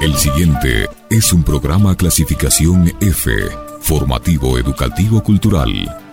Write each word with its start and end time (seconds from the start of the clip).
El 0.00 0.14
siguiente 0.16 0.88
es 1.08 1.32
un 1.32 1.42
programa 1.42 1.96
clasificación 1.96 2.92
F, 3.00 3.32
formativo 3.80 4.58
educativo 4.58 5.22
cultural. 5.22 5.70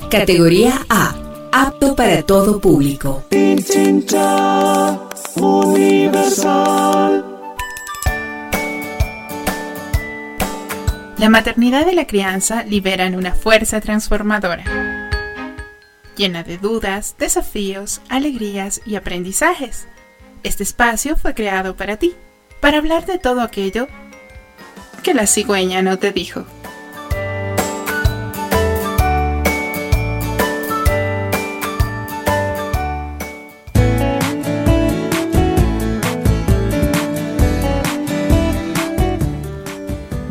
Categoría 0.10 0.86
A, 0.90 1.16
apto 1.52 1.96
para 1.96 2.24
todo 2.24 2.60
público. 2.62 3.26
universal. 5.36 7.26
La 11.18 11.30
maternidad 11.30 11.86
y 11.88 11.96
la 11.96 12.08
crianza 12.08 12.64
liberan 12.64 13.16
una 13.16 13.36
fuerza 13.36 13.82
transformadora, 13.82 15.10
llena 16.16 16.44
de 16.44 16.58
dudas, 16.58 17.16
desafíos, 17.20 18.00
alegrías 18.08 18.82
y 18.86 18.96
aprendizajes. 18.96 19.88
Este 20.44 20.64
espacio 20.64 21.18
fue 21.18 21.34
creado 21.34 21.76
para 21.76 21.98
ti, 21.98 22.16
para 22.60 22.78
hablar 22.78 23.06
de 23.06 23.18
todo 23.18 23.42
aquello 23.42 23.88
que 25.04 25.14
la 25.14 25.28
cigüeña 25.28 25.82
no 25.82 25.98
te 25.98 26.12
dijo. 26.12 26.46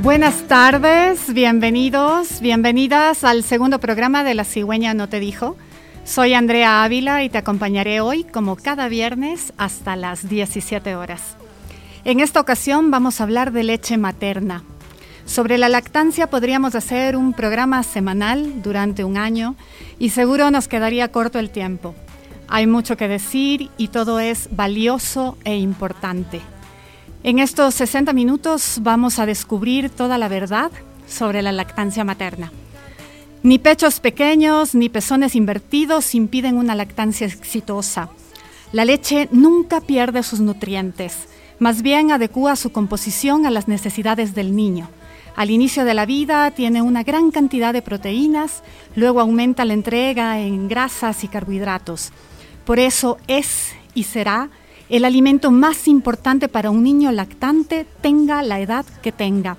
Buenas 0.02 0.48
tardes, 0.48 1.32
bienvenidos, 1.32 2.40
bienvenidas 2.40 3.24
al 3.24 3.45
segundo 3.45 3.79
programa 3.79 4.24
de 4.24 4.34
La 4.34 4.45
Cigüeña 4.45 4.95
No 4.95 5.09
Te 5.09 5.20
Dijo. 5.20 5.56
Soy 6.04 6.32
Andrea 6.32 6.82
Ávila 6.82 7.23
y 7.23 7.29
te 7.29 7.38
acompañaré 7.38 8.01
hoy, 8.01 8.24
como 8.24 8.56
cada 8.56 8.88
viernes, 8.88 9.52
hasta 9.59 9.96
las 9.96 10.29
17 10.29 10.96
horas. 10.96 11.37
En 12.05 12.20
esta 12.20 12.41
ocasión 12.41 12.91
vamos 12.91 13.20
a 13.20 13.25
hablar 13.25 13.52
de 13.52 13.65
leche 13.65 13.97
materna. 13.98 14.62
Sobre 15.27 15.59
la 15.59 15.68
lactancia 15.68 16.30
podríamos 16.30 16.74
hacer 16.74 17.16
un 17.16 17.32
programa 17.32 17.82
semanal 17.82 18.63
durante 18.63 19.05
un 19.05 19.18
año 19.18 19.57
y 19.99 20.10
seguro 20.10 20.51
nos 20.51 20.68
quedaría 20.68 21.13
corto 21.13 21.38
el 21.38 21.51
tiempo. 21.51 21.95
Hay 22.49 22.66
mucho 22.66 22.96
que 22.96 23.09
decir 23.09 23.68
y 23.77 23.88
todo 23.88 24.21
es 24.21 24.49
valioso 24.52 25.37
e 25.45 25.57
importante. 25.57 26.40
En 27.24 27.40
estos 27.40 27.74
60 27.74 28.12
minutos 28.15 28.79
vamos 28.80 29.18
a 29.18 29.27
descubrir 29.27 29.90
toda 29.90 30.16
la 30.16 30.29
verdad 30.29 30.71
sobre 31.07 31.43
la 31.43 31.52
lactancia 31.52 32.05
materna. 32.05 32.52
Ni 33.43 33.59
pechos 33.59 34.01
pequeños 34.01 34.74
ni 34.74 34.88
pezones 34.88 35.35
invertidos 35.35 36.15
impiden 36.15 36.57
una 36.57 36.74
lactancia 36.74 37.27
exitosa. 37.27 38.09
La 38.73 38.85
leche 38.85 39.29
nunca 39.30 39.80
pierde 39.80 40.23
sus 40.23 40.40
nutrientes, 40.40 41.29
más 41.59 41.82
bien 41.82 42.12
adecúa 42.12 42.56
su 42.56 42.70
composición 42.70 43.46
a 43.46 43.51
las 43.51 43.68
necesidades 43.68 44.34
del 44.34 44.54
niño. 44.54 44.88
Al 45.37 45.51
inicio 45.51 45.84
de 45.84 45.95
la 45.95 46.06
vida 46.06 46.50
tiene 46.50 46.82
una 46.82 47.02
gran 47.02 47.30
cantidad 47.30 47.73
de 47.73 47.82
proteínas, 47.82 48.62
luego 48.96 49.20
aumenta 49.20 49.65
la 49.65 49.74
entrega 49.74 50.40
en 50.40 50.68
grasas 50.68 51.23
y 51.24 51.28
carbohidratos. 51.28 52.12
Por 52.65 52.78
eso 52.78 53.18
es 53.28 53.73
y 53.95 54.04
será 54.04 54.50
el 54.88 55.04
alimento 55.04 55.50
más 55.50 55.87
importante 55.87 56.48
para 56.48 56.70
un 56.70 56.82
niño 56.82 57.12
lactante, 57.12 57.87
tenga 58.00 58.43
la 58.43 58.60
edad 58.60 58.87
que 59.02 59.12
tenga. 59.12 59.56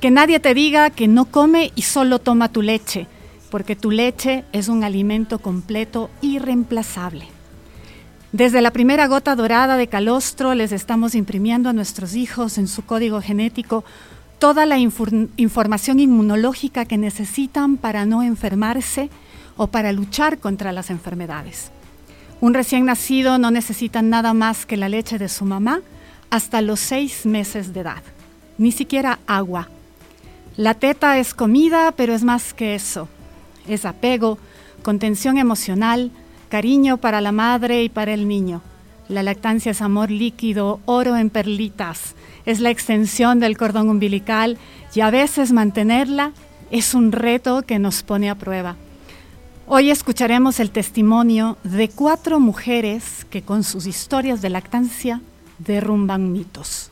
Que 0.00 0.10
nadie 0.10 0.40
te 0.40 0.54
diga 0.54 0.90
que 0.90 1.06
no 1.06 1.26
come 1.26 1.70
y 1.74 1.82
solo 1.82 2.18
toma 2.18 2.50
tu 2.50 2.62
leche, 2.62 3.06
porque 3.50 3.76
tu 3.76 3.90
leche 3.90 4.44
es 4.52 4.68
un 4.68 4.84
alimento 4.84 5.38
completo 5.38 6.10
y 6.20 6.38
reemplazable. 6.38 7.33
Desde 8.34 8.60
la 8.62 8.72
primera 8.72 9.06
gota 9.06 9.36
dorada 9.36 9.76
de 9.76 9.86
calostro 9.86 10.56
les 10.56 10.72
estamos 10.72 11.14
imprimiendo 11.14 11.68
a 11.68 11.72
nuestros 11.72 12.16
hijos 12.16 12.58
en 12.58 12.66
su 12.66 12.84
código 12.84 13.22
genético 13.22 13.84
toda 14.40 14.66
la 14.66 14.76
información 14.76 16.00
inmunológica 16.00 16.84
que 16.84 16.98
necesitan 16.98 17.76
para 17.76 18.06
no 18.06 18.24
enfermarse 18.24 19.08
o 19.56 19.68
para 19.68 19.92
luchar 19.92 20.38
contra 20.38 20.72
las 20.72 20.90
enfermedades. 20.90 21.70
Un 22.40 22.54
recién 22.54 22.86
nacido 22.86 23.38
no 23.38 23.52
necesita 23.52 24.02
nada 24.02 24.34
más 24.34 24.66
que 24.66 24.76
la 24.76 24.88
leche 24.88 25.16
de 25.16 25.28
su 25.28 25.44
mamá 25.44 25.82
hasta 26.28 26.60
los 26.60 26.80
seis 26.80 27.26
meses 27.26 27.72
de 27.72 27.82
edad, 27.82 28.02
ni 28.58 28.72
siquiera 28.72 29.20
agua. 29.28 29.68
La 30.56 30.74
teta 30.74 31.18
es 31.20 31.34
comida, 31.34 31.92
pero 31.92 32.12
es 32.12 32.24
más 32.24 32.52
que 32.52 32.74
eso. 32.74 33.08
Es 33.68 33.84
apego, 33.84 34.38
contención 34.82 35.38
emocional, 35.38 36.10
cariño 36.54 36.98
para 36.98 37.20
la 37.20 37.32
madre 37.32 37.82
y 37.82 37.88
para 37.88 38.14
el 38.14 38.28
niño. 38.28 38.62
La 39.08 39.24
lactancia 39.24 39.72
es 39.72 39.82
amor 39.82 40.12
líquido, 40.12 40.78
oro 40.84 41.16
en 41.16 41.28
perlitas, 41.28 42.14
es 42.46 42.60
la 42.60 42.70
extensión 42.70 43.40
del 43.40 43.56
cordón 43.56 43.88
umbilical 43.88 44.56
y 44.94 45.00
a 45.00 45.10
veces 45.10 45.50
mantenerla 45.50 46.30
es 46.70 46.94
un 46.94 47.10
reto 47.10 47.62
que 47.62 47.80
nos 47.80 48.04
pone 48.04 48.30
a 48.30 48.36
prueba. 48.36 48.76
Hoy 49.66 49.90
escucharemos 49.90 50.60
el 50.60 50.70
testimonio 50.70 51.58
de 51.64 51.88
cuatro 51.88 52.38
mujeres 52.38 53.26
que 53.30 53.42
con 53.42 53.64
sus 53.64 53.88
historias 53.88 54.40
de 54.40 54.50
lactancia 54.50 55.22
derrumban 55.58 56.30
mitos. 56.30 56.88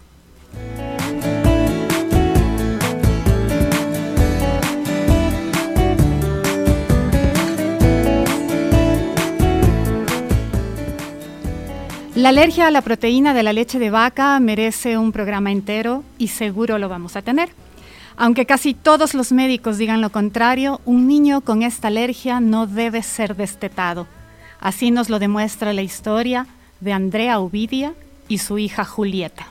La 12.15 12.28
alergia 12.28 12.67
a 12.67 12.71
la 12.71 12.83
proteína 12.83 13.33
de 13.33 13.43
la 13.43 13.55
leche 13.55 13.78
de 13.78 13.89
vaca 13.89 14.39
merece 14.39 14.99
un 14.99 15.12
programa 15.12 15.50
entero 15.50 16.05
y 16.19 16.28
seguro 16.28 16.77
lo 16.77 16.91
vamos 16.91 17.17
a 17.17 17.23
tener. 17.23 17.49
Aunque 18.19 18.45
casi 18.45 18.75
todos 18.75 19.15
los 19.15 19.33
médicos 19.33 19.78
digan 19.78 20.03
lo 20.03 20.12
contrario, 20.12 20.83
un 20.84 21.09
niño 21.09 21.41
con 21.41 21.62
esta 21.62 21.89
alergia 21.89 22.39
no 22.41 22.67
debe 22.67 23.03
ser 23.03 23.34
destetado. 23.34 24.06
Así 24.61 24.91
nos 24.91 25.09
lo 25.09 25.19
demuestra 25.19 25.73
la 25.73 25.81
historia 25.81 26.47
de 26.81 26.93
Andrea 26.93 27.41
Ovidia 27.41 27.95
y 28.29 28.39
su 28.39 28.59
hija 28.59 28.84
Julieta. 28.84 29.47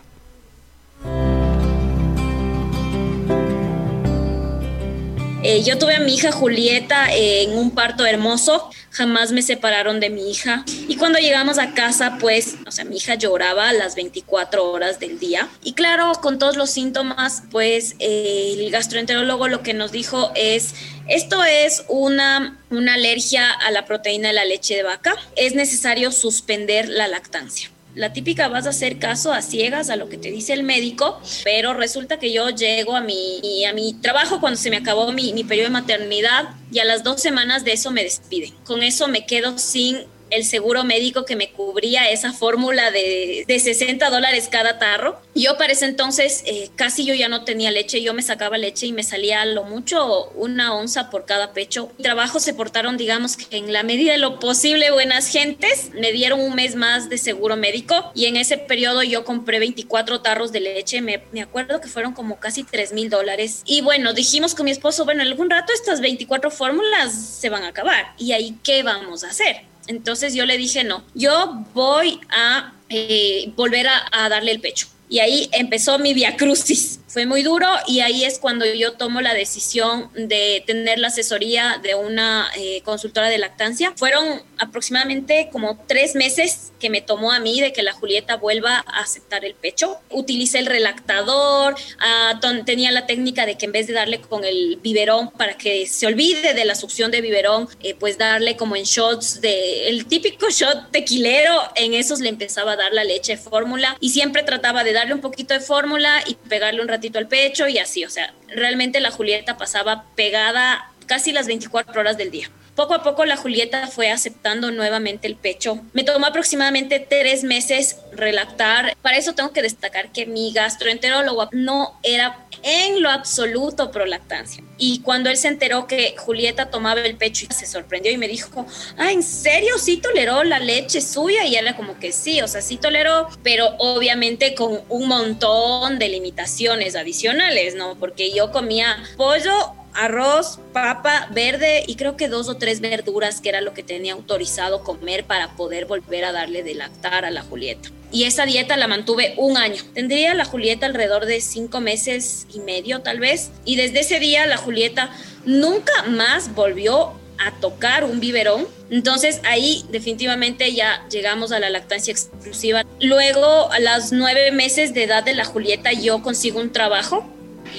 Eh, 5.43 5.63
yo 5.63 5.79
tuve 5.79 5.95
a 5.95 5.99
mi 5.99 6.13
hija 6.13 6.31
Julieta 6.31 7.07
en 7.11 7.57
un 7.57 7.71
parto 7.71 8.05
hermoso, 8.05 8.69
jamás 8.91 9.31
me 9.31 9.41
separaron 9.41 9.99
de 9.99 10.11
mi 10.11 10.29
hija. 10.29 10.63
Y 10.87 10.97
cuando 10.97 11.17
llegamos 11.17 11.57
a 11.57 11.73
casa, 11.73 12.17
pues, 12.19 12.57
o 12.67 12.71
sea, 12.71 12.85
mi 12.85 12.97
hija 12.97 13.15
lloraba 13.15 13.73
las 13.73 13.95
24 13.95 14.69
horas 14.69 14.99
del 14.99 15.17
día. 15.17 15.49
Y 15.63 15.73
claro, 15.73 16.11
con 16.21 16.37
todos 16.37 16.57
los 16.57 16.69
síntomas, 16.69 17.41
pues 17.49 17.95
eh, 17.97 18.53
el 18.55 18.69
gastroenterólogo 18.69 19.47
lo 19.47 19.63
que 19.63 19.73
nos 19.73 19.91
dijo 19.91 20.31
es, 20.35 20.75
esto 21.07 21.43
es 21.43 21.85
una, 21.87 22.59
una 22.69 22.93
alergia 22.93 23.51
a 23.51 23.71
la 23.71 23.85
proteína 23.85 24.27
de 24.27 24.35
la 24.35 24.45
leche 24.45 24.75
de 24.75 24.83
vaca, 24.83 25.15
es 25.35 25.55
necesario 25.55 26.11
suspender 26.11 26.87
la 26.87 27.07
lactancia 27.07 27.70
la 27.95 28.13
típica 28.13 28.47
vas 28.47 28.65
a 28.65 28.69
hacer 28.69 28.99
caso 28.99 29.33
a 29.33 29.41
ciegas 29.41 29.89
a 29.89 29.95
lo 29.95 30.09
que 30.09 30.17
te 30.17 30.31
dice 30.31 30.53
el 30.53 30.63
médico, 30.63 31.19
pero 31.43 31.73
resulta 31.73 32.19
que 32.19 32.31
yo 32.31 32.49
llego 32.49 32.95
a 32.95 33.01
mi, 33.01 33.65
a 33.65 33.73
mi 33.73 33.93
trabajo 33.93 34.39
cuando 34.39 34.57
se 34.57 34.69
me 34.69 34.77
acabó 34.77 35.11
mi, 35.11 35.33
mi 35.33 35.43
periodo 35.43 35.67
de 35.67 35.73
maternidad 35.73 36.49
y 36.71 36.79
a 36.79 36.85
las 36.85 37.03
dos 37.03 37.21
semanas 37.21 37.65
de 37.65 37.73
eso 37.73 37.91
me 37.91 38.03
despiden. 38.03 38.53
Con 38.63 38.83
eso 38.83 39.07
me 39.07 39.25
quedo 39.25 39.57
sin 39.57 39.97
el 40.31 40.45
seguro 40.45 40.83
médico 40.83 41.25
que 41.25 41.35
me 41.35 41.51
cubría 41.51 42.09
esa 42.09 42.33
fórmula 42.33 42.91
de, 42.91 43.45
de 43.47 43.59
60 43.59 44.09
dólares 44.09 44.47
cada 44.49 44.79
tarro. 44.79 45.19
Yo 45.35 45.57
para 45.57 45.73
ese 45.73 45.85
entonces 45.85 46.43
eh, 46.45 46.69
casi 46.75 47.05
yo 47.05 47.13
ya 47.13 47.29
no 47.29 47.43
tenía 47.43 47.71
leche, 47.71 48.01
yo 48.01 48.13
me 48.13 48.21
sacaba 48.21 48.57
leche 48.57 48.87
y 48.87 48.93
me 48.93 49.03
salía 49.03 49.45
lo 49.45 49.63
mucho 49.63 50.29
una 50.35 50.73
onza 50.73 51.09
por 51.09 51.25
cada 51.25 51.53
pecho. 51.53 51.91
Mi 51.97 52.03
trabajo 52.03 52.39
se 52.39 52.53
portaron, 52.53 52.97
digamos 52.97 53.37
que 53.37 53.57
en 53.57 53.71
la 53.71 53.83
medida 53.83 54.13
de 54.13 54.17
lo 54.17 54.39
posible, 54.39 54.91
buenas 54.91 55.27
gentes, 55.27 55.89
me 55.93 56.11
dieron 56.11 56.39
un 56.39 56.55
mes 56.55 56.75
más 56.75 57.09
de 57.09 57.17
seguro 57.17 57.55
médico 57.55 58.11
y 58.15 58.25
en 58.25 58.35
ese 58.35 58.57
periodo 58.57 59.03
yo 59.03 59.23
compré 59.23 59.59
24 59.59 60.21
tarros 60.21 60.51
de 60.51 60.59
leche, 60.59 61.01
me, 61.01 61.23
me 61.31 61.41
acuerdo 61.41 61.81
que 61.81 61.87
fueron 61.87 62.13
como 62.13 62.39
casi 62.39 62.63
3 62.63 62.93
mil 62.93 63.09
dólares. 63.09 63.61
Y 63.65 63.81
bueno, 63.81 64.13
dijimos 64.13 64.55
con 64.55 64.65
mi 64.65 64.71
esposo, 64.71 65.05
bueno, 65.05 65.21
en 65.21 65.27
algún 65.27 65.49
rato 65.49 65.73
estas 65.73 66.01
24 66.01 66.51
fórmulas 66.51 67.13
se 67.13 67.49
van 67.49 67.63
a 67.63 67.67
acabar 67.67 68.13
y 68.17 68.31
ahí 68.33 68.57
qué 68.63 68.83
vamos 68.83 69.23
a 69.23 69.29
hacer. 69.29 69.70
Entonces 69.91 70.33
yo 70.33 70.45
le 70.45 70.57
dije, 70.57 70.85
no, 70.85 71.03
yo 71.13 71.65
voy 71.73 72.21
a 72.29 72.73
eh, 72.87 73.51
volver 73.57 73.87
a, 73.89 74.29
darle 74.29 74.51
el 74.51 74.61
pecho. 74.61 74.87
Y 75.09 75.19
ahí 75.19 75.49
empezó 75.51 75.99
mi 75.99 76.13
via 76.13 76.37
crucis. 76.37 77.00
Fue 77.11 77.25
muy 77.25 77.43
duro 77.43 77.67
y 77.87 77.99
ahí 77.99 78.23
es 78.23 78.39
cuando 78.39 78.65
yo 78.65 78.93
tomo 78.93 79.19
la 79.19 79.33
decisión 79.33 80.09
de 80.13 80.63
tener 80.65 80.97
la 80.97 81.07
asesoría 81.07 81.77
de 81.83 81.93
una 81.93 82.49
eh, 82.55 82.81
consultora 82.85 83.27
de 83.27 83.37
lactancia. 83.37 83.91
Fueron 83.97 84.41
aproximadamente 84.57 85.49
como 85.51 85.77
tres 85.87 86.15
meses 86.15 86.71
que 86.79 86.89
me 86.89 87.01
tomó 87.01 87.33
a 87.33 87.41
mí 87.41 87.59
de 87.59 87.73
que 87.73 87.83
la 87.83 87.91
Julieta 87.91 88.37
vuelva 88.37 88.77
a 88.87 89.01
aceptar 89.01 89.43
el 89.43 89.55
pecho. 89.55 89.99
Utilicé 90.09 90.59
el 90.59 90.67
relactador, 90.67 91.75
ah, 91.99 92.39
tenía 92.65 92.93
la 92.93 93.05
técnica 93.05 93.45
de 93.45 93.57
que 93.57 93.65
en 93.65 93.73
vez 93.73 93.87
de 93.87 93.93
darle 93.93 94.21
con 94.21 94.45
el 94.45 94.79
biberón 94.81 95.31
para 95.31 95.57
que 95.57 95.87
se 95.87 96.07
olvide 96.07 96.53
de 96.53 96.63
la 96.63 96.75
succión 96.75 97.11
de 97.11 97.19
biberón, 97.19 97.67
eh, 97.83 97.93
pues 97.93 98.17
darle 98.17 98.55
como 98.55 98.77
en 98.77 98.85
shots 98.85 99.41
de 99.41 99.89
el 99.89 100.05
típico 100.05 100.49
shot 100.49 100.91
tequilero, 100.91 101.61
en 101.75 101.93
esos 101.93 102.21
le 102.21 102.29
empezaba 102.29 102.71
a 102.71 102.75
dar 102.77 102.93
la 102.93 103.03
leche 103.03 103.35
fórmula 103.35 103.97
y 103.99 104.11
siempre 104.11 104.43
trataba 104.43 104.85
de 104.85 104.93
darle 104.93 105.13
un 105.13 105.21
poquito 105.21 105.53
de 105.53 105.59
fórmula 105.59 106.23
y 106.25 106.35
pegarle 106.35 106.81
un 106.81 106.87
ratito 106.87 107.00
al 107.17 107.27
pecho 107.27 107.67
y 107.67 107.77
así, 107.77 108.05
o 108.05 108.09
sea, 108.09 108.33
realmente 108.47 108.99
la 108.99 109.11
Julieta 109.11 109.57
pasaba 109.57 110.05
pegada 110.15 110.91
casi 111.05 111.31
las 111.31 111.47
24 111.47 111.99
horas 111.99 112.17
del 112.17 112.31
día. 112.31 112.49
Poco 112.75 112.93
a 112.93 113.03
poco 113.03 113.25
la 113.25 113.35
Julieta 113.35 113.87
fue 113.87 114.09
aceptando 114.09 114.71
nuevamente 114.71 115.27
el 115.27 115.35
pecho. 115.35 115.81
Me 115.91 116.03
tomó 116.03 116.27
aproximadamente 116.27 116.99
tres 116.99 117.43
meses 117.43 117.97
relactar. 118.13 118.95
Para 119.01 119.17
eso 119.17 119.33
tengo 119.33 119.51
que 119.51 119.61
destacar 119.61 120.11
que 120.11 120.25
mi 120.25 120.53
gastroenterólogo 120.53 121.49
no 121.51 121.99
era 122.01 122.45
en 122.63 123.01
lo 123.01 123.09
absoluto 123.09 123.91
pro 123.91 124.05
lactancia. 124.05 124.63
Y 124.77 125.01
cuando 125.01 125.29
él 125.29 125.37
se 125.37 125.47
enteró 125.47 125.87
que 125.87 126.15
Julieta 126.17 126.69
tomaba 126.69 127.01
el 127.01 127.15
pecho, 127.15 127.47
se 127.51 127.65
sorprendió 127.65 128.11
y 128.11 128.17
me 128.17 128.27
dijo, 128.27 128.65
ah, 128.97 129.11
¿en 129.11 129.23
serio 129.23 129.77
sí 129.77 129.97
toleró 129.97 130.43
la 130.43 130.59
leche 130.59 131.01
suya? 131.01 131.45
Y 131.45 131.55
era 131.55 131.75
como 131.75 131.99
que 131.99 132.11
sí, 132.11 132.41
o 132.41 132.47
sea, 132.47 132.61
sí 132.61 132.77
toleró, 132.77 133.27
pero 133.43 133.75
obviamente 133.77 134.55
con 134.55 134.81
un 134.89 135.07
montón 135.07 135.99
de 135.99 136.09
limitaciones 136.09 136.95
adicionales, 136.95 137.75
¿no? 137.75 137.97
Porque 137.99 138.31
yo 138.31 138.51
comía 138.51 138.97
pollo 139.17 139.75
arroz, 139.93 140.59
papa 140.73 141.27
verde 141.31 141.83
y 141.85 141.95
creo 141.95 142.15
que 142.15 142.29
dos 142.29 142.47
o 142.47 142.55
tres 142.55 142.79
verduras 142.79 143.41
que 143.41 143.49
era 143.49 143.61
lo 143.61 143.73
que 143.73 143.83
tenía 143.83 144.13
autorizado 144.13 144.83
comer 144.83 145.25
para 145.25 145.55
poder 145.55 145.85
volver 145.85 146.25
a 146.25 146.31
darle 146.31 146.63
de 146.63 146.75
lactar 146.75 147.25
a 147.25 147.31
la 147.31 147.41
Julieta. 147.41 147.89
Y 148.11 148.25
esa 148.25 148.45
dieta 148.45 148.77
la 148.77 148.87
mantuve 148.87 149.33
un 149.37 149.57
año. 149.57 149.81
Tendría 149.93 150.33
la 150.33 150.45
Julieta 150.45 150.85
alrededor 150.85 151.25
de 151.25 151.39
cinco 151.41 151.79
meses 151.79 152.45
y 152.53 152.59
medio 152.59 153.01
tal 153.01 153.19
vez. 153.19 153.51
Y 153.63 153.77
desde 153.77 154.01
ese 154.01 154.19
día 154.19 154.45
la 154.45 154.57
Julieta 154.57 155.11
nunca 155.45 156.03
más 156.09 156.53
volvió 156.53 157.13
a 157.37 157.51
tocar 157.59 158.03
un 158.03 158.19
biberón. 158.19 158.67
Entonces 158.89 159.39
ahí 159.43 159.85
definitivamente 159.89 160.73
ya 160.73 161.07
llegamos 161.09 161.51
a 161.51 161.59
la 161.59 161.69
lactancia 161.69 162.11
exclusiva. 162.11 162.85
Luego 162.99 163.71
a 163.71 163.79
las 163.79 164.11
nueve 164.11 164.51
meses 164.51 164.93
de 164.93 165.03
edad 165.03 165.23
de 165.23 165.33
la 165.33 165.45
Julieta 165.45 165.93
yo 165.93 166.21
consigo 166.21 166.59
un 166.59 166.71
trabajo. 166.71 167.25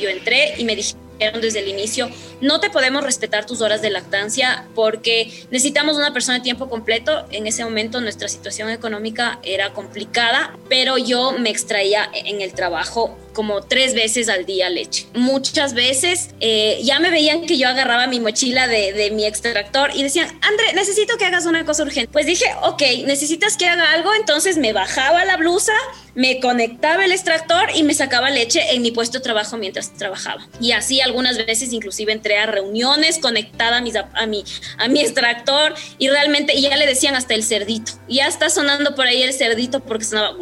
Yo 0.01 0.09
entré 0.09 0.55
y 0.57 0.65
me 0.65 0.75
dije 0.75 0.95
desde 1.31 1.61
el 1.61 1.69
inicio, 1.69 2.11
no 2.41 2.61
te 2.61 2.71
podemos 2.71 3.05
respetar 3.05 3.47
tus 3.47 3.61
horas 3.61 3.83
de 3.83 3.91
lactancia 3.91 4.67
porque 4.75 5.33
necesitamos 5.51 5.97
una 5.97 6.13
persona 6.13 6.39
de 6.39 6.45
tiempo 6.45 6.69
completo. 6.69 7.27
En 7.31 7.47
ese 7.47 7.65
momento 7.65 8.01
nuestra 8.01 8.29
situación 8.29 8.71
económica 8.71 9.39
era 9.43 9.73
complicada, 9.73 10.57
pero 10.69 10.99
yo 10.99 11.33
me 11.39 11.51
extraía 11.51 12.11
en 12.13 12.41
el 12.41 12.53
trabajo 12.55 13.17
como 13.33 13.63
tres 13.63 13.95
veces 13.95 14.29
al 14.29 14.47
día 14.47 14.69
leche. 14.71 15.07
Muchas 15.15 15.75
veces 15.75 16.31
eh, 16.41 16.81
ya 16.83 17.01
me 17.01 17.11
veían 17.11 17.47
que 17.47 17.59
yo 17.59 17.69
agarraba 17.69 18.07
mi 18.07 18.21
mochila 18.21 18.69
de, 18.69 18.93
de, 18.93 19.11
mi 19.11 19.25
extractor 19.25 19.91
y 19.95 20.03
decían, 20.03 20.29
André, 20.43 20.73
necesito 20.75 21.17
que 21.19 21.25
hagas 21.25 21.47
una 21.47 21.65
cosa 21.65 21.83
urgente. 21.83 22.11
Pues 22.13 22.27
dije, 22.27 22.47
ok, 22.63 22.83
necesitas 23.07 23.57
que 23.57 23.67
haga 23.67 23.93
algo, 23.93 24.15
entonces 24.15 24.57
me 24.59 24.73
bajaba 24.73 25.25
la 25.25 25.37
blusa, 25.37 25.73
me 26.15 26.41
conectaba 26.41 27.05
el 27.05 27.13
extractor 27.13 27.69
y 27.75 27.83
me 27.83 27.95
sacaba 27.95 28.31
leche 28.31 28.75
en 28.75 28.83
mi 28.83 28.91
puesto 28.91 29.19
de 29.19 29.25
trabajo 29.25 29.57
mientras 29.57 29.95
trabajaba. 29.95 30.47
Y 30.61 30.73
así 30.73 31.01
algunas 31.01 31.37
veces 31.39 31.73
inclusive 31.73 32.13
entré 32.13 32.39
a 32.39 32.47
reuniones 32.47 33.19
conectada 33.19 33.79
a, 33.79 33.81
mis, 33.81 33.95
a, 33.97 34.27
mi, 34.27 34.45
a 34.79 34.89
mi 34.89 35.01
extractor 35.01 35.75
y 35.99 36.09
realmente 36.09 36.59
ya 36.61 36.77
le 36.77 36.87
decían 36.87 37.15
hasta 37.15 37.35
el 37.35 37.43
cerdito. 37.43 37.93
Ya 38.09 38.27
está 38.27 38.51
sonando 38.51 38.95
por 38.95 39.07
ahí 39.07 39.23
el 39.23 39.33
cerdito 39.33 39.81
porque 39.81 40.05
sonaba 40.05 40.33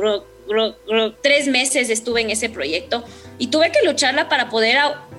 tres 1.22 1.48
meses 1.48 1.90
estuve 1.90 2.20
en 2.20 2.30
ese 2.30 2.48
proyecto 2.48 3.04
y 3.38 3.48
tuve 3.48 3.70
que 3.72 3.82
lucharla 3.84 4.28
para 4.28 4.48
poder 4.48 4.78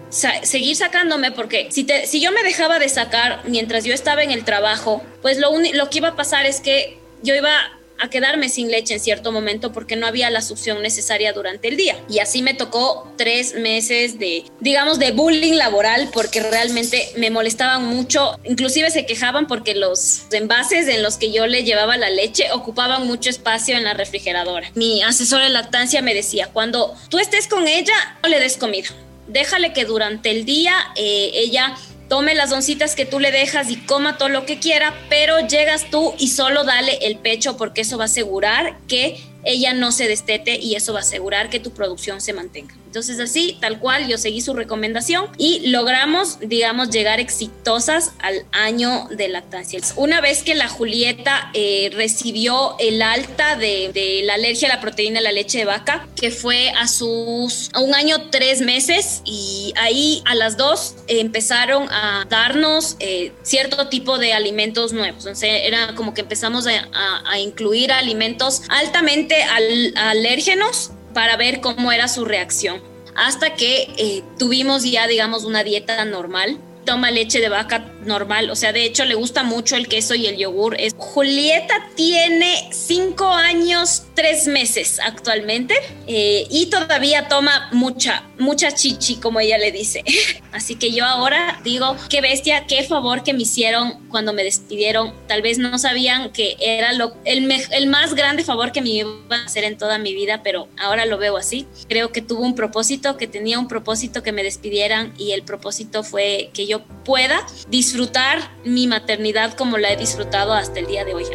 seguir 0.10 0.75
sacándome 0.75 1.31
porque 1.31 1.69
si, 1.72 2.19
yo 2.19 2.31
me 2.31 2.44
dejaba 2.44 2.80
de 2.80 2.89
sacar 2.89 3.42
mientras 3.45 3.83
yo 3.83 3.94
estaba 3.94 4.24
en 4.24 4.31
el 4.31 4.44
trabajo, 4.44 5.01
pues 5.22 5.38
lo, 5.39 5.51
lo 5.74 5.89
que 5.89 6.00
iba 6.00 6.10
a 6.10 6.16
pasar 6.16 6.45
es 6.45 6.60
que 6.60 6.98
yo 7.24 7.36
iba 7.36 7.51
a 8.01 8.09
quedarme 8.09 8.50
sin 8.50 8.69
leche 8.71 8.95
en 8.95 9.00
cierto 9.00 9.31
momento 9.31 9.71
porque 9.71 9.95
no 9.95 10.07
había 10.07 10.30
la 10.30 10.42
succión 10.42 10.81
necesaria 10.81 11.33
durante 11.33 11.68
el 11.68 11.77
día. 11.77 11.98
Y 12.09 12.19
así 12.19 12.42
me 12.42 12.53
tocó 12.53 13.12
tres 13.15 13.53
meses 13.53 14.18
de, 14.18 14.44
digamos, 14.59 14.98
de 15.00 15.12
bullying 15.12 15.53
laboral 15.53 16.09
porque 16.12 16.42
realmente 16.42 17.09
me 17.18 17.30
molestaban 17.30 17.86
mucho. 17.86 18.39
Inclusive 18.44 18.89
se 18.89 19.06
quejaban 19.06 19.48
porque 19.48 19.75
los 19.75 20.24
envases 20.31 20.88
en 20.88 21.03
los 21.03 21.18
que 21.18 21.31
yo 21.31 21.45
le 21.45 21.63
llevaba 21.63 21.95
la 21.95 22.09
leche 22.09 22.51
ocupaban 22.51 23.06
mucho 23.06 23.30
espacio 23.30 23.77
en 23.77 23.83
la 23.83 23.94
refrigeradora. 23.94 24.71
Mi 24.74 25.04
asesor 25.04 25.44
de 25.44 25.50
lactancia 25.50 26.01
me 26.01 26.15
decía, 26.15 26.50
cuando 26.51 26.95
tú 27.09 27.19
estés 27.19 27.47
con 27.47 27.68
ella, 27.68 27.94
no 28.24 28.30
le 28.30 28.39
des 28.39 28.57
comida. 28.57 28.89
Déjale 29.27 29.71
que 29.71 29.86
durante 29.86 30.31
el 30.31 30.44
día 30.44 30.74
eh, 30.95 31.31
ella 31.36 31.77
tome 32.11 32.35
las 32.35 32.49
doncitas 32.49 32.93
que 32.93 33.05
tú 33.05 33.21
le 33.21 33.31
dejas 33.31 33.71
y 33.71 33.77
coma 33.77 34.17
todo 34.17 34.27
lo 34.27 34.45
que 34.45 34.59
quiera, 34.59 34.93
pero 35.07 35.47
llegas 35.47 35.85
tú 35.89 36.13
y 36.19 36.27
solo 36.27 36.65
dale 36.65 36.97
el 37.03 37.15
pecho 37.15 37.55
porque 37.55 37.79
eso 37.79 37.97
va 37.97 38.03
a 38.03 38.07
asegurar 38.07 38.77
que 38.89 39.23
ella 39.45 39.73
no 39.73 39.93
se 39.93 40.09
destete 40.09 40.57
y 40.57 40.75
eso 40.75 40.91
va 40.91 40.99
a 40.99 41.03
asegurar 41.03 41.49
que 41.49 41.61
tu 41.61 41.71
producción 41.71 42.19
se 42.19 42.33
mantenga. 42.33 42.75
Entonces 42.91 43.21
así, 43.21 43.57
tal 43.61 43.79
cual, 43.79 44.09
yo 44.09 44.17
seguí 44.17 44.41
su 44.41 44.53
recomendación 44.53 45.27
y 45.38 45.69
logramos, 45.69 46.39
digamos, 46.41 46.89
llegar 46.89 47.21
exitosas 47.21 48.11
al 48.19 48.43
año 48.51 49.07
de 49.09 49.29
lactancia. 49.29 49.79
Una 49.95 50.19
vez 50.19 50.43
que 50.43 50.55
la 50.55 50.67
Julieta 50.67 51.51
eh, 51.53 51.89
recibió 51.93 52.75
el 52.79 53.01
alta 53.01 53.55
de, 53.55 54.23
la 54.25 54.33
alergia 54.33 54.67
a 54.67 54.75
la 54.75 54.81
proteína 54.81 55.19
de 55.19 55.23
la 55.23 55.31
leche 55.31 55.59
de 55.59 55.63
vaca, 55.63 56.05
que 56.17 56.31
fue 56.31 56.71
a 56.71 56.89
sus 56.89 57.69
a 57.71 57.79
un 57.79 57.95
año 57.95 58.29
tres 58.29 58.59
meses 58.59 59.21
y 59.23 59.73
ahí 59.77 60.21
a 60.25 60.35
las 60.35 60.57
dos 60.57 60.95
empezaron 61.07 61.87
a 61.91 62.25
darnos 62.29 62.97
eh, 62.99 63.31
cierto 63.41 63.87
tipo 63.87 64.17
de 64.17 64.33
alimentos 64.33 64.91
nuevos. 64.91 65.19
Entonces 65.19 65.61
era 65.63 65.95
como 65.95 66.13
que 66.13 66.21
empezamos 66.21 66.67
a, 66.67 67.39
incluir 67.39 67.94
alimentos 67.94 68.63
altamente 68.67 69.37
alérgenos 69.95 70.91
para 71.13 71.37
ver 71.37 71.61
cómo 71.61 71.91
era 71.91 72.07
su 72.07 72.25
reacción. 72.25 72.81
Hasta 73.15 73.55
que 73.55 73.93
eh, 73.97 74.23
tuvimos 74.39 74.83
ya, 74.83 75.07
digamos, 75.07 75.43
una 75.43 75.63
dieta 75.63 76.03
normal. 76.05 76.59
Toma 76.85 77.11
leche 77.11 77.39
de 77.39 77.49
vaca 77.49 77.93
normal, 78.06 78.50
o 78.50 78.56
sea, 78.56 78.74
de 78.74 78.86
hecho 78.86 79.06
le 79.06 79.15
gusta 79.15 79.44
mucho 79.44 79.75
el 79.75 79.88
queso 79.88 80.15
y 80.15 80.27
el 80.27 80.38
yogur. 80.38 80.75
Es, 80.80 80.94
Julieta 80.98 81.89
tiene 81.95 82.69
cinco 82.71 83.30
años, 83.30 84.03
tres 84.15 84.48
meses 84.48 85.00
actualmente 85.00 85.75
eh, 86.07 86.48
y 86.50 86.68
todavía 86.68 87.27
toma 87.27 87.69
mucha, 87.71 88.24
mucha 88.39 88.71
chichi, 88.71 89.18
como 89.18 89.39
ella 89.39 89.57
le 89.57 89.71
dice. 89.71 90.03
Así 90.51 90.75
que 90.75 90.92
yo 90.92 91.06
ahora 91.06 91.59
digo, 91.63 91.95
qué 92.09 92.21
bestia, 92.21 92.65
qué 92.68 92.83
favor 92.83 93.24
que 93.24 93.33
me 93.33 93.44
hicieron 93.44 94.07
cuando 94.09 94.33
me 94.33 94.44
despidieron. 94.44 95.13
Tal 95.27 95.42
vez 95.42 95.57
no 95.57 95.77
sabían 95.77 96.31
que 96.31 96.57
era 96.59 96.94
lo, 96.94 97.13
el, 97.25 97.50
el 97.71 97.88
más 97.88 98.13
grande 98.13 98.44
favor 98.44 98.71
que 98.71 98.81
me 98.81 98.89
iban 98.89 99.13
a 99.30 99.45
hacer 99.45 99.63
en 99.63 99.77
toda 99.77 99.97
mi 99.97 100.13
vida, 100.13 100.42
pero 100.44 100.68
ahora 100.77 101.06
lo 101.06 101.18
veo 101.18 101.38
así. 101.38 101.68
Creo 101.88 102.12
que 102.12 102.21
tuvo 102.21 102.42
un 102.42 102.56
propósito, 102.56 103.18
que 103.18 103.28
tenía 103.28 103.59
un 103.59 103.68
propósito 103.68 104.23
que 104.23 104.31
me 104.31 104.44
despidieran 104.44 105.14
y 105.18 105.31
el 105.31 105.44
propósito 105.44 106.04
fue 106.04 106.49
que 106.54 106.68
yo 106.68 106.83
pueda 107.06 107.45
disfrutar 107.69 107.91
disfrutar 107.92 108.40
mi 108.64 108.88
maternidad 108.88 109.52
como 109.57 109.78
la 109.78 109.92
he 109.92 109.98
disfrutado 109.98 110.54
hasta 110.54 110.80
el 110.80 110.88
día 110.88 111.04
de 111.04 111.14
hoy. 111.14 111.26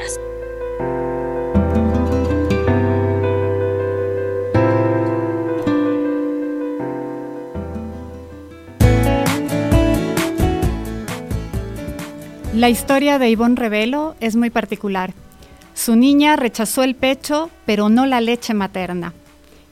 La 12.55 12.71
historia 12.71 13.19
de 13.19 13.29
Ivonne 13.29 13.57
Revelo 13.57 14.17
es 14.21 14.35
muy 14.35 14.49
particular. 14.49 15.13
Su 15.75 15.95
niña 15.95 16.37
rechazó 16.37 16.85
el 16.85 16.95
pecho, 16.95 17.51
pero 17.67 17.91
no 17.91 18.07
la 18.07 18.23
leche 18.23 18.55
materna. 18.55 19.13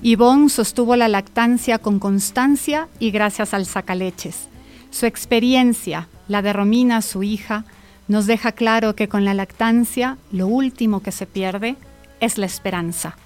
Ivonne 0.02 0.50
sostuvo 0.50 0.96
la 0.96 1.08
lactancia 1.08 1.78
con 1.78 1.98
constancia 1.98 2.88
y 2.98 3.10
gracias 3.10 3.54
al 3.54 3.64
sacaleches. 3.64 4.48
Su 4.90 5.06
experiencia, 5.06 6.08
la 6.28 6.42
de 6.42 6.52
Romina, 6.52 7.02
su 7.02 7.22
hija, 7.22 7.64
nos 8.08 8.26
deja 8.26 8.52
claro 8.52 8.94
que 8.94 9.08
con 9.08 9.24
la 9.24 9.34
lactancia 9.34 10.18
lo 10.30 10.46
último 10.46 11.00
que 11.00 11.12
se 11.12 11.26
pierde 11.26 11.76
es 12.20 12.38
la 12.38 12.46
esperanza. 12.46 13.16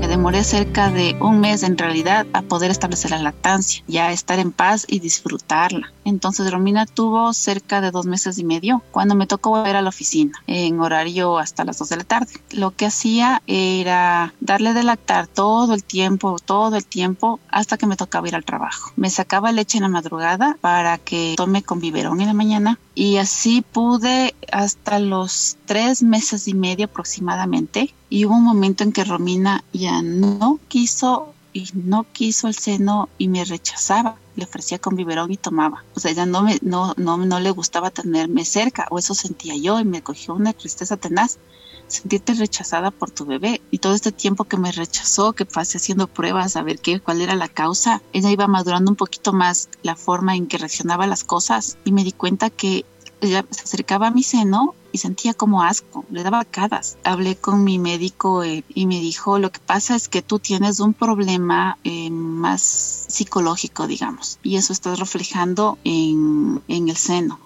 Me 0.00 0.08
demoré 0.08 0.44
cerca 0.44 0.90
de 0.90 1.16
un 1.20 1.40
mes 1.40 1.62
en 1.62 1.78
realidad 1.78 2.26
a 2.32 2.42
poder 2.42 2.70
establecer 2.70 3.10
la 3.10 3.18
lactancia, 3.18 3.82
ya 3.86 4.12
estar 4.12 4.38
en 4.38 4.52
paz 4.52 4.84
y 4.88 5.00
disfrutarla. 5.00 5.92
Entonces 6.06 6.52
Romina 6.52 6.86
tuvo 6.86 7.32
cerca 7.32 7.80
de 7.80 7.90
dos 7.90 8.06
meses 8.06 8.38
y 8.38 8.44
medio 8.44 8.80
cuando 8.92 9.16
me 9.16 9.26
tocó 9.26 9.50
volver 9.50 9.74
a 9.74 9.82
la 9.82 9.88
oficina 9.88 10.40
en 10.46 10.78
horario 10.78 11.36
hasta 11.36 11.64
las 11.64 11.78
dos 11.78 11.88
de 11.88 11.96
la 11.96 12.04
tarde. 12.04 12.32
Lo 12.52 12.70
que 12.70 12.86
hacía 12.86 13.42
era 13.48 14.32
darle 14.40 14.72
de 14.72 14.84
lactar 14.84 15.26
todo 15.26 15.74
el 15.74 15.82
tiempo, 15.82 16.36
todo 16.38 16.76
el 16.76 16.86
tiempo 16.86 17.40
hasta 17.50 17.76
que 17.76 17.88
me 17.88 17.96
tocaba 17.96 18.28
ir 18.28 18.36
al 18.36 18.44
trabajo. 18.44 18.92
Me 18.94 19.10
sacaba 19.10 19.50
leche 19.50 19.78
en 19.78 19.82
la 19.82 19.88
madrugada 19.88 20.56
para 20.60 20.98
que 20.98 21.34
tome 21.36 21.64
con 21.64 21.80
biberón 21.80 22.20
en 22.20 22.28
la 22.28 22.34
mañana 22.34 22.78
y 22.94 23.16
así 23.16 23.62
pude 23.62 24.36
hasta 24.52 25.00
los 25.00 25.56
tres 25.66 26.04
meses 26.04 26.46
y 26.46 26.54
medio 26.54 26.86
aproximadamente 26.86 27.92
y 28.08 28.24
hubo 28.24 28.36
un 28.36 28.44
momento 28.44 28.84
en 28.84 28.92
que 28.92 29.04
Romina 29.04 29.64
ya 29.72 30.02
no 30.02 30.60
quiso 30.68 31.34
y 31.56 31.70
no 31.72 32.04
quiso 32.12 32.48
el 32.48 32.54
seno 32.54 33.08
y 33.16 33.28
me 33.28 33.42
rechazaba. 33.42 34.16
Le 34.36 34.44
ofrecía 34.44 34.78
con 34.78 34.94
biberón 34.94 35.32
y 35.32 35.38
tomaba. 35.38 35.84
O 35.94 36.00
sea, 36.00 36.12
ya 36.12 36.26
no, 36.26 36.42
me, 36.42 36.58
no, 36.60 36.92
no, 36.98 37.16
no 37.16 37.40
le 37.40 37.50
gustaba 37.50 37.90
tenerme 37.90 38.44
cerca, 38.44 38.86
o 38.90 38.98
eso 38.98 39.14
sentía 39.14 39.56
yo, 39.56 39.80
y 39.80 39.84
me 39.86 40.02
cogió 40.02 40.34
una 40.34 40.52
tristeza 40.52 40.98
tenaz. 40.98 41.38
Sentirte 41.86 42.34
rechazada 42.34 42.90
por 42.90 43.10
tu 43.10 43.24
bebé. 43.24 43.62
Y 43.70 43.78
todo 43.78 43.94
este 43.94 44.12
tiempo 44.12 44.44
que 44.44 44.58
me 44.58 44.70
rechazó, 44.70 45.32
que 45.32 45.46
pasé 45.46 45.78
haciendo 45.78 46.08
pruebas 46.08 46.56
a 46.56 46.62
ver 46.62 46.78
qué, 46.78 47.00
cuál 47.00 47.22
era 47.22 47.34
la 47.36 47.48
causa, 47.48 48.02
ella 48.12 48.30
iba 48.30 48.46
madurando 48.46 48.90
un 48.90 48.96
poquito 48.96 49.32
más 49.32 49.70
la 49.82 49.96
forma 49.96 50.36
en 50.36 50.48
que 50.48 50.58
reaccionaba 50.58 51.04
a 51.04 51.08
las 51.08 51.24
cosas. 51.24 51.78
Y 51.86 51.92
me 51.92 52.04
di 52.04 52.12
cuenta 52.12 52.50
que 52.50 52.84
ella 53.22 53.46
se 53.50 53.62
acercaba 53.62 54.08
a 54.08 54.10
mi 54.10 54.22
seno 54.22 54.74
sentía 54.98 55.34
como 55.34 55.62
asco, 55.62 56.04
le 56.10 56.22
daba 56.22 56.40
arcadas. 56.40 56.98
Hablé 57.04 57.36
con 57.36 57.64
mi 57.64 57.78
médico 57.78 58.42
eh, 58.42 58.64
y 58.68 58.86
me 58.86 59.00
dijo, 59.00 59.38
lo 59.38 59.50
que 59.50 59.60
pasa 59.60 59.94
es 59.94 60.08
que 60.08 60.22
tú 60.22 60.38
tienes 60.38 60.80
un 60.80 60.94
problema 60.94 61.78
eh, 61.84 62.10
más 62.10 63.05
psicológico, 63.16 63.86
digamos, 63.86 64.38
y 64.42 64.56
eso 64.56 64.72
estás 64.72 64.98
reflejando 64.98 65.78
en, 65.84 66.62
en 66.68 66.88
el 66.88 66.96
seno 66.96 67.38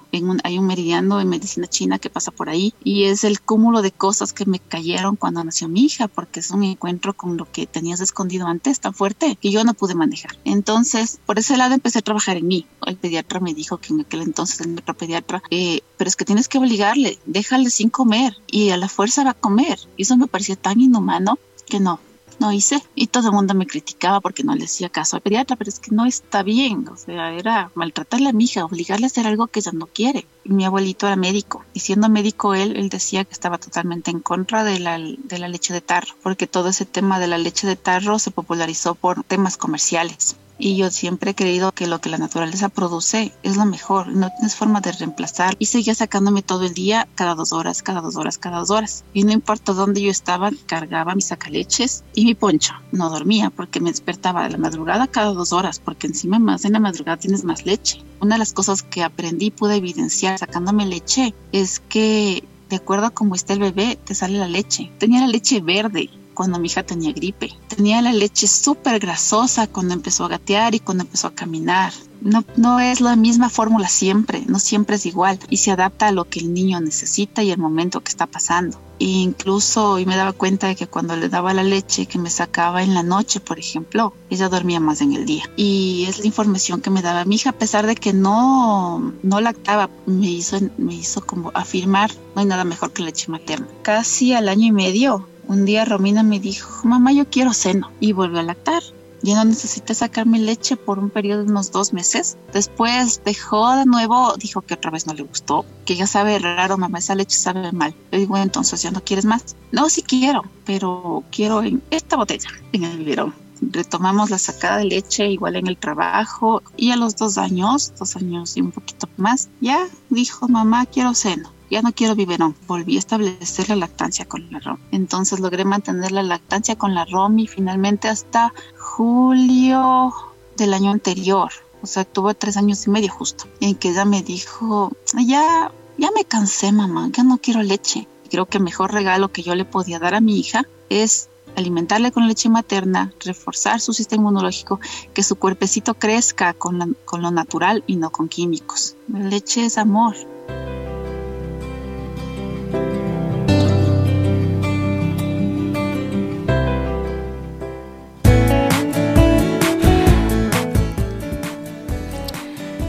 hay 0.43 0.59
un 0.59 0.67
meridiano 0.67 1.21
en 1.21 1.29
medicina 1.29 1.67
china 1.67 1.99
que 1.99 2.11
pasa 2.11 2.31
por 2.31 2.49
ahí 2.49 2.75
y 2.83 3.05
es 3.05 3.25
el 3.25 3.41
cúmulo 3.41 3.83
de 3.83 3.93
cosas 3.93 4.33
que 4.33 4.45
me 4.45 4.59
cayeron 4.59 5.17
cuando 5.17 5.43
nació 5.45 5.69
mi 5.69 5.85
hija 5.85 6.09
porque 6.09 6.41
es 6.41 6.50
un 6.50 6.65
encuentro 6.65 7.15
con 7.15 7.37
lo 7.37 7.50
que 7.50 7.67
tenías 7.67 8.00
escondido 8.00 8.47
antes 8.47 8.81
tan 8.81 8.95
fuerte 8.95 9.37
que 9.41 9.50
yo 9.50 9.65
no 9.65 9.75
pude 9.75 9.95
manejar. 9.95 10.37
Entonces, 10.45 11.21
por 11.27 11.39
ese 11.39 11.57
lado 11.57 11.75
empecé 11.75 12.00
a 12.00 12.03
trabajar 12.03 12.37
en 12.37 12.49
mí. 12.49 12.67
El 12.87 12.97
pediatra 12.97 13.41
me 13.41 13.55
dijo 13.55 13.79
que 13.79 13.93
en 13.93 14.00
aquel 14.00 14.23
entonces 14.23 14.61
el 14.61 14.75
pediatra, 14.83 15.43
eh, 15.50 15.83
pero 15.97 16.09
es 16.09 16.17
que 16.17 16.25
tienes 16.25 16.49
que 16.49 16.59
obligarle, 16.59 17.19
déjale 17.27 17.71
sin 17.71 17.91
comer 17.91 18.37
y 18.47 18.71
a 18.71 18.77
la 18.77 18.89
fuerza 18.89 19.25
va 19.25 19.31
a 19.31 19.35
comer. 19.35 19.79
Y 19.97 20.03
eso 20.03 20.17
me 20.17 20.27
parecía 20.27 20.57
tan 20.57 20.81
inhumano 20.81 21.39
que 21.67 21.79
no, 21.79 22.00
no 22.40 22.52
hice 22.52 22.82
y 22.94 23.06
todo 23.06 23.28
el 23.28 23.35
mundo 23.35 23.54
me 23.54 23.66
criticaba 23.66 24.20
porque 24.20 24.42
no 24.42 24.54
le 24.54 24.64
hacía 24.64 24.88
caso 24.88 25.16
al 25.16 25.23
pediatra, 25.23 25.56
pero 25.56 25.68
es 25.68 25.78
que 25.78 25.94
no 25.94 26.06
está 26.06 26.42
bien, 26.42 26.88
o 26.88 26.97
sea, 26.97 27.32
era 27.32 27.70
maltratarle 27.75 28.30
a 28.30 28.32
mi 28.32 28.44
hija, 28.44 28.64
obligarle 28.64 29.06
a 29.06 29.09
hacer 29.09 29.26
algo 29.26 29.47
que 29.47 29.61
ella 29.61 29.73
no 29.73 29.87
quiere. 29.87 30.26
mi 30.44 30.64
abuelito 30.64 31.06
era 31.06 31.16
médico 31.16 31.64
y 31.75 31.80
siendo 31.80 32.09
médico 32.09 32.54
él, 32.54 32.76
él 32.76 32.88
decía 32.88 33.25
que 33.25 33.35
estaba 33.35 33.59
totalmente 33.59 34.11
en 34.11 34.20
contra 34.20 34.64
de 34.64 34.80
la, 34.80 34.99
de 34.99 35.38
la 35.38 35.49
leche 35.49 35.73
de 35.73 35.80
tarro, 35.80 36.14
porque 36.23 36.47
todo 36.47 36.70
ese 36.70 36.87
tema 36.87 37.20
de 37.20 37.28
la 37.28 37.38
leche 37.38 37.66
de 37.66 37.76
tarro 37.76 38.18
se 38.18 38.30
popularizó 38.30 38.94
por 38.94 39.23
temas 39.23 39.56
comerciales 39.56 40.37
y 40.61 40.76
yo 40.76 40.90
siempre 40.90 41.31
he 41.31 41.35
creído 41.35 41.73
que 41.73 41.87
lo 41.87 42.00
que 42.00 42.11
la 42.11 42.19
naturaleza 42.19 42.69
produce 42.69 43.33
es 43.43 43.57
lo 43.57 43.64
mejor, 43.64 44.09
no 44.09 44.31
tienes 44.31 44.55
forma 44.55 44.81
de 44.81 44.93
reemplazar 44.93 45.57
y 45.59 45.67
seguía 45.67 45.95
sacándome 45.95 46.43
todo 46.43 46.64
el 46.64 46.75
día, 46.75 47.09
cada 47.14 47.35
dos 47.35 47.52
horas, 47.52 47.83
cada 47.83 48.00
dos 48.02 48.17
horas, 48.17 48.38
cada 48.38 48.59
dos 48.59 48.71
horas 48.71 49.05
y 49.14 49.25
no 49.25 49.33
importa 49.33 49.73
dónde 49.73 50.02
yo 50.02 50.11
estaba, 50.11 50.50
cargaba 50.67 51.14
mis 51.14 51.26
sacaleches 51.26 52.05
y 52.14 52.26
mi 52.26 52.35
poncho, 52.35 52.75
no 52.93 53.09
dormía 53.09 53.50
porque 53.50 53.81
me 53.81 53.90
despertaba 53.90 54.45
de 54.45 54.50
la 54.50 54.59
madrugada 54.59 55.07
cada 55.07 55.33
dos 55.33 55.52
horas 55.52 55.81
porque 55.81 56.07
encima 56.07 56.38
más 56.38 56.64
en 56.64 56.75
la 56.75 56.81
madrugada 56.81 57.17
tienes 57.17 57.45
más 57.45 57.64
leche. 57.64 58.05
Una 58.21 58.35
de 58.35 58.40
las 58.40 58.52
cosas 58.52 58.83
que 58.83 59.02
aprendí 59.02 59.47
y 59.47 59.50
pude 59.50 59.76
evidenciar 59.76 60.38
sacándome 60.38 60.85
leche 60.85 61.35
es 61.52 61.81
que 61.81 62.45
de 62.69 62.76
acuerdo 62.76 63.07
a 63.07 63.11
cómo 63.11 63.35
está 63.35 63.55
el 63.55 63.59
bebé, 63.59 63.99
te 64.05 64.14
sale 64.14 64.38
la 64.38 64.47
leche. 64.47 64.93
Tenía 64.99 65.21
la 65.21 65.26
leche 65.26 65.61
verde 65.61 66.09
cuando 66.40 66.59
mi 66.59 66.68
hija 66.68 66.82
tenía 66.82 67.12
gripe. 67.12 67.52
Tenía 67.68 68.00
la 68.00 68.14
leche 68.14 68.47
súper 68.47 68.99
grasosa 68.99 69.66
cuando 69.66 69.92
empezó 69.92 70.25
a 70.25 70.28
gatear 70.28 70.75
y 70.75 70.80
cuando 70.80 71.04
empezó 71.04 71.26
a 71.26 71.35
caminar. 71.35 71.92
No, 72.23 72.47
no 72.56 72.80
es 72.80 73.02
la 73.02 73.14
misma 73.14 73.50
fórmula 73.50 73.88
siempre, 73.90 74.44
no 74.47 74.59
siempre 74.59 74.97
es 74.97 75.04
igual 75.04 75.38
y 75.50 75.59
se 75.59 75.70
adapta 75.70 76.09
a 76.09 76.12
lo 76.12 76.25
que 76.25 76.40
el 76.40 76.54
niño 76.54 76.80
necesita 76.80 77.42
y 77.42 77.50
el 77.50 77.59
momento 77.59 78.00
que 78.00 78.09
está 78.09 78.26
pasando. 78.26 78.80
E 78.99 79.04
incluso 79.04 79.99
y 79.99 80.06
me 80.06 80.16
daba 80.16 80.32
cuenta 80.32 80.68
de 80.68 80.76
que 80.76 80.87
cuando 80.87 81.14
le 81.14 81.28
daba 81.28 81.52
la 81.52 81.62
leche 81.62 82.06
que 82.06 82.18
me 82.18 82.30
sacaba 82.30 82.82
en 82.82 82.94
la 82.94 83.02
noche, 83.02 83.40
por 83.40 83.59
ejemplo, 83.59 84.14
ella 84.30 84.49
dormía 84.49 84.80
más 84.80 85.02
en 85.02 85.12
el 85.12 85.26
día. 85.26 85.44
Y 85.56 86.06
es 86.09 86.20
la 86.20 86.26
información 86.26 86.80
que 86.80 86.88
me 86.88 87.02
daba 87.02 87.26
mi 87.26 87.35
hija, 87.35 87.50
a 87.50 87.59
pesar 87.59 87.87
de 87.87 87.97
que 87.97 88.14
no, 88.14 89.12
no 89.23 89.40
lactaba, 89.42 89.90
me 90.06 90.30
hizo, 90.30 90.59
me 90.78 90.94
hizo 90.94 91.20
como 91.26 91.50
afirmar, 91.52 92.11
no 92.35 92.40
hay 92.40 92.47
nada 92.47 92.64
mejor 92.64 92.92
que 92.94 93.02
leche 93.02 93.30
materna. 93.30 93.68
Casi 93.82 94.32
al 94.32 94.49
año 94.49 94.66
y 94.66 94.73
medio 94.73 95.26
un 95.50 95.64
día 95.64 95.85
Romina 95.85 96.23
me 96.23 96.38
dijo, 96.38 96.87
mamá, 96.87 97.12
yo 97.12 97.28
quiero 97.28 97.52
seno 97.52 97.90
y 97.99 98.12
volvió 98.12 98.38
a 98.38 98.45
lactar. 98.45 98.85
Ya 99.23 99.35
no 99.35 99.45
necesité 99.45 99.97
sacarme 99.97 100.38
leche 100.38 100.76
por 100.76 101.00
un 101.00 101.11
periodo 101.11 101.42
de 101.42 101.50
unos 101.50 101.73
dos 101.73 101.92
meses. 101.92 102.38
Después 102.52 103.21
dejó 103.25 103.75
de 103.75 103.85
nuevo, 103.85 104.33
dijo 104.37 104.61
que 104.61 104.75
otra 104.75 104.92
vez 104.92 105.09
no 105.09 105.12
le 105.12 105.25
gustó, 105.25 105.66
que 105.85 105.97
ya 105.97 106.07
sabe 106.07 106.38
raro, 106.38 106.78
mamá, 106.78 107.00
esa 107.00 107.16
leche 107.16 107.37
sabe 107.37 107.73
mal. 107.73 107.97
Le 108.12 108.21
digo, 108.21 108.37
entonces 108.38 108.80
ya 108.80 108.92
no 108.92 109.02
quieres 109.02 109.25
más. 109.25 109.57
No, 109.73 109.90
sí 109.90 110.02
quiero, 110.02 110.45
pero 110.64 111.25
quiero 111.33 111.64
en 111.64 111.83
esta 111.90 112.16
botella, 112.16 112.49
en 112.73 112.85
el 112.85 112.99
biberón. 112.99 113.35
Retomamos 113.61 114.30
la 114.30 114.38
sacada 114.38 114.76
de 114.76 114.85
leche 114.85 115.28
igual 115.28 115.57
en 115.57 115.66
el 115.66 115.76
trabajo 115.76 116.62
y 116.76 116.92
a 116.92 116.97
los 116.97 117.16
dos 117.16 117.38
años, 117.38 117.92
dos 117.99 118.14
años 118.14 118.57
y 118.57 118.61
un 118.61 118.71
poquito 118.71 119.09
más, 119.16 119.49
ya 119.61 119.80
dijo, 120.11 120.49
mamá, 120.49 120.87
quiero 120.87 121.12
seno 121.12 121.50
ya 121.71 121.83
no 121.83 121.93
quiero 121.93 122.15
biberón, 122.15 122.55
volví 122.67 122.97
a 122.97 122.99
establecer 122.99 123.69
la 123.69 123.77
lactancia 123.77 124.25
con 124.27 124.50
la 124.50 124.59
ROM. 124.59 124.79
Entonces 124.91 125.41
logré 125.41 125.65
mantener 125.65 126.12
la 126.12 126.23
lactancia 126.23 126.77
con 126.77 126.95
la 126.95 127.05
ROM 127.05 127.39
y 127.39 127.47
finalmente 127.47 128.09
hasta 128.09 128.53
julio 128.77 130.12
del 130.57 130.75
año 130.75 130.91
anterior, 130.91 131.50
o 131.83 131.87
sea, 131.87 132.05
tuvo 132.05 132.35
tres 132.35 132.57
años 132.57 132.87
y 132.87 132.91
medio 132.91 133.11
justo, 133.11 133.45
en 133.61 133.75
que 133.75 133.91
ella 133.91 134.05
me 134.05 134.23
dijo, 134.23 134.93
ya, 135.27 135.73
ya 135.97 136.11
me 136.15 136.25
cansé 136.25 136.73
mamá, 136.73 137.09
ya 137.12 137.23
no 137.23 137.39
quiero 137.39 137.62
leche. 137.62 138.07
Creo 138.31 138.47
que 138.47 138.59
el 138.59 138.65
mejor 138.65 138.93
regalo 138.93 139.33
que 139.33 139.43
yo 139.43 139.55
le 139.55 139.65
podía 139.65 139.99
dar 139.99 140.15
a 140.15 140.21
mi 140.21 140.39
hija 140.39 140.65
es 140.89 141.31
alimentarle 141.57 142.12
con 142.12 142.29
leche 142.29 142.49
materna, 142.49 143.12
reforzar 143.21 143.81
su 143.81 143.93
sistema 143.93 144.21
inmunológico, 144.21 144.81
que 145.15 145.23
su 145.23 145.37
cuerpecito 145.37 145.95
crezca 145.95 146.55
con, 146.55 146.97
con 147.05 147.23
lo 147.23 147.31
natural 147.31 147.83
y 147.87 147.97
no 147.97 148.11
con 148.11 148.29
químicos. 148.29 148.97
La 149.09 149.21
leche 149.21 149.65
es 149.65 149.79
amor. 149.79 150.17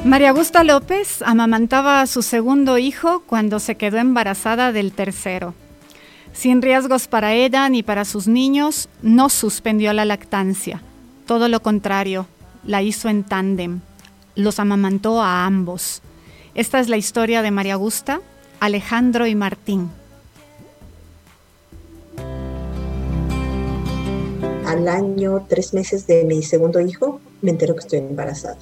María 0.04 0.32
Augusta 0.32 0.64
López 0.64 1.22
amamantaba 1.22 2.02
a 2.02 2.08
su 2.08 2.24
segundo 2.24 2.80
hijo 2.80 3.22
cuando 3.28 3.60
se 3.60 3.76
quedó 3.76 4.00
embarazada 4.00 4.72
del 4.72 4.94
tercero. 4.94 5.54
Sin 6.34 6.64
riesgos 6.64 7.08
para 7.08 7.34
ella 7.34 7.70
ni 7.70 7.84
para 7.84 8.04
sus 8.04 8.28
niños, 8.28 8.90
no 9.04 9.30
suspendió 9.30 9.94
la 9.94 10.06
lactancia. 10.06 10.82
Todo 11.28 11.48
lo 11.50 11.62
contrario, 11.62 12.26
la 12.66 12.82
hizo 12.82 13.10
en 13.10 13.24
tándem. 13.24 13.82
Los 14.36 14.60
amamantó 14.60 15.22
a 15.22 15.46
ambos. 15.46 16.02
Esta 16.56 16.80
es 16.80 16.90
la 16.90 16.98
historia 16.98 17.44
de 17.44 17.52
María 17.52 17.76
Augusta, 17.76 18.22
Alejandro 18.60 19.28
y 19.28 19.36
Martín. 19.36 19.92
Al 24.66 24.88
año, 24.88 25.46
tres 25.48 25.76
meses 25.76 26.08
de 26.08 26.24
mi 26.24 26.42
segundo 26.42 26.80
hijo, 26.80 27.22
me 27.42 27.52
entero 27.52 27.76
que 27.76 27.82
estoy 27.82 28.00
embarazada. 28.00 28.58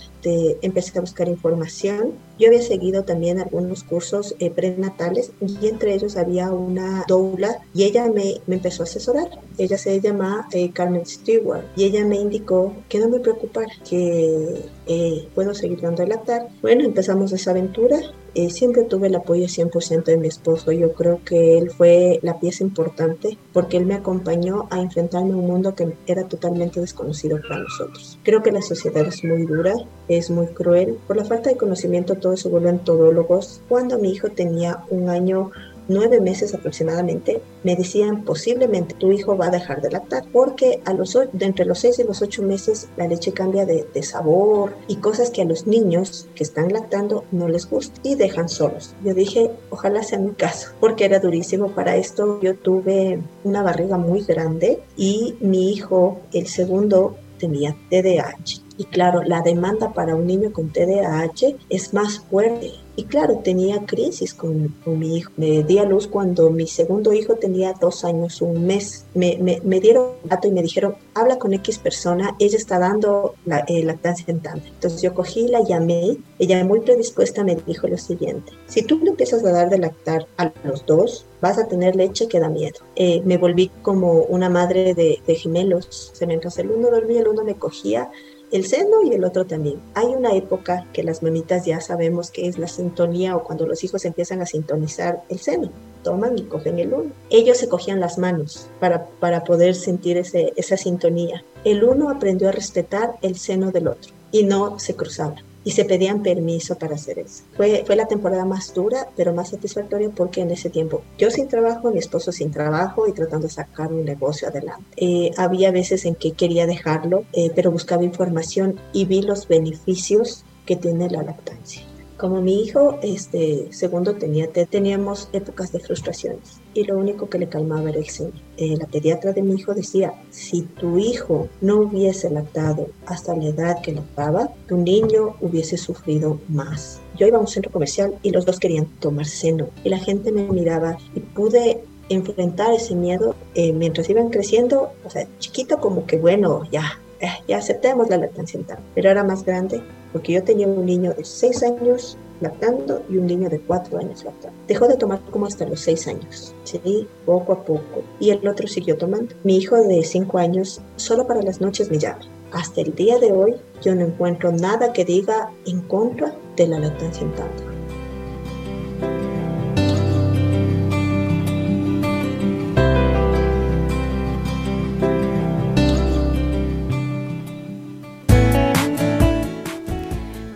Empecé 0.62 0.98
a 0.98 1.01
buscar 1.01 1.27
información. 1.27 2.13
Yo 2.38 2.48
había 2.48 2.62
seguido 2.62 3.03
también 3.03 3.39
algunos 3.39 3.83
cursos 3.83 4.36
eh, 4.39 4.50
prenatales 4.50 5.31
y 5.41 5.67
entre 5.67 5.93
ellos 5.93 6.15
había 6.17 6.51
una 6.51 7.03
doula 7.07 7.59
y 7.74 7.83
ella 7.83 8.09
me, 8.09 8.41
me 8.48 8.55
empezó 8.55 8.83
a 8.83 8.86
asesorar. 8.86 9.29
Ella 9.57 9.77
se 9.77 10.00
llama 10.00 10.48
eh, 10.51 10.71
Carmen 10.71 11.05
Stewart 11.05 11.65
y 11.75 11.83
ella 11.83 12.05
me 12.05 12.15
indicó 12.15 12.74
que 12.88 13.00
no 13.00 13.09
me 13.09 13.19
preocupara, 13.19 13.71
que 13.88 14.63
eh, 14.91 15.29
puedo 15.36 15.53
seguir 15.53 15.81
dando 15.81 16.01
el 16.01 16.10
lactar. 16.10 16.48
Bueno, 16.63 16.84
empezamos 16.84 17.31
esa 17.31 17.51
aventura. 17.51 18.00
Eh, 18.34 18.50
siempre 18.50 18.84
tuve 18.84 19.08
el 19.08 19.15
apoyo 19.15 19.46
100% 19.46 20.03
de 20.03 20.17
mi 20.17 20.27
esposo. 20.27 20.72
Yo 20.72 20.93
creo 20.93 21.22
que 21.24 21.60
él 21.60 21.69
fue 21.69 22.19
la 22.24 22.39
pieza 22.39 22.63
importante 22.63 23.38
porque 23.53 23.77
él 23.77 23.86
me 23.86 23.93
acompañó 23.93 24.67
a 24.72 24.81
enfrentarme 24.81 25.34
a 25.34 25.38
un 25.38 25.46
mundo 25.46 25.75
que 25.75 25.96
era 26.08 26.27
totalmente 26.27 26.79
desconocido 26.79 27.39
para 27.48 27.62
nosotros. 27.62 28.17
Creo 28.24 28.41
que 28.41 28.51
las 28.51 28.67
sociedad 28.67 29.05
es 29.05 29.24
muy 29.24 29.46
dura, 29.46 29.74
es 30.08 30.31
muy 30.31 30.48
cruel. 30.48 30.98
Por 31.08 31.17
la 31.17 31.25
falta 31.25 31.51
de 31.51 31.58
conocimiento 31.58 32.15
todos 32.15 32.41
se 32.41 32.50
vuelven 32.50 32.79
todólogos. 32.79 33.62
Cuando 33.69 34.00
mi 34.00 34.10
hijo 34.10 34.29
tenía 34.29 34.84
un 34.89 35.10
año 35.10 35.51
nueve 35.89 36.22
meses 36.22 36.53
aproximadamente, 36.53 37.41
me 37.63 37.75
decían 37.75 38.24
posiblemente 38.24 38.96
tu 38.96 39.12
hijo 39.12 39.36
va 39.36 39.48
a 39.48 39.51
dejar 39.51 39.81
de 39.81 39.91
lactar 39.91 40.24
porque 40.31 40.81
a 40.86 40.93
los, 40.93 41.13
de 41.13 41.46
entre 41.46 41.65
los 41.65 41.79
seis 41.79 42.00
y 42.00 42.03
los 42.03 42.22
ocho 42.22 42.41
meses 42.43 42.88
la 42.96 43.08
leche 43.08 43.34
cambia 43.34 43.65
de, 43.65 43.86
de 43.93 44.03
sabor 44.03 44.75
y 44.88 44.98
cosas 44.98 45.29
que 45.29 45.41
a 45.41 45.46
los 45.46 45.67
niños 45.67 46.27
que 46.36 46.43
están 46.43 46.72
lactando 46.72 47.25
no 47.31 47.48
les 47.48 47.69
gusta 47.69 48.00
y 48.03 48.15
dejan 48.15 48.50
solos. 48.50 48.96
Yo 49.03 49.13
dije, 49.13 49.51
ojalá 49.69 50.03
sea 50.03 50.19
mi 50.19 50.31
caso, 50.31 50.69
porque 50.79 51.05
era 51.05 51.19
durísimo. 51.19 51.69
Para 51.69 51.96
esto 51.96 52.39
yo 52.41 52.55
tuve 52.55 53.19
una 53.43 53.63
barriga 53.63 53.98
muy 53.98 54.22
grande 54.22 54.81
y 54.96 55.36
mi 55.39 55.72
hijo, 55.72 56.19
el 56.34 56.48
segundo, 56.48 57.15
tenía 57.39 57.75
TDAH. 57.89 58.62
Y 58.77 58.86
claro, 58.86 59.24
la 59.24 59.41
demanda 59.41 59.93
para 59.93 60.15
un 60.15 60.27
niño 60.27 60.53
con 60.53 60.72
TDAH 60.72 61.55
es 61.69 61.93
más 61.93 62.19
fuerte. 62.19 62.72
Y 63.00 63.06
claro, 63.06 63.39
tenía 63.41 63.86
crisis 63.86 64.34
con, 64.34 64.75
mi 64.86 65.15
hijo. 65.15 65.32
Me 65.38 65.63
di 65.63 65.77
a 65.77 65.86
luz 65.86 66.06
cuando 66.06 66.50
mi 66.50 66.68
segundo 66.68 67.13
hijo 67.13 67.36
tenía 67.36 67.72
dos 67.72 68.03
años, 68.03 68.41
un 68.41 68.68
mes. 68.68 69.06
Me, 69.13 69.38
me, 69.39 69.79
dieron 69.79 70.15
un 70.22 70.29
dato 70.29 70.50
y 70.50 70.51
me 70.51 70.62
dijeron, 70.62 70.98
habla 71.13 71.39
con 71.39 71.53
X 71.53 71.77
persona, 71.77 72.36
ella 72.39 72.58
está 72.58 72.77
dando 72.77 73.36
la, 73.46 73.63
eh, 73.70 73.86
lactancia 73.86 74.25
en 74.27 74.41
Entonces 74.46 75.01
yo 75.01 75.13
cogí, 75.13 75.48
la 75.48 75.63
llamé, 75.63 76.18
ella 76.39 76.62
muy 76.65 76.82
predispuesta 76.82 77.41
me 77.46 77.56
dijo 77.56 77.88
lo 77.88 77.98
siguiente, 77.98 78.51
si 78.68 78.82
tú 78.82 79.00
le 79.00 79.12
empiezas 79.12 79.46
a 79.46 79.51
dar 79.53 79.70
de 79.70 79.77
lactar 79.77 80.27
a 80.36 80.51
los 80.65 80.86
dos, 80.86 81.25
vas 81.41 81.58
a 81.58 81.68
tener 81.68 81.96
leche 81.96 82.27
que 82.27 82.39
da 82.39 82.50
miedo. 82.50 82.79
Eh, 82.96 83.22
me 83.24 83.38
volví 83.38 83.72
como 83.82 84.24
una 84.24 84.50
madre 84.50 84.94
de, 84.94 85.22
gemelos. 85.36 86.12
Se 86.13 86.27
mientras 86.27 86.58
el 86.58 86.72
uno 86.72 86.89
dormía, 86.89 87.22
el 87.22 87.29
uno 87.29 87.44
me 87.44 87.56
cogía 87.56 88.10
el 88.51 88.65
seno 88.65 89.03
y 89.03 89.13
el 89.13 89.24
otro 89.24 89.46
también. 89.46 89.79
Hay 89.94 90.08
una 90.08 90.36
época 90.36 90.86
que 90.94 91.03
las 91.03 91.22
mamitas 91.22 91.65
ya 91.65 91.82
sabemos 91.82 92.32
que 92.32 92.48
es 92.48 92.58
la 92.58 92.68
sintonía 92.68 93.36
o 93.36 93.44
cuando 93.44 93.68
los 93.68 93.84
hijos 93.84 94.06
empiezan 94.06 94.41
a 94.41 94.46
sintonizar 94.46 95.24
el 95.29 95.39
seno. 95.39 95.70
Toman 96.03 96.38
y 96.38 96.44
cogen 96.44 96.79
el 96.79 96.94
uno. 96.94 97.12
Ellos 97.29 97.58
se 97.58 97.68
cogían 97.68 98.00
las 98.00 98.18
manos 98.18 98.68
para, 98.79 99.06
para 99.20 99.44
poder 99.44 99.75
sentir 99.75 100.18
ese, 100.18 100.53
esa 100.56 100.77
sintonía. 100.77 101.44
El 101.63 101.84
uno 101.84 102.10
aprendió 102.10 102.50
a 102.50 102.53
respetar 102.53 103.15
el 103.22 103.38
seno 103.38 103.72
del 103.72 103.88
otro 103.88 104.13
y 104.32 104.44
no 104.44 104.79
se 104.79 104.96
cruzaban 104.96 105.49
y 105.70 105.72
se 105.72 105.86
pedían 105.86 106.24
permiso 106.24 106.80
para 106.80 106.96
hacer 106.96 107.20
eso. 107.20 107.44
Fue, 107.56 107.84
fue 107.86 107.96
la 107.96 108.08
temporada 108.08 108.44
más 108.44 108.74
dura, 108.74 109.08
pero 109.16 109.36
más 109.36 109.50
satisfactoria 109.50 110.10
porque 110.10 110.42
en 110.42 110.50
ese 110.50 110.72
tiempo 110.72 111.04
yo 111.20 111.30
sin 111.30 111.48
trabajo, 111.48 111.92
mi 111.92 112.00
esposo 112.00 112.32
sin 112.32 112.50
trabajo 112.50 113.08
y 113.08 113.12
tratando 113.12 113.46
de 113.46 113.54
sacar 113.54 113.94
un 113.94 114.04
negocio 114.04 114.48
adelante. 114.48 114.84
Eh, 114.98 115.30
había 115.38 115.70
veces 115.70 116.06
en 116.06 116.16
que 116.16 116.32
quería 116.32 116.66
dejarlo, 116.66 117.24
eh, 117.34 117.52
pero 117.54 117.70
buscaba 117.70 118.04
información 118.04 118.80
y 118.94 119.06
vi 119.06 119.22
los 119.22 119.48
beneficios 119.48 120.44
que 120.66 120.76
tiene 120.76 121.08
la 121.08 121.22
lactancia. 121.22 121.84
Como 122.18 122.42
mi 122.42 122.64
hijo 122.64 122.98
este, 123.04 123.68
segundo 123.70 124.16
tenía 124.16 124.48
teníamos 124.52 125.30
épocas 125.34 125.72
de 125.72 125.82
frustraciones 125.82 126.59
y 126.74 126.84
lo 126.84 126.98
único 126.98 127.30
que 127.30 127.40
le 127.40 127.50
calmaba 127.50 127.90
era 127.90 128.00
el 128.00 128.10
seno. 128.10 128.32
Eh, 128.58 128.76
la 128.78 128.86
pediatra 128.86 129.34
de 129.34 129.42
mi 129.42 129.56
hijo 129.56 129.74
decía, 129.74 130.14
si 130.30 130.64
tu 130.64 130.98
hijo 130.98 131.48
no 131.62 131.78
hubiese 131.78 132.30
lactado 132.30 132.88
hasta 133.06 133.36
la 133.36 133.46
edad 133.46 133.82
que 133.82 133.94
lactaba, 133.94 134.50
tu 134.68 134.78
niño 134.78 135.36
hubiese 135.42 135.78
sufrido 135.78 136.40
más. 136.48 137.02
Yo 137.18 137.28
iba 137.28 137.38
a 137.38 137.42
un 137.42 137.48
centro 137.48 137.72
comercial 137.72 138.16
y 138.24 138.32
los 138.32 138.46
dos 138.46 138.60
querían 138.60 138.86
tomar 139.00 139.26
seno 139.26 139.68
y 139.84 139.90
la 139.90 140.00
gente 140.00 140.32
me 140.32 140.44
miraba 140.44 140.98
y 141.16 141.20
pude 141.20 141.82
enfrentar 142.10 142.74
ese 142.74 142.96
miedo 142.96 143.36
eh, 143.56 143.72
mientras 143.72 144.10
iban 144.10 144.30
creciendo, 144.30 144.92
o 145.04 145.10
sea, 145.10 145.28
chiquito 145.38 145.80
como 145.80 146.06
que 146.06 146.18
bueno, 146.18 146.64
ya, 146.72 147.00
ya 147.48 147.58
aceptemos 147.58 148.10
la 148.10 148.18
lactancia 148.18 148.60
pero 148.96 149.10
era 149.10 149.24
más 149.24 149.44
grande 149.44 149.82
porque 150.14 150.34
yo 150.34 150.44
tenía 150.44 150.68
un 150.68 150.86
niño 150.86 151.14
de 151.14 151.24
6 151.24 151.64
años 151.64 152.18
lactando 152.42 153.04
y 153.10 153.18
un 153.18 153.28
niño 153.28 153.50
de 153.50 153.60
4 153.60 153.98
años 154.00 154.24
lactando. 154.24 154.58
Dejó 154.68 154.88
de 154.88 154.96
tomar 154.96 155.20
como 155.32 155.46
hasta 155.46 155.66
los 155.66 155.82
6 155.82 156.08
años, 156.08 156.56
¿sí? 156.64 157.08
Poco 157.26 157.54
a 157.54 157.64
poco. 157.64 158.04
Y 158.20 158.32
el 158.32 158.48
otro 158.48 158.68
siguió 158.68 158.98
tomando. 158.98 159.36
Mi 159.44 159.58
hijo 159.58 159.76
de 159.76 160.04
5 160.04 160.38
años 160.38 160.82
solo 160.96 161.28
para 161.28 161.42
las 161.42 161.62
noches 161.62 161.92
me 161.92 162.00
llama. 162.00 162.22
Hasta 162.52 162.82
el 162.82 162.96
día 162.96 163.20
de 163.20 163.32
hoy 163.32 163.56
yo 163.82 163.94
no 163.94 164.06
encuentro 164.06 164.52
nada 164.52 164.94
que 164.94 165.06
diga 165.06 165.52
en 165.66 165.82
contra 165.82 166.34
de 166.56 166.68
la 166.68 166.80
lactancia 166.80 167.24
en 167.24 167.69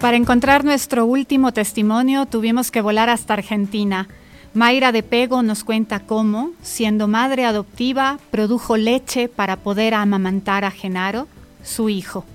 Para 0.03 0.17
encontrar 0.17 0.65
nuestro 0.65 1.05
último 1.05 1.53
testimonio 1.53 2.25
tuvimos 2.25 2.71
que 2.71 2.81
volar 2.81 3.09
hasta 3.09 3.35
Argentina. 3.35 4.09
Mayra 4.53 4.91
de 4.91 5.01
Pego 5.01 5.41
nos 5.43 5.63
cuenta 5.63 6.01
cómo, 6.01 6.51
siendo 6.61 7.07
madre 7.07 7.45
adoptiva, 7.45 8.19
produjo 8.29 8.75
leche 8.75 9.29
para 9.29 9.55
poder 9.55 9.93
amamantar 9.93 10.65
a 10.65 10.71
Genaro, 10.71 11.29
su 11.63 11.87
hijo. 11.87 12.25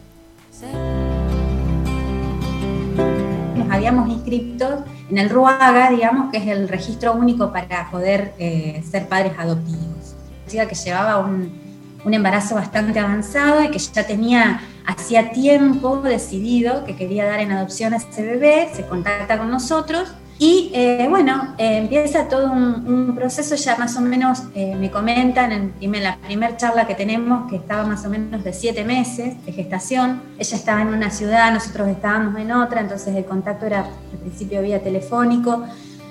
Nos 3.54 3.70
habíamos 3.70 4.08
inscrito 4.08 4.86
en 5.10 5.18
el 5.18 5.28
RUAGA, 5.28 5.90
digamos, 5.90 6.30
que 6.30 6.38
es 6.38 6.46
el 6.46 6.70
registro 6.70 7.12
único 7.12 7.52
para 7.52 7.90
poder 7.90 8.32
eh, 8.38 8.82
ser 8.90 9.08
padres 9.08 9.34
adoptivos. 9.36 10.14
Decía 10.46 10.66
que 10.66 10.74
llevaba 10.74 11.18
un, 11.18 11.67
un 12.08 12.14
embarazo 12.14 12.54
bastante 12.54 12.98
avanzado 12.98 13.62
y 13.62 13.70
que 13.70 13.78
ya 13.78 14.06
tenía 14.06 14.60
hacía 14.86 15.30
tiempo 15.30 15.98
decidido 15.98 16.84
que 16.84 16.96
quería 16.96 17.26
dar 17.26 17.40
en 17.40 17.52
adopción 17.52 17.92
a 17.92 17.98
ese 17.98 18.22
bebé, 18.22 18.70
se 18.72 18.86
contacta 18.86 19.36
con 19.36 19.50
nosotros 19.50 20.08
y 20.38 20.70
eh, 20.72 21.06
bueno, 21.10 21.54
eh, 21.58 21.78
empieza 21.78 22.28
todo 22.28 22.50
un, 22.50 23.14
proceso, 23.14 23.56
ya 23.56 23.76
más 23.76 23.96
o 23.96 24.00
menos 24.00 24.44
eh, 24.54 24.76
me 24.76 24.90
comentan 24.90 25.52
en, 25.52 26.02
la 26.02 26.16
primera 26.16 26.56
charla 26.56 26.86
que 26.86 26.94
tenemos 26.94 27.50
que 27.50 27.56
estaba 27.56 27.84
más 27.84 28.06
o 28.06 28.08
menos 28.08 28.44
de 28.44 28.52
siete 28.52 28.84
meses 28.84 29.44
de 29.44 29.52
gestación, 29.52 30.22
ella 30.38 30.56
estaba 30.56 30.80
en 30.80 30.88
una 30.88 31.10
ciudad, 31.10 31.52
nosotros 31.52 31.88
estábamos 31.88 32.40
en 32.40 32.52
otra, 32.52 32.80
entonces 32.80 33.14
el 33.16 33.24
contacto 33.24 33.66
era 33.66 33.80
al 33.80 34.18
principio 34.20 34.62
vía 34.62 34.80
telefónico, 34.80 35.64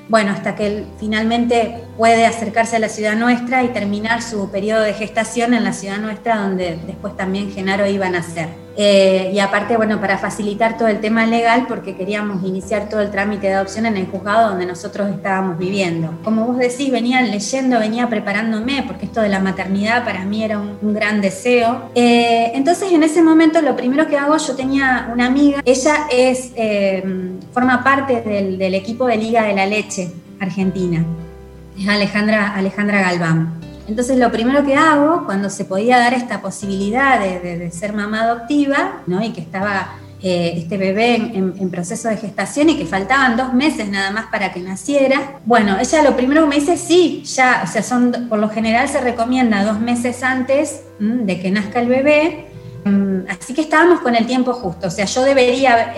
bueno, 0.09 0.31
hasta 0.31 0.55
que 0.55 0.67
él 0.67 0.85
finalmente 0.99 1.83
puede 1.97 2.25
acercarse 2.25 2.77
a 2.77 2.79
la 2.79 2.89
ciudad 2.89 3.15
nuestra 3.15 3.63
y 3.63 3.69
terminar 3.69 4.21
su 4.21 4.49
periodo 4.51 4.81
de 4.81 4.93
gestación 4.93 5.53
en 5.53 5.63
la 5.63 5.73
ciudad 5.73 5.97
nuestra, 5.97 6.37
donde 6.37 6.79
después 6.85 7.15
también 7.17 7.51
Genaro 7.51 7.87
iba 7.87 8.07
a 8.07 8.09
nacer. 8.09 8.67
Eh, 8.79 9.31
y 9.33 9.39
aparte, 9.39 9.75
bueno, 9.75 9.99
para 9.99 10.19
facilitar 10.19 10.77
todo 10.77 10.87
el 10.87 10.99
tema 10.99 11.25
legal, 11.25 11.65
porque 11.67 11.95
queríamos 11.95 12.43
iniciar 12.43 12.89
todo 12.89 13.01
el 13.01 13.09
trámite 13.09 13.47
de 13.47 13.55
adopción 13.55 13.87
en 13.87 13.97
el 13.97 14.05
juzgado 14.05 14.49
donde 14.49 14.67
nosotros 14.67 15.09
estábamos 15.09 15.57
viviendo. 15.57 16.13
Como 16.23 16.45
vos 16.45 16.59
decís, 16.59 16.91
venía 16.91 17.21
leyendo, 17.23 17.79
venía 17.79 18.07
preparándome, 18.07 18.83
porque 18.85 19.07
esto 19.07 19.21
de 19.21 19.29
la 19.29 19.39
maternidad 19.39 20.05
para 20.05 20.25
mí 20.25 20.43
era 20.43 20.59
un, 20.59 20.77
gran 20.93 21.21
deseo. 21.21 21.89
Eh, 21.95 22.51
entonces, 22.53 22.91
en 22.91 23.01
ese 23.01 23.23
momento, 23.23 23.61
lo 23.61 23.75
primero 23.75 24.05
que 24.05 24.15
hago, 24.15 24.37
yo 24.37 24.55
tenía 24.55 25.09
una 25.11 25.25
amiga, 25.25 25.61
ella 25.65 26.07
es, 26.11 26.51
eh, 26.55 27.03
forma 27.57 27.83
parte 27.83 28.21
del, 28.21 28.75
equipo 28.75 29.07
de 29.07 29.17
Liga 29.17 29.41
de 29.45 29.55
la 29.55 29.65
Leche 29.65 30.11
Argentina, 30.39 31.03
es 31.75 31.87
Alejandra, 31.87 32.53
Alejandra 32.53 33.01
Galván. 33.01 33.59
Entonces 33.87 34.19
lo 34.19 34.31
primero 34.31 34.63
que 34.63 34.75
hago 34.75 35.25
cuando 35.25 35.49
se 35.49 35.65
podía 35.65 35.97
dar 35.97 36.13
esta 36.13 36.39
posibilidad 36.39 37.19
de, 37.19 37.71
ser 37.71 37.93
mamá 37.93 38.25
adoptiva, 38.25 39.01
¿no? 39.07 39.23
y 39.23 39.31
que 39.31 39.41
estaba 39.41 39.95
eh, 40.21 40.53
este 40.55 40.77
bebé 40.77 41.15
en, 41.15 41.71
proceso 41.71 42.09
de 42.09 42.17
gestación 42.17 42.69
y 42.69 42.77
que 42.77 42.85
faltaban 42.85 43.35
dos 43.35 43.55
meses 43.55 43.89
nada 43.89 44.11
más 44.11 44.27
para 44.27 44.53
que 44.53 44.59
naciera, 44.59 45.39
bueno, 45.43 45.79
ella 45.79 46.03
lo 46.03 46.15
primero 46.15 46.43
que 46.43 46.49
me 46.49 46.55
dice, 46.57 46.77
sí, 46.77 47.23
ya, 47.25 47.63
o 47.63 47.67
sea, 47.67 47.81
son, 47.81 48.27
por 48.29 48.37
lo 48.37 48.49
general 48.49 48.87
se 48.87 49.01
recomienda 49.01 49.63
dos 49.63 49.79
meses 49.79 50.21
antes 50.21 50.83
de 50.99 51.39
que 51.39 51.49
nazca 51.49 51.79
el 51.79 51.87
bebé, 51.87 52.49
mm, 52.85 53.21
así 53.31 53.55
que 53.55 53.61
estábamos 53.61 54.01
con 54.01 54.13
el 54.13 54.27
tiempo 54.27 54.53
justo, 54.53 54.85
o 54.85 54.91
sea, 54.91 55.05
yo 55.05 55.23
debería 55.23 55.95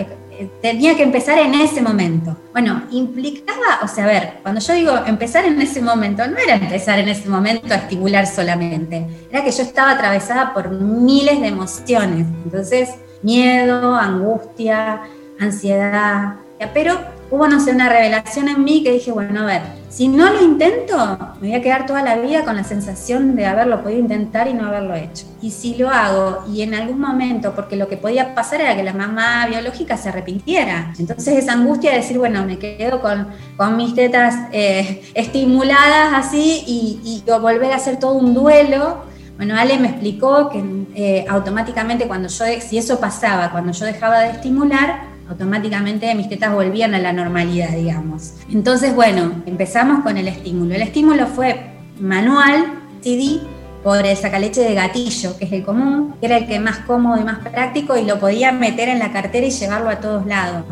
tenía 0.62 0.96
que 0.96 1.04
empezar 1.04 1.38
en 1.40 1.54
ese 1.54 1.82
momento. 1.82 2.36
Bueno, 2.52 2.84
implicaba, 2.92 3.80
o 3.84 3.88
sea, 3.88 4.06
a 4.06 4.08
ver, 4.08 4.34
cuando 4.42 4.62
yo 4.62 4.74
digo 4.74 4.92
empezar 5.06 5.46
en 5.46 5.62
ese 5.62 5.82
momento, 5.82 6.26
no 6.28 6.38
era 6.38 6.56
empezar 6.56 7.00
en 7.00 7.10
ese 7.10 7.30
momento 7.30 7.74
a 7.74 7.78
estimular 7.78 8.28
solamente, 8.28 9.06
era 9.32 9.44
que 9.44 9.52
yo 9.52 9.64
estaba 9.64 9.92
atravesada 9.92 10.54
por 10.54 10.70
miles 10.70 11.42
de 11.42 11.48
emociones. 11.48 12.28
Entonces, 12.44 12.90
miedo, 13.22 13.96
angustia, 13.96 15.02
ansiedad, 15.40 16.36
pero 16.74 17.00
hubo, 17.32 17.48
no 17.48 17.60
sé, 17.60 17.72
una 17.72 17.90
revelación 17.90 18.48
en 18.50 18.64
mí 18.64 18.84
que 18.84 18.92
dije, 18.92 19.12
bueno, 19.12 19.42
a 19.42 19.46
ver, 19.46 19.79
si 19.90 20.08
no 20.08 20.32
lo 20.32 20.44
intento, 20.44 20.96
me 21.42 21.48
voy 21.48 21.56
a 21.56 21.62
quedar 21.62 21.88
toda 21.88 22.04
la 22.04 22.16
vida 22.16 22.46
con 22.46 22.56
la 22.56 22.64
sensación 22.64 23.36
de 23.36 23.48
haberlo 23.48 23.82
podido 23.82 24.00
intentar 24.00 24.48
y 24.48 24.54
no 24.54 24.68
haberlo 24.68 24.94
hecho. 24.94 25.26
Y 25.42 25.50
si 25.50 25.76
lo 25.76 25.90
hago 25.90 26.44
y 26.48 26.62
en 26.62 26.76
algún 26.76 27.00
momento, 27.00 27.54
porque 27.56 27.76
lo 27.76 27.88
que 27.88 27.98
podía 27.98 28.36
pasar 28.36 28.62
era 28.62 28.76
que 28.76 28.84
la 28.84 28.94
mamá 28.94 29.48
biológica 29.48 29.98
se 29.98 30.10
arrepintiera. 30.10 30.94
Entonces 31.00 31.40
esa 31.40 31.54
angustia 31.54 31.92
de 31.92 31.98
decir, 31.98 32.20
bueno, 32.20 32.46
me 32.46 32.60
quedo 32.60 33.02
con, 33.02 33.28
mis 33.76 33.96
tetas 33.96 34.36
eh, 34.52 35.02
estimuladas 35.16 36.14
así 36.14 36.64
y, 36.68 37.24
volver 37.40 37.72
a 37.72 37.78
hacer 37.78 37.98
todo 37.98 38.14
un 38.14 38.34
duelo. 38.34 39.06
Bueno, 39.38 39.56
Ale 39.58 39.80
me 39.80 39.88
explicó 39.88 40.50
que 40.50 40.64
eh, 40.96 41.26
automáticamente 41.30 42.08
cuando 42.08 42.28
yo, 42.28 42.46
si 42.60 42.78
eso 42.78 43.00
pasaba, 43.00 43.52
cuando 43.52 43.72
yo 43.72 43.86
dejaba 43.86 44.20
de 44.22 44.32
estimular, 44.32 45.09
automáticamente 45.30 46.14
mis 46.16 46.28
tetas 46.28 46.54
volvían 46.54 46.96
a 46.96 47.00
la 47.00 47.14
normalidad, 47.14 47.70
digamos. 47.70 48.34
Entonces, 48.52 48.96
bueno, 48.96 49.44
empezamos 49.46 50.04
con 50.04 50.18
el 50.18 50.28
estímulo. 50.28 50.74
El 50.74 50.82
estímulo 50.82 51.28
fue 51.28 51.76
manual, 52.00 52.66
CD, 53.02 53.40
por 53.84 54.06
el 54.06 54.18
sacaleche 54.18 54.62
de 54.62 54.74
gatillo, 54.74 55.38
que 55.38 55.46
es 55.46 55.52
el 55.52 55.64
común, 55.64 56.16
que 56.20 56.26
era 56.26 56.38
el 56.38 56.48
que 56.48 56.60
más 56.60 56.80
cómodo 56.80 57.20
y 57.22 57.24
más 57.24 57.40
práctico 57.40 57.98
y 57.98 58.06
lo 58.06 58.20
podía 58.20 58.52
meter 58.52 58.90
en 58.90 59.00
la 59.00 59.12
cartera 59.12 59.46
y 59.46 59.52
llevarlo 59.52 59.90
a 59.90 60.00
todos 60.00 60.26
lados. 60.26 60.66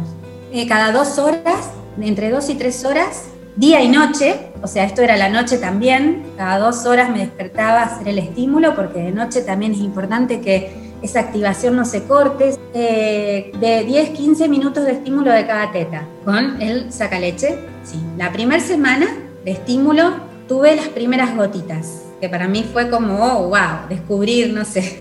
Eh, 0.52 0.68
cada 0.68 0.92
dos 0.92 1.20
horas, 1.20 1.72
entre 2.02 2.30
dos 2.30 2.50
y 2.50 2.56
tres 2.56 2.84
horas, 2.84 3.26
día 3.56 3.82
y 3.82 3.90
noche, 3.90 4.52
o 4.62 4.68
sea, 4.68 4.84
esto 4.84 5.02
era 5.02 5.18
la 5.18 5.30
noche 5.30 5.58
también, 5.58 6.24
cada 6.36 6.60
dos 6.60 6.86
horas 6.86 7.10
me 7.10 7.20
despertaba 7.20 7.82
a 7.82 7.86
hacer 7.86 8.10
el 8.10 8.20
estímulo, 8.20 8.76
porque 8.76 9.00
de 9.00 9.12
noche 9.12 9.42
también 9.42 9.72
es 9.74 9.80
importante 9.80 10.42
que 10.42 10.87
esa 11.02 11.20
activación 11.20 11.76
no 11.76 11.86
se 11.86 12.04
corte, 12.04 12.56
eh, 12.74 13.52
de 13.60 13.88
10-15 13.88 14.50
minutos 14.50 14.86
de 14.86 14.94
estímulo 14.94 15.32
de 15.32 15.46
cada 15.46 15.72
teta, 15.72 16.06
con 16.26 16.62
el 16.62 16.92
sacaleche. 16.92 17.60
Sí, 17.84 18.00
la 18.18 18.32
primera 18.32 18.62
semana 18.62 19.08
de 19.46 19.52
estímulo 19.52 20.14
tuve 20.48 20.76
las 20.76 20.88
primeras 20.88 21.36
gotitas 21.36 22.04
que 22.20 22.30
para 22.30 22.48
mí 22.48 22.66
fue 22.72 22.90
como, 22.90 23.24
oh, 23.24 23.50
wow, 23.50 23.88
descubrir, 23.90 24.52
no 24.52 24.66
sé, 24.66 25.00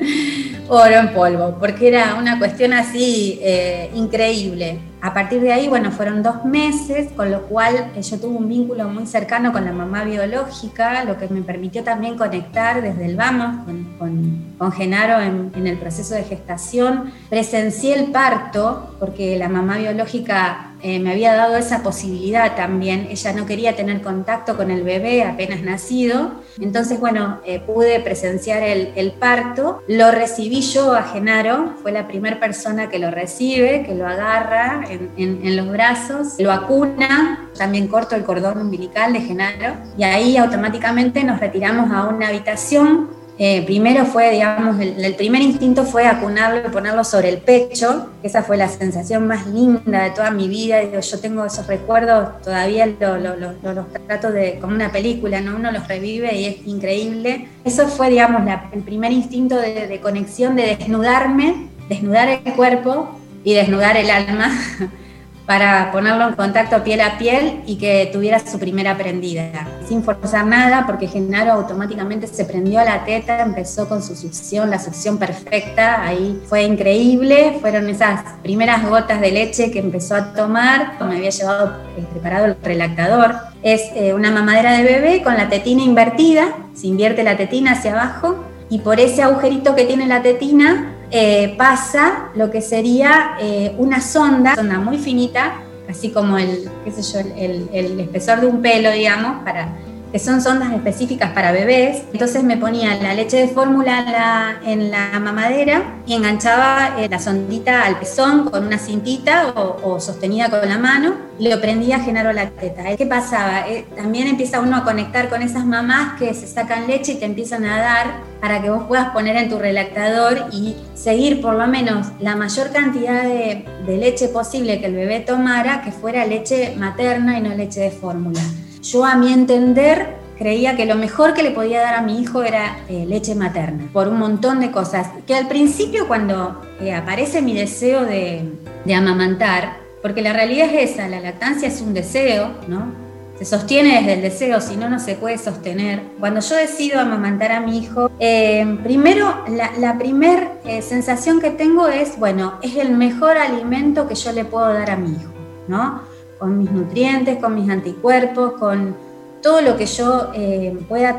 oro 0.68 0.94
en 0.94 1.14
polvo, 1.14 1.56
porque 1.58 1.88
era 1.88 2.14
una 2.14 2.38
cuestión 2.38 2.72
así 2.72 3.38
eh, 3.42 3.90
increíble. 3.94 4.78
A 5.00 5.12
partir 5.12 5.40
de 5.40 5.52
ahí, 5.52 5.68
bueno, 5.68 5.92
fueron 5.92 6.22
dos 6.22 6.44
meses, 6.44 7.12
con 7.14 7.30
lo 7.30 7.42
cual 7.42 7.92
eh, 7.94 8.02
yo 8.02 8.18
tuve 8.18 8.36
un 8.36 8.48
vínculo 8.48 8.88
muy 8.88 9.06
cercano 9.06 9.52
con 9.52 9.64
la 9.64 9.72
mamá 9.72 10.04
biológica, 10.04 11.04
lo 11.04 11.18
que 11.18 11.28
me 11.28 11.42
permitió 11.42 11.84
también 11.84 12.16
conectar 12.16 12.80
desde 12.80 13.04
el 13.04 13.16
vamos 13.16 13.64
con, 13.98 14.56
con, 14.58 14.72
Genaro 14.72 15.20
en, 15.20 15.52
en, 15.54 15.66
el 15.66 15.78
proceso 15.78 16.14
de 16.14 16.24
gestación. 16.24 17.12
Presencié 17.28 17.94
el 17.94 18.10
parto, 18.10 18.96
porque 18.98 19.36
la 19.36 19.48
mamá 19.48 19.76
biológica 19.76 20.72
eh, 20.82 21.00
me 21.00 21.10
había 21.10 21.34
dado 21.34 21.56
esa 21.56 21.82
posibilidad 21.82 22.54
también. 22.54 23.08
Ella 23.10 23.32
no 23.32 23.46
quería 23.46 23.74
tener 23.74 24.02
contacto 24.02 24.56
con 24.56 24.70
el 24.70 24.82
bebé 24.82 25.24
apenas 25.24 25.62
nacido. 25.62 26.42
Entonces, 26.60 27.00
bueno, 27.00 27.40
eh, 27.44 27.60
pude 27.60 27.98
presenciar 28.00 28.62
el, 28.62 28.92
el, 28.94 29.12
parto. 29.12 29.82
Lo 29.88 30.10
recibí 30.10 30.60
yo 30.60 30.92
a 30.92 31.02
Genaro, 31.02 31.74
fue 31.82 31.92
la 31.92 32.06
primera 32.06 32.38
persona 32.38 32.88
que 32.88 32.98
lo 32.98 33.10
recibe, 33.10 33.84
que 33.84 33.94
lo 33.94 34.06
agarra 34.06 34.85
en, 34.90 35.10
en, 35.16 35.40
en 35.46 35.56
los 35.56 35.68
brazos, 35.68 36.34
lo 36.38 36.52
acuna, 36.52 37.48
también 37.56 37.88
corto 37.88 38.14
el 38.16 38.24
cordón 38.24 38.58
umbilical 38.58 39.12
de 39.12 39.20
Genaro 39.20 39.74
y 39.96 40.04
ahí 40.04 40.36
automáticamente 40.36 41.24
nos 41.24 41.40
retiramos 41.40 41.90
a 41.90 42.04
una 42.08 42.28
habitación 42.28 43.08
eh, 43.38 43.66
primero 43.66 44.06
fue, 44.06 44.30
digamos, 44.30 44.80
el, 44.80 45.14
primer 45.14 45.42
instinto 45.42 45.84
fue 45.84 46.06
acunarlo 46.06 46.66
y 46.66 46.70
ponerlo 46.70 47.04
sobre 47.04 47.28
el 47.28 47.38
pecho, 47.38 48.08
esa 48.22 48.42
fue 48.42 48.56
la 48.56 48.68
sensación 48.68 49.26
más 49.26 49.46
linda 49.46 50.04
de 50.04 50.10
toda 50.10 50.30
mi 50.30 50.48
vida. 50.48 50.82
Yo 50.82 51.20
tengo 51.20 51.44
esos 51.44 51.66
recuerdos, 51.66 52.40
todavía 52.40 52.86
los 52.86 53.92
trato 54.06 54.32
de, 54.32 54.58
como 54.58 54.74
una 54.74 54.90
película, 54.90 55.42
¿no? 55.42 55.56
uno 55.56 55.70
los 55.70 55.86
revive 55.86 56.34
y 56.34 56.46
es 56.46 56.66
increíble. 56.66 57.48
Eso 57.64 57.86
fue, 57.88 58.08
digamos, 58.08 58.40
el 58.72 58.82
primer 58.82 59.12
instinto 59.12 59.56
de, 59.56 59.86
de 59.86 60.00
conexión, 60.00 60.56
de 60.56 60.76
desnudarme, 60.76 61.68
desnudar 61.90 62.28
el 62.28 62.54
cuerpo 62.54 63.20
y 63.46 63.54
desnudar 63.54 63.96
el 63.96 64.10
alma. 64.10 64.50
para 65.46 65.92
ponerlo 65.92 66.26
en 66.26 66.34
contacto 66.34 66.82
piel 66.82 67.00
a 67.00 67.18
piel 67.18 67.62
y 67.66 67.76
que 67.76 68.10
tuviera 68.12 68.40
su 68.40 68.58
primera 68.58 68.96
prendida, 68.98 69.68
sin 69.86 70.02
forzar 70.02 70.44
nada, 70.44 70.84
porque 70.86 71.06
Genaro 71.06 71.52
automáticamente 71.52 72.26
se 72.26 72.44
prendió 72.44 72.80
a 72.80 72.84
la 72.84 73.04
teta, 73.04 73.42
empezó 73.42 73.88
con 73.88 74.02
su 74.02 74.16
succión, 74.16 74.70
la 74.70 74.80
succión 74.80 75.18
perfecta, 75.18 76.02
ahí 76.02 76.42
fue 76.48 76.64
increíble, 76.64 77.58
fueron 77.60 77.88
esas 77.88 78.22
primeras 78.42 78.84
gotas 78.88 79.20
de 79.20 79.30
leche 79.30 79.70
que 79.70 79.78
empezó 79.78 80.16
a 80.16 80.32
tomar, 80.32 80.96
me 81.06 81.16
había 81.16 81.30
llevado 81.30 81.76
eh, 81.96 82.04
preparado 82.10 82.46
el 82.46 82.56
relactador, 82.60 83.36
es 83.62 83.82
eh, 83.94 84.14
una 84.14 84.32
mamadera 84.32 84.72
de 84.72 84.82
bebé 84.82 85.22
con 85.22 85.36
la 85.36 85.48
tetina 85.48 85.84
invertida, 85.84 86.48
se 86.74 86.88
invierte 86.88 87.22
la 87.22 87.36
tetina 87.36 87.72
hacia 87.72 87.92
abajo 87.92 88.44
y 88.68 88.80
por 88.80 88.98
ese 88.98 89.22
agujerito 89.22 89.76
que 89.76 89.84
tiene 89.84 90.06
la 90.06 90.22
tetina 90.22 90.95
eh, 91.10 91.54
pasa 91.56 92.30
lo 92.34 92.50
que 92.50 92.60
sería 92.60 93.36
eh, 93.40 93.74
una 93.78 94.00
sonda, 94.00 94.54
sonda 94.54 94.78
muy 94.78 94.98
finita, 94.98 95.62
así 95.88 96.10
como 96.10 96.38
el, 96.38 96.68
qué 96.84 96.90
sé 96.90 97.02
yo, 97.02 97.20
el, 97.36 97.68
el, 97.72 98.00
espesor 98.00 98.40
de 98.40 98.46
un 98.46 98.60
pelo, 98.60 98.90
digamos, 98.90 99.42
para, 99.44 99.76
que 100.12 100.18
son 100.18 100.40
sondas 100.40 100.72
específicas 100.72 101.32
para 101.32 101.52
bebés. 101.52 102.02
Entonces 102.12 102.42
me 102.42 102.56
ponía 102.56 102.94
la 102.96 103.14
leche 103.14 103.38
de 103.38 103.48
fórmula 103.48 104.60
en 104.64 104.90
la, 104.90 105.18
mamadera 105.20 105.82
y 106.06 106.14
enganchaba 106.14 106.96
eh, 106.98 107.08
la 107.08 107.18
sondita 107.18 107.82
al 107.84 107.98
pezón 107.98 108.50
con 108.50 108.66
una 108.66 108.78
cintita 108.78 109.52
o, 109.56 109.98
sostenida 109.98 110.50
con 110.50 110.68
la 110.68 110.78
mano 110.78 111.14
y 111.38 111.48
lo 111.48 111.60
prendía 111.60 111.96
a 111.96 112.00
Genaro 112.00 112.32
la 112.32 112.50
teta. 112.50 112.96
¿Qué 112.96 113.06
pasaba? 113.06 113.64
también 113.96 114.28
empieza 114.28 114.60
uno 114.60 114.76
a 114.76 114.84
conectar 114.84 115.28
con 115.28 115.42
esas 115.42 115.64
mamás 115.64 116.18
que 116.18 116.32
se 116.34 116.46
sacan 116.46 116.86
leche 116.86 117.12
y 117.12 117.16
te 117.16 117.24
empiezan 117.24 117.64
a 117.64 117.78
dar 117.78 118.06
para 118.40 118.62
que 118.62 118.70
vos 118.70 118.84
puedas 118.86 119.10
poner 119.10 119.36
en 119.36 119.48
tu 119.48 119.58
relactador 119.58 120.46
y 120.52 120.76
seguir 120.94 121.40
por 121.40 121.54
lo 121.54 121.66
menos 121.66 122.08
la 122.20 122.36
mayor 122.36 122.70
cantidad 122.70 123.22
de, 123.22 123.64
leche 123.86 124.28
posible 124.28 124.80
que 124.80 124.86
el 124.86 124.94
bebé 124.94 125.20
tomara, 125.20 125.82
que 125.82 125.90
fuera 125.90 126.26
leche 126.26 126.74
materna 126.76 127.38
y 127.38 127.42
no 127.42 127.54
leche 127.54 127.80
de 127.80 127.90
fórmula. 127.90 128.40
Yo 128.82 129.04
a 129.04 129.16
mi 129.16 129.32
entender 129.32 130.16
creía 130.38 130.76
que 130.76 130.86
lo 130.86 130.96
mejor 130.96 131.34
que 131.34 131.42
le 131.42 131.50
podía 131.50 131.80
dar 131.80 131.94
a 131.94 132.02
mi 132.02 132.20
hijo 132.20 132.42
era 132.42 132.78
eh, 132.88 133.06
leche 133.06 133.34
materna, 133.34 133.88
por 133.92 134.08
un 134.08 134.18
montón 134.18 134.60
de 134.60 134.70
cosas, 134.70 135.08
que 135.26 135.34
al 135.34 135.48
principio 135.48 136.06
cuando 136.06 136.62
eh, 136.80 136.92
aparece 136.92 137.42
mi 137.42 137.54
deseo 137.54 138.04
de, 138.04 138.52
amamantar, 138.94 139.78
porque 140.02 140.22
la 140.22 140.32
realidad 140.32 140.68
es 140.72 140.92
esa, 140.92 141.08
la 141.08 141.20
lactancia 141.20 141.68
es 141.68 141.80
un 141.80 141.94
deseo, 141.94 142.54
¿no? 142.68 143.06
se 143.38 143.44
sostiene 143.44 143.96
desde 143.96 144.14
el 144.14 144.22
deseo, 144.22 144.60
si 144.60 144.76
no, 144.76 144.88
no 144.88 144.98
se 144.98 145.14
puede 145.14 145.36
sostener. 145.36 146.00
Cuando 146.18 146.40
yo 146.40 146.56
decido 146.56 147.00
amamantar 147.00 147.52
a 147.52 147.60
mi 147.60 147.78
hijo, 147.78 148.10
eh, 148.18 148.78
primero, 148.82 149.44
la, 149.48 149.72
la 149.78 149.98
primera 149.98 150.52
eh, 150.64 150.80
sensación 150.80 151.40
que 151.40 151.50
tengo 151.50 151.88
es, 151.88 152.18
bueno, 152.18 152.54
es 152.62 152.76
el 152.76 152.96
mejor 152.96 153.36
alimento 153.36 154.08
que 154.08 154.14
yo 154.14 154.32
le 154.32 154.46
puedo 154.46 154.72
dar 154.72 154.90
a 154.90 154.96
mi 154.96 155.10
hijo, 155.10 155.32
¿no? 155.68 156.00
Con 156.38 156.58
mis 156.58 156.70
nutrientes, 156.70 157.38
con 157.38 157.54
mis 157.54 157.68
anticuerpos, 157.70 158.52
con 158.52 158.96
todo 159.42 159.60
lo 159.60 159.76
que 159.76 159.86
yo 159.86 160.32
eh, 160.34 160.76
pueda 160.88 161.16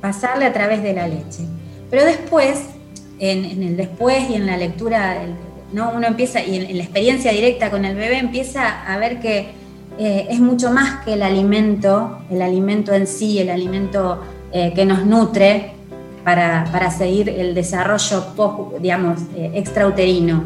pasarle 0.00 0.44
a 0.44 0.52
través 0.52 0.82
de 0.82 0.92
la 0.92 1.08
leche. 1.08 1.44
Pero 1.90 2.04
después, 2.04 2.66
en, 3.18 3.44
en, 3.44 3.62
el 3.62 3.76
después 3.76 4.28
y 4.30 4.34
en 4.34 4.46
la 4.46 4.56
lectura, 4.56 5.18
¿no? 5.72 5.92
uno 5.94 6.06
empieza, 6.06 6.42
y 6.42 6.56
en 6.56 6.76
la 6.76 6.84
experiencia 6.84 7.32
directa 7.32 7.70
con 7.70 7.84
el 7.84 7.96
bebé, 7.96 8.18
empieza 8.18 8.84
a 8.84 8.98
ver 8.98 9.20
que 9.20 9.60
eh, 9.98 10.28
es 10.30 10.40
mucho 10.40 10.70
más 10.70 11.04
que 11.04 11.12
el 11.12 11.22
alimento, 11.22 12.20
el 12.30 12.40
alimento 12.40 12.94
en 12.94 13.06
sí, 13.06 13.38
el 13.38 13.50
alimento 13.50 14.22
eh, 14.50 14.72
que 14.74 14.86
nos 14.86 15.04
nutre 15.04 15.72
para, 16.24 16.90
seguir 16.90 17.28
el 17.28 17.54
desarrollo, 17.54 18.24
digamos, 18.80 19.20
eh, 19.36 19.52
extrauterino. 19.54 20.44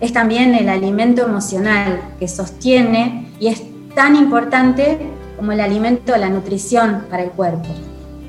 Es 0.00 0.12
también 0.12 0.54
el 0.54 0.68
alimento 0.68 1.22
emocional 1.22 2.00
que 2.18 2.28
sostiene 2.28 3.32
y 3.40 3.48
es 3.48 3.62
tan 3.94 4.14
importante 4.14 4.98
como 5.36 5.52
el 5.52 5.60
alimento, 5.60 6.16
la 6.16 6.28
nutrición 6.28 7.06
para 7.10 7.24
el 7.24 7.30
cuerpo. 7.30 7.68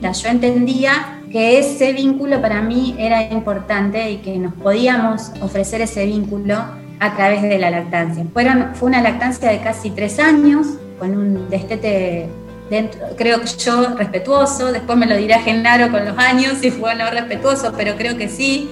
Yo 0.02 0.30
entendía 0.30 1.22
que 1.32 1.60
ese 1.60 1.94
vínculo 1.94 2.42
para 2.42 2.62
mí 2.62 2.96
era 2.98 3.22
importante 3.32 4.10
y 4.12 4.18
que 4.18 4.38
nos 4.38 4.54
podíamos 4.54 5.32
ofrecer 5.42 5.82
ese 5.82 6.06
vínculo 6.06 6.56
a 7.00 7.16
través 7.16 7.42
de 7.42 7.58
la 7.60 7.70
lactancia. 7.70 8.26
Fueron, 8.34 8.72
fue 8.74 8.90
una 8.90 9.02
lactancia 9.02 9.52
de 9.52 9.60
casi 9.60 9.92
tres 9.92 10.20
años, 10.20 10.68
con 10.98 11.16
un 11.16 11.50
destete 11.50 12.28
dentro, 12.70 13.00
creo 13.18 13.42
que 13.42 13.48
yo 13.48 13.96
respetuoso, 13.96 14.72
después 14.72 14.98
me 14.98 15.06
lo 15.06 15.16
dirá 15.16 15.40
Genaro 15.40 15.92
con 15.92 16.06
los 16.06 16.18
años 16.18 16.58
si 16.60 16.72
fue 16.72 16.94
o 16.94 16.96
no 16.96 17.10
respetuoso, 17.10 17.74
pero 17.76 17.96
creo 17.96 18.18
que 18.18 18.28
sí. 18.28 18.70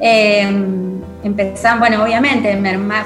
Eh, 0.00 0.48
empezaron, 1.26 1.80
bueno, 1.80 2.02
obviamente 2.02 2.56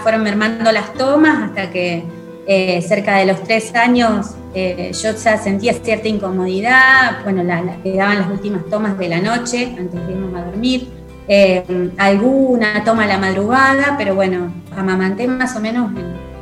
fueron 0.02 0.22
mermando 0.22 0.70
las 0.72 0.92
tomas 0.94 1.48
hasta 1.48 1.70
que 1.70 2.04
eh, 2.46 2.82
cerca 2.82 3.16
de 3.16 3.26
los 3.26 3.42
tres 3.42 3.74
años 3.74 4.34
eh, 4.54 4.92
yo 4.92 5.12
ya 5.16 5.38
sentía 5.38 5.72
cierta 5.72 6.08
incomodidad, 6.08 7.22
bueno, 7.22 7.42
la, 7.42 7.62
la, 7.62 7.76
quedaban 7.82 8.18
las 8.18 8.30
últimas 8.30 8.64
tomas 8.66 8.98
de 8.98 9.08
la 9.08 9.20
noche 9.20 9.74
antes 9.78 10.06
de 10.06 10.12
irnos 10.12 10.34
a 10.34 10.44
dormir. 10.44 10.88
Eh, 11.28 11.92
alguna 11.96 12.82
toma 12.84 13.04
a 13.04 13.06
la 13.06 13.18
madrugada, 13.18 13.94
pero 13.96 14.16
bueno, 14.16 14.52
amamanté 14.76 15.28
más 15.28 15.54
o 15.54 15.60
menos, 15.60 15.92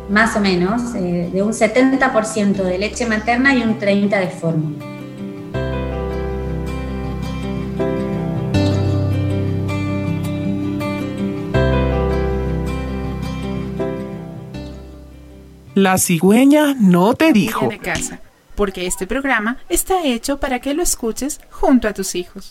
más 0.08 0.34
o 0.34 0.40
menos, 0.40 0.94
de 0.94 1.42
un 1.42 1.52
70% 1.52 2.54
de 2.54 2.78
leche 2.78 3.04
materna 3.04 3.54
y 3.54 3.62
un 3.62 3.78
30% 3.78 4.08
de 4.08 4.28
fórmula. 4.28 4.97
La 15.80 15.96
cigüeña 15.96 16.74
no 16.74 17.14
te 17.14 17.32
dijo. 17.32 17.68
De 17.68 17.78
casa, 17.78 18.18
porque 18.56 18.88
este 18.88 19.06
programa 19.06 19.58
está 19.68 20.04
hecho 20.04 20.40
para 20.40 20.58
que 20.58 20.74
lo 20.74 20.82
escuches 20.82 21.40
junto 21.52 21.86
a 21.86 21.92
tus 21.94 22.16
hijos. 22.16 22.48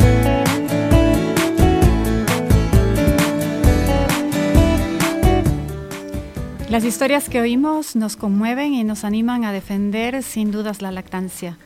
Las 6.70 6.86
historias 6.86 7.28
que 7.28 7.42
oímos 7.42 7.98
nos 7.98 8.16
conmueven 8.16 8.74
y 8.74 8.86
nos 8.86 9.04
animan 9.04 9.44
a 9.44 9.52
defender 9.52 10.24
sin 10.24 10.52
dudas 10.52 10.82
la 10.82 10.94
lactancia, 10.94 11.58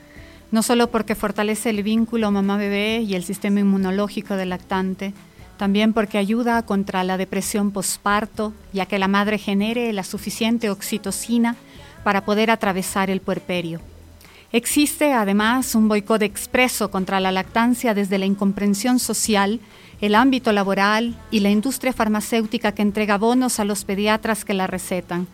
no 0.49 0.63
solo 0.63 0.89
porque 0.89 1.13
fortalece 1.13 1.69
el 1.69 1.83
vínculo 1.83 2.31
mamá-bebé 2.31 3.01
y 3.01 3.13
el 3.13 3.23
sistema 3.23 3.59
inmunológico 3.59 4.35
del 4.35 4.49
lactante, 4.49 5.13
también 5.61 5.93
porque 5.93 6.17
ayuda 6.17 6.63
contra 6.63 7.03
la 7.03 7.17
depresión 7.17 7.69
posparto, 7.69 8.51
ya 8.73 8.87
que 8.87 8.97
la 8.97 9.07
madre 9.07 9.37
genere 9.37 9.93
la 9.93 10.03
suficiente 10.03 10.71
oxitocina 10.71 11.55
para 12.03 12.25
poder 12.25 12.49
atravesar 12.49 13.11
el 13.11 13.21
puerperio. 13.21 13.79
Existe 14.51 15.13
además 15.13 15.75
un 15.75 15.87
boicot 15.87 16.23
expreso 16.23 16.89
contra 16.89 17.19
la 17.19 17.31
lactancia 17.31 17.93
desde 17.93 18.17
la 18.17 18.25
incomprensión 18.25 18.97
social 18.97 19.59
el 20.01 20.15
ámbito 20.15 20.51
laboral 20.51 21.15
y 21.29 21.41
la 21.41 21.51
industria 21.51 21.93
farmacéutica 21.93 22.71
que 22.71 22.81
entrega 22.81 23.19
bonos 23.19 23.59
a 23.59 23.63
los 23.63 23.85
pediatras 23.85 24.43
que 24.43 24.55
la 24.55 24.65
recetan, 24.65 25.27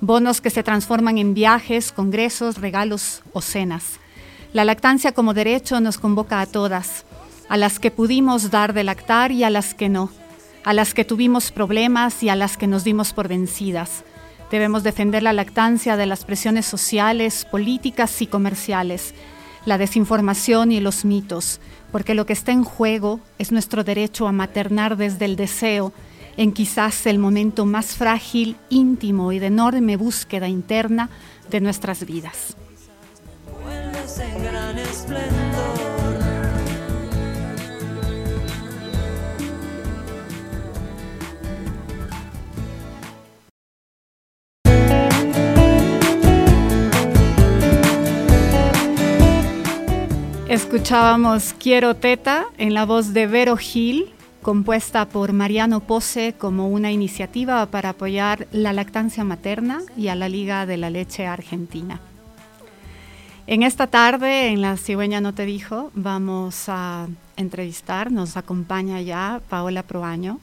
bonos 0.00 0.40
que 0.40 0.48
se 0.48 0.62
transforman 0.62 1.18
en 1.18 1.34
viajes, 1.34 1.92
congresos, 1.92 2.56
regalos 2.56 3.22
o 3.34 3.42
cenas. 3.42 4.00
La 4.54 4.64
lactancia 4.64 5.12
como 5.12 5.34
derecho 5.34 5.78
nos 5.80 5.98
convoca 5.98 6.40
a 6.40 6.46
todas, 6.46 7.04
a 7.48 7.56
las 7.56 7.78
que 7.78 7.90
pudimos 7.90 8.50
dar 8.50 8.72
de 8.72 8.84
lactar 8.84 9.32
y 9.32 9.44
a 9.44 9.50
las 9.50 9.74
que 9.74 9.88
no, 9.88 10.10
a 10.64 10.72
las 10.72 10.94
que 10.94 11.04
tuvimos 11.04 11.52
problemas 11.52 12.22
y 12.22 12.28
a 12.28 12.36
las 12.36 12.56
que 12.56 12.66
nos 12.66 12.84
dimos 12.84 13.12
por 13.12 13.28
vencidas. 13.28 14.04
Debemos 14.50 14.82
defender 14.82 15.22
la 15.22 15.32
lactancia 15.32 15.96
de 15.96 16.06
las 16.06 16.24
presiones 16.24 16.66
sociales, 16.66 17.46
políticas 17.50 18.22
y 18.22 18.26
comerciales, 18.26 19.14
la 19.66 19.78
desinformación 19.78 20.72
y 20.72 20.80
los 20.80 21.04
mitos, 21.04 21.60
porque 21.90 22.14
lo 22.14 22.26
que 22.26 22.32
está 22.32 22.52
en 22.52 22.64
juego 22.64 23.20
es 23.38 23.52
nuestro 23.52 23.84
derecho 23.84 24.26
a 24.26 24.32
maternar 24.32 24.96
desde 24.96 25.24
el 25.24 25.36
deseo, 25.36 25.92
en 26.36 26.52
quizás 26.52 27.06
el 27.06 27.18
momento 27.18 27.64
más 27.64 27.94
frágil, 27.94 28.56
íntimo 28.68 29.32
y 29.32 29.38
de 29.38 29.46
enorme 29.46 29.96
búsqueda 29.96 30.48
interna 30.48 31.08
de 31.50 31.60
nuestras 31.60 32.04
vidas. 32.04 32.56
Escuchábamos 50.54 51.52
Quiero 51.58 51.96
Teta 51.96 52.46
en 52.58 52.74
la 52.74 52.86
voz 52.86 53.12
de 53.12 53.26
Vero 53.26 53.56
Gil, 53.56 54.12
compuesta 54.40 55.08
por 55.08 55.32
Mariano 55.32 55.80
Pose 55.80 56.36
como 56.38 56.68
una 56.68 56.92
iniciativa 56.92 57.66
para 57.66 57.88
apoyar 57.88 58.46
la 58.52 58.72
lactancia 58.72 59.24
materna 59.24 59.82
y 59.96 60.06
a 60.06 60.14
la 60.14 60.28
Liga 60.28 60.64
de 60.64 60.76
la 60.76 60.90
Leche 60.90 61.26
Argentina. 61.26 62.00
En 63.48 63.64
esta 63.64 63.88
tarde, 63.88 64.46
en 64.46 64.60
La 64.60 64.76
Cigüeña 64.76 65.20
No 65.20 65.34
Te 65.34 65.44
Dijo, 65.44 65.90
vamos 65.92 66.68
a 66.68 67.08
entrevistar, 67.36 68.12
nos 68.12 68.36
acompaña 68.36 69.00
ya 69.00 69.40
Paola 69.48 69.82
Proaño, 69.82 70.38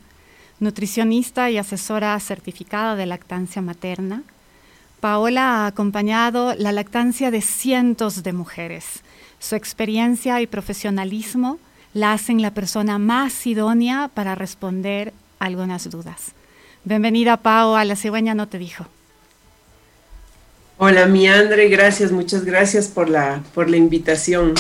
nutricionista 0.60 1.50
y 1.50 1.58
asesora 1.58 2.20
certificada 2.20 2.98
de 2.98 3.06
lactancia 3.06 3.62
materna. 3.62 4.24
Paola 5.00 5.64
ha 5.64 5.68
acompañado 5.68 6.54
la 6.56 6.74
lactancia 6.74 7.32
de 7.32 7.40
cientos 7.40 8.24
de 8.24 8.34
mujeres 8.34 9.04
su 9.42 9.56
experiencia 9.56 10.40
y 10.40 10.48
profesionalismo 10.48 11.58
la 11.94 12.14
hacen 12.14 12.42
la 12.42 12.52
persona 12.52 13.00
más 13.00 13.46
idónea 13.48 14.10
para 14.14 14.36
responder 14.36 15.14
algunas 15.40 15.90
dudas. 15.90 16.32
Bienvenida, 16.86 17.38
Pau, 17.38 17.76
a 17.76 17.84
La 17.84 17.96
Cigüeña 17.96 18.36
No 18.36 18.48
Te 18.48 18.60
Dijo. 18.60 18.86
Hola, 20.78 21.08
mi 21.08 21.28
Andre, 21.28 21.68
gracias, 21.70 22.12
muchas 22.12 22.46
gracias 22.46 22.88
por 22.88 23.10
la, 23.10 23.42
por 23.54 23.70
la 23.70 23.78
invitación. 23.78 24.54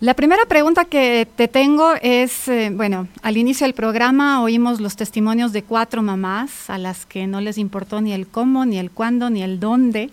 La 0.00 0.14
primera 0.14 0.46
pregunta 0.46 0.84
que 0.84 1.28
te 1.36 1.46
tengo 1.48 1.92
es, 2.02 2.48
eh, 2.48 2.70
bueno, 2.72 3.08
al 3.22 3.36
inicio 3.36 3.66
del 3.66 3.74
programa 3.74 4.42
oímos 4.42 4.80
los 4.80 4.96
testimonios 4.96 5.52
de 5.52 5.62
cuatro 5.62 6.02
mamás 6.02 6.70
a 6.70 6.78
las 6.78 7.04
que 7.06 7.26
no 7.26 7.40
les 7.40 7.58
importó 7.58 8.00
ni 8.00 8.12
el 8.12 8.26
cómo, 8.26 8.64
ni 8.64 8.78
el 8.78 8.90
cuándo, 8.90 9.30
ni 9.30 9.42
el 9.42 9.60
dónde 9.60 10.10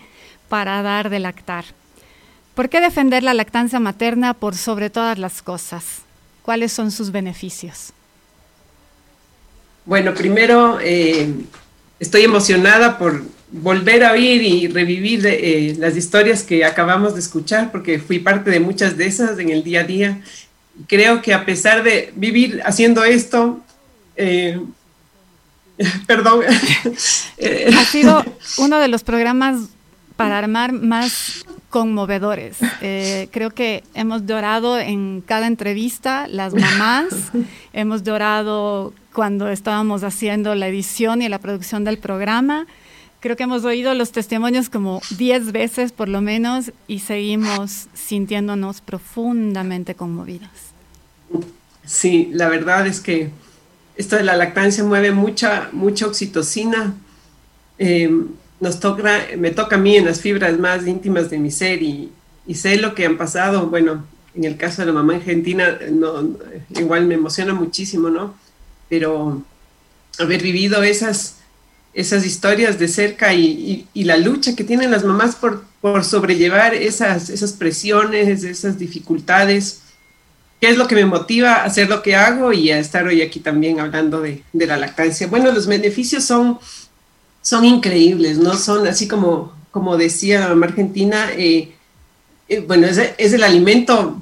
para 0.47 0.81
dar 0.81 1.09
de 1.09 1.19
lactar. 1.19 1.65
¿Por 2.59 2.67
qué 2.67 2.81
defender 2.81 3.23
la 3.23 3.33
lactancia 3.33 3.79
materna 3.79 4.33
por 4.33 4.53
sobre 4.53 4.89
todas 4.89 5.17
las 5.17 5.41
cosas? 5.41 6.01
¿Cuáles 6.41 6.73
son 6.73 6.91
sus 6.91 7.09
beneficios? 7.09 7.93
Bueno, 9.85 10.13
primero 10.13 10.77
eh, 10.81 11.35
estoy 12.01 12.23
emocionada 12.23 12.97
por 12.97 13.23
volver 13.49 14.03
a 14.03 14.11
oír 14.11 14.41
y 14.41 14.67
revivir 14.67 15.25
eh, 15.25 15.73
las 15.79 15.95
historias 15.95 16.43
que 16.43 16.65
acabamos 16.65 17.13
de 17.13 17.21
escuchar, 17.21 17.71
porque 17.71 17.97
fui 17.97 18.19
parte 18.19 18.51
de 18.51 18.59
muchas 18.59 18.97
de 18.97 19.05
esas 19.05 19.39
en 19.39 19.51
el 19.51 19.63
día 19.63 19.79
a 19.79 19.85
día. 19.85 20.21
Creo 20.85 21.21
que 21.21 21.33
a 21.33 21.45
pesar 21.45 21.81
de 21.81 22.11
vivir 22.17 22.61
haciendo 22.65 23.05
esto, 23.05 23.61
eh, 24.17 24.59
perdón. 26.07 26.41
ha 26.43 27.85
sido 27.85 28.25
uno 28.57 28.79
de 28.79 28.89
los 28.89 29.05
programas 29.05 29.61
para 30.17 30.37
armar 30.37 30.73
más 30.73 31.45
conmovedores. 31.69 32.57
Eh, 32.81 33.27
creo 33.31 33.51
que 33.51 33.83
hemos 33.93 34.25
llorado 34.25 34.79
en 34.79 35.21
cada 35.25 35.47
entrevista, 35.47 36.27
las 36.29 36.53
mamás, 36.53 37.09
hemos 37.73 38.03
llorado 38.03 38.93
cuando 39.11 39.49
estábamos 39.49 40.03
haciendo 40.05 40.55
la 40.55 40.69
edición 40.69 41.21
y 41.21 41.27
la 41.27 41.39
producción 41.39 41.83
del 41.83 41.97
programa. 41.97 42.67
Creo 43.19 43.35
que 43.35 43.43
hemos 43.43 43.65
oído 43.65 43.93
los 43.95 44.13
testimonios 44.13 44.69
como 44.69 45.01
10 45.17 45.51
veces 45.51 45.91
por 45.91 46.07
lo 46.07 46.21
menos 46.21 46.71
y 46.87 46.99
seguimos 46.99 47.87
sintiéndonos 47.93 48.79
profundamente 48.79 49.93
conmovidas. 49.93 50.49
Sí, 51.85 52.29
la 52.31 52.47
verdad 52.47 52.87
es 52.87 53.01
que 53.01 53.29
esto 53.97 54.15
de 54.15 54.23
la 54.23 54.37
lactancia 54.37 54.85
mueve 54.85 55.11
mucha, 55.11 55.67
mucha 55.73 56.07
oxitocina. 56.07 56.93
Eh, 57.77 58.09
nos 58.59 58.79
toca, 58.79 59.27
me 59.37 59.51
toca 59.51 59.75
a 59.75 59.79
mí 59.79 59.95
en 59.95 60.05
las 60.05 60.21
fibras 60.21 60.57
más 60.59 60.85
íntimas 60.85 61.29
de 61.29 61.39
mi 61.39 61.51
ser 61.51 61.81
y, 61.81 62.11
sé 62.53 62.77
lo 62.77 62.95
que 62.95 63.05
han 63.05 63.17
pasado. 63.17 63.67
Bueno, 63.67 64.05
en 64.35 64.43
el 64.43 64.57
caso 64.57 64.81
de 64.81 64.87
la 64.87 64.93
mamá 64.93 65.15
argentina, 65.15 65.77
igual 66.69 67.05
me 67.05 67.15
emociona 67.15 67.53
muchísimo, 67.53 68.09
¿no? 68.09 68.35
Pero 68.89 69.43
haber 70.17 70.41
vivido 70.41 70.83
esas, 70.83 71.35
esas 71.93 72.25
historias 72.25 72.79
de 72.79 72.87
cerca 72.87 73.33
y, 73.33 73.87
la 73.93 74.17
lucha 74.17 74.55
que 74.55 74.63
tienen 74.63 74.91
las 74.91 75.05
mamás 75.05 75.35
por, 75.35 75.63
por 75.79 76.03
sobrellevar 76.03 76.73
esas, 76.73 77.29
esas 77.29 77.53
presiones, 77.53 78.43
esas 78.43 78.79
dificultades, 78.79 79.81
qué 80.59 80.69
es 80.69 80.77
lo 80.77 80.87
que 80.87 80.95
me 80.95 81.05
motiva 81.05 81.53
a 81.53 81.65
hacer 81.65 81.87
lo 81.87 82.01
que 82.01 82.15
hago 82.15 82.51
y 82.51 82.71
a 82.71 82.79
estar 82.79 83.07
hoy 83.07 83.21
aquí 83.21 83.39
también 83.39 83.79
hablando 83.79 84.21
de, 84.21 84.43
de 84.51 84.67
la 84.67 84.77
lactancia. 84.77 85.27
Bueno, 85.27 85.51
los 85.51 85.67
beneficios 85.67 86.25
son 86.25 86.59
son 87.41 87.65
increíbles, 87.65 88.37
¿no? 88.37 88.55
Son 88.55 88.87
así 88.87 89.07
como, 89.07 89.53
como 89.71 89.97
decía 89.97 90.41
la 90.41 90.49
mamá 90.49 90.67
argentina, 90.67 91.31
eh, 91.35 91.75
eh, 92.47 92.59
bueno, 92.61 92.87
es, 92.87 92.99
es, 93.17 93.33
el 93.33 93.43
alimento 93.43 94.21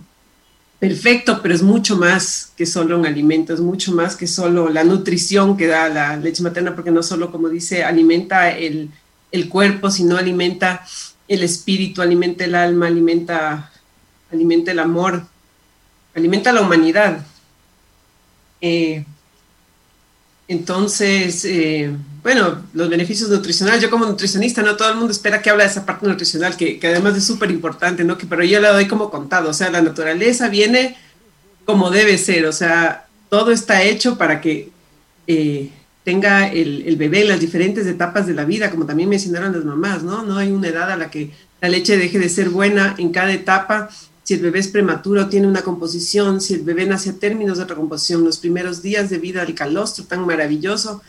perfecto, 0.80 1.40
pero 1.42 1.56
es 1.56 1.64
mucho 1.64 1.98
más 1.98 2.52
que 2.56 2.66
solo 2.66 2.98
un 2.98 3.06
alimento, 3.06 3.54
es 3.54 3.60
mucho 3.60 3.92
más 3.94 4.16
que 4.16 4.28
solo 4.28 4.70
la 4.70 4.84
nutrición 4.84 5.58
que 5.58 5.68
da 5.68 5.90
la 5.90 6.18
leche 6.18 6.44
materna, 6.44 6.76
porque 6.76 6.92
no 6.92 7.02
solo, 7.02 7.32
como 7.32 7.50
dice, 7.50 7.84
alimenta 7.84 8.52
el, 8.52 8.92
el 9.32 9.50
cuerpo, 9.50 9.90
sino 9.90 10.18
alimenta 10.18 10.86
el 11.28 11.44
espíritu, 11.44 12.02
alimenta 12.02 12.46
el 12.46 12.56
alma, 12.56 12.88
alimenta, 12.88 13.72
alimenta 14.32 14.72
el 14.72 14.80
amor, 14.80 15.26
alimenta 16.14 16.54
la 16.54 16.62
humanidad. 16.62 17.26
Eh, 18.62 19.04
entonces, 20.48 21.46
bueno, 22.28 22.62
los 22.74 22.90
beneficios 22.90 23.30
nutricionales, 23.30 23.82
yo 23.82 23.90
como 23.90 24.06
nutricionista, 24.06 24.62
no 24.62 24.76
todo 24.76 24.90
el 24.90 24.98
mundo 24.98 25.14
espera 25.14 25.42
que 25.42 25.50
hable 25.50 25.64
de 25.64 25.70
esa 25.70 25.86
parte 25.86 26.06
nutricional, 26.06 26.58
que, 26.58 26.78
además 26.84 27.16
es 27.16 27.24
súper 27.24 27.50
importante, 27.50 28.04
¿no? 28.04 28.18
Que, 28.18 28.26
pero 28.26 28.44
yo 28.44 28.60
la 28.60 28.74
doy 28.74 28.86
como 28.86 29.10
contado, 29.10 29.50
o 29.50 29.54
sea, 29.54 29.70
la 29.70 29.82
naturaleza 29.82 30.50
viene 30.50 30.98
como 31.64 31.90
debe 31.90 32.18
ser, 32.18 32.46
o 32.46 32.52
sea, 32.52 33.08
todo 33.30 33.52
está 33.52 33.82
hecho 33.82 34.18
para 34.18 34.42
que 34.42 34.72
eh, 35.26 35.70
tenga 36.04 36.52
el, 36.52 36.84
el, 36.86 36.98
bebé 36.98 37.24
las 37.24 37.40
diferentes 37.40 37.88
etapas 37.88 38.28
de 38.28 38.34
la 38.34 38.44
vida, 38.44 38.72
como 38.72 38.86
también 38.86 39.08
mencionaron 39.08 39.54
las 39.54 39.64
mamás, 39.64 40.04
¿no? 40.04 40.24
No 40.24 40.38
hay 40.38 40.52
una 40.52 40.68
edad 40.68 40.92
a 40.92 40.98
la 40.98 41.10
que 41.10 41.32
la 41.62 41.70
leche 41.70 41.96
deje 41.96 42.20
de 42.20 42.28
ser 42.28 42.50
buena 42.50 42.94
en 42.98 43.14
cada 43.14 43.32
etapa 43.32 43.90
si 44.28 44.34
el 44.34 44.42
bebé 44.42 44.60
es 44.60 44.68
prematuro, 44.68 45.30
tiene 45.30 45.48
una 45.48 45.62
composición, 45.62 46.42
si 46.42 46.56
el 46.56 46.64
bebé 46.64 46.86
nace 46.86 47.12
a 47.12 47.14
términos 47.14 47.60
de 47.60 47.64
otra 47.64 47.78
composición, 47.78 48.26
los 48.26 48.40
primeros 48.40 48.82
días 48.82 49.10
de 49.10 49.20
vida 49.20 49.46
del 49.46 49.56
calostro 49.56 50.04
tan 50.04 50.26
maravilloso, 50.26 51.02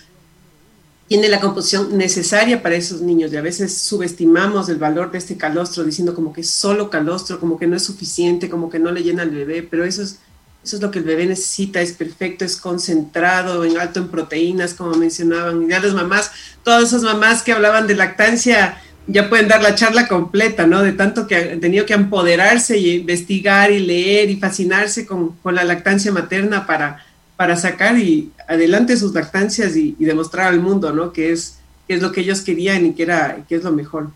tiene 1.08 1.28
la 1.28 1.40
composición 1.40 1.96
necesaria 1.96 2.62
para 2.62 2.76
esos 2.76 3.00
niños 3.00 3.32
y 3.32 3.36
a 3.38 3.42
veces 3.42 3.78
subestimamos 3.78 4.68
el 4.68 4.76
valor 4.76 5.10
de 5.10 5.16
este 5.16 5.38
calostro 5.38 5.82
diciendo 5.82 6.14
como 6.14 6.34
que 6.34 6.44
solo 6.44 6.90
calostro, 6.90 7.40
como 7.40 7.58
que 7.58 7.66
no 7.66 7.76
es 7.76 7.84
suficiente, 7.84 8.50
como 8.50 8.68
que 8.68 8.78
no 8.78 8.92
le 8.92 9.02
llena 9.02 9.22
al 9.22 9.30
bebé, 9.30 9.62
pero 9.62 9.84
eso 9.84 10.02
es, 10.02 10.18
Eso 10.62 10.76
es 10.76 10.82
lo 10.82 10.90
que 10.90 10.98
el 10.98 11.06
bebé 11.06 11.24
necesita, 11.24 11.80
es 11.80 11.92
perfecto, 11.92 12.44
es 12.44 12.56
concentrado, 12.56 13.64
en 13.64 13.78
alto 13.78 14.00
en 14.00 14.08
proteínas, 14.08 14.74
como 14.74 14.96
mencionaban. 14.96 15.62
Y 15.62 15.68
ya 15.70 15.80
las 15.80 15.94
mamás, 15.94 16.30
todas 16.62 16.88
esas 16.88 17.02
mamás 17.02 17.42
que 17.42 17.52
hablaban 17.52 17.86
de 17.86 17.94
lactancia, 17.94 18.76
ya 19.06 19.30
pueden 19.30 19.48
dar 19.48 19.62
la 19.62 19.74
charla 19.74 20.08
completa, 20.08 20.66
¿no? 20.66 20.82
De 20.82 20.92
tanto 20.92 21.26
que 21.26 21.36
han 21.36 21.60
tenido 21.60 21.86
que 21.86 21.94
empoderarse 21.94 22.76
y 22.76 22.96
investigar 22.96 23.70
y 23.70 23.78
leer 23.78 24.28
y 24.30 24.36
fascinarse 24.36 25.06
con, 25.06 25.36
con 25.42 25.54
la 25.54 25.64
lactancia 25.64 26.12
materna 26.12 26.66
para, 26.66 27.06
para 27.38 27.54
sacar 27.56 27.96
y 27.96 28.32
adelante 28.48 28.96
sus 28.96 29.14
lactancias 29.14 29.76
y, 29.76 29.94
demostrar 30.00 30.48
al 30.48 30.60
mundo, 30.60 30.92
¿no? 30.92 31.12
Que 31.12 31.30
es, 31.30 31.60
que 31.86 31.94
es 31.94 32.02
lo 32.02 32.10
que 32.10 32.22
ellos 32.22 32.40
querían 32.40 32.84
y 32.84 32.94
que, 32.94 33.04
era, 33.04 33.44
que 33.48 33.54
es 33.54 33.62
lo 33.62 33.70
mejor. 33.70 34.10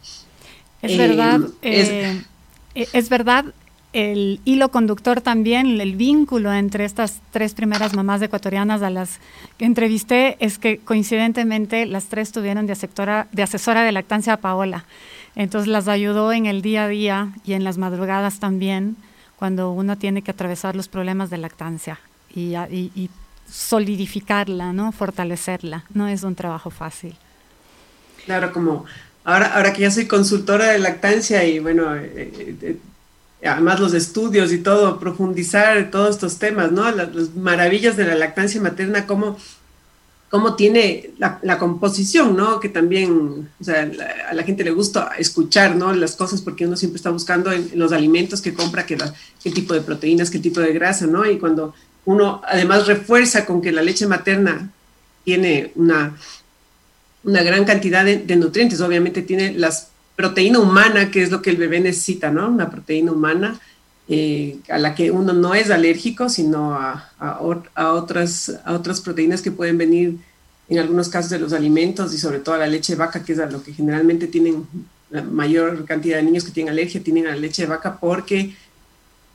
Es 0.82 0.98
verdad, 0.98 1.40
eh, 1.62 2.20
es, 2.74 2.92
es 2.92 3.08
verdad 3.08 3.44
el 3.92 4.40
hilo 4.44 4.70
conductor 4.72 5.20
también, 5.20 5.80
el 5.80 5.94
vínculo 5.94 6.52
entre 6.52 6.85
estas 6.85 7.20
tres 7.30 7.54
primeras 7.54 7.94
mamás 7.94 8.20
ecuatorianas 8.22 8.82
a 8.82 8.90
las 8.90 9.20
que 9.56 9.66
entrevisté 9.66 10.37
es 10.40 10.58
que 10.58 10.78
coincidentemente 10.78 11.87
las 11.87 12.06
tres 12.06 12.32
tuvieron 12.32 12.66
de 12.66 12.72
asesora 12.72 13.28
de, 13.30 13.44
asesora 13.44 13.85
de 13.85 13.92
lactancia 13.92 14.32
a 14.32 14.38
Paola. 14.38 14.85
Entonces 15.37 15.68
las 15.68 15.87
ayudó 15.87 16.32
en 16.32 16.46
el 16.46 16.61
día 16.61 16.87
a 16.87 16.88
día 16.88 17.28
y 17.44 17.52
en 17.52 17.62
las 17.62 17.78
madrugadas 17.78 18.40
también, 18.40 18.96
cuando 19.37 19.70
uno 19.70 19.96
tiene 19.96 20.22
que 20.22 20.32
atravesar 20.32 20.74
los 20.74 20.88
problemas 20.88 21.30
de 21.30 21.38
lactancia 21.38 22.00
y, 22.35 22.55
y, 22.95 23.11
solidificarla, 23.51 24.73
¿no? 24.73 24.92
fortalecerla. 24.92 25.85
No 25.92 26.09
es 26.09 26.23
un 26.23 26.35
trabajo 26.35 26.71
fácil. 26.71 27.14
Claro, 28.25 28.53
como 28.53 28.87
ahora, 29.25 29.55
ahora 29.55 29.73
que 29.73 29.83
ya 29.83 29.90
soy 29.90 30.07
consultora 30.07 30.68
de 30.68 30.79
lactancia 30.79 31.45
y 31.45 31.59
bueno, 31.59 31.95
eh, 31.95 32.11
eh, 32.14 32.57
eh, 32.62 32.79
además 33.49 33.81
los 33.81 33.95
estudios 33.95 34.53
y 34.53 34.59
todo, 34.59 34.99
profundizar 34.99 35.90
todos 35.90 36.11
estos 36.11 36.38
temas, 36.38 36.73
¿no? 36.73 36.90
Las, 36.90 37.35
maravillas 37.35 37.97
de 37.97 38.07
la 38.07 38.14
lactancia 38.14 38.61
materna, 38.61 39.07
cómo, 39.07 39.37
cómo 40.31 40.55
tiene 40.55 41.11
la, 41.18 41.59
composición, 41.59 42.37
¿no? 42.37 42.61
Que 42.61 42.68
también, 42.68 43.51
o 43.61 43.64
sea, 43.64 43.90
a 44.31 44.35
la 44.35 44.42
gente 44.45 44.64
le 44.64 44.71
gusta 44.71 45.12
escuchar, 45.18 45.75
¿no? 45.77 45.92
Las 45.92 46.14
cosas 46.14 46.40
porque 46.40 46.66
uno 46.66 46.77
siempre 46.77 46.97
está 46.97 47.11
buscando 47.11 47.51
en, 47.53 47.71
los 47.75 47.92
alimentos 47.92 48.40
que 48.40 48.55
compra, 48.55 48.87
qué, 48.87 48.97
qué 49.42 49.51
tipo 49.51 49.75
de 49.75 49.81
proteínas, 49.81 50.31
qué 50.31 50.38
tipo 50.38 50.61
de 50.61 50.73
grasa, 50.73 51.07
¿no? 51.07 51.29
Y 51.29 51.38
cuando 51.38 51.75
uno 52.05 52.43
además 52.47 52.87
refuerza 52.87 53.47
con 53.47 53.62
que 53.62 53.73
la 53.73 53.83
leche 53.83 54.07
materna 54.07 54.71
tiene 55.25 55.73
una, 55.77 56.17
una 57.25 57.43
gran 57.43 57.65
cantidad 57.65 58.05
de, 58.05 58.37
nutrientes, 58.37 58.81
obviamente 58.81 59.23
tiene 59.23 59.53
las 59.53 59.88
proteína 60.17 60.59
humana, 60.59 61.11
que 61.11 61.23
es 61.23 61.31
lo 61.31 61.41
que 61.41 61.51
el 61.51 61.57
bebé 61.57 61.81
necesita, 61.81 62.31
¿no? 62.31 62.49
Una 62.49 62.71
proteína 62.71 63.12
humana 63.12 63.59
eh, 64.09 64.59
a 64.69 64.79
la 64.79 64.95
que 64.95 65.11
uno 65.11 65.33
no 65.33 65.55
es 65.55 65.71
alérgico, 65.71 66.29
sino 66.29 66.75
a, 66.75 67.11
a, 67.19 67.41
otras, 67.93 68.61
a 68.65 68.75
otras 68.75 69.01
proteínas 69.01 69.41
que 69.41 69.51
pueden 69.51 69.79
venir 69.79 70.19
en 70.69 70.79
algunos 70.79 71.09
casos 71.09 71.31
de 71.31 71.38
los 71.38 71.53
alimentos 71.53 72.12
y 72.12 72.19
sobre 72.19 72.41
todo 72.41 72.57
a 72.57 72.59
la 72.59 72.67
leche 72.67 72.95
vaca, 72.95 73.25
que 73.25 73.33
es 73.33 73.38
a 73.38 73.47
lo 73.47 73.62
que 73.62 73.73
generalmente 73.73 74.27
tienen 74.27 74.67
la 75.11 75.23
mayor 75.23 75.85
cantidad 75.85 76.17
de 76.17 76.23
niños 76.25 76.45
que 76.45 76.51
tienen 76.51 76.73
alergia, 76.73 77.03
tienen 77.03 77.27
a 77.27 77.31
la 77.31 77.37
leche 77.37 77.62
de 77.62 77.69
vaca 77.69 77.99
porque 78.01 78.55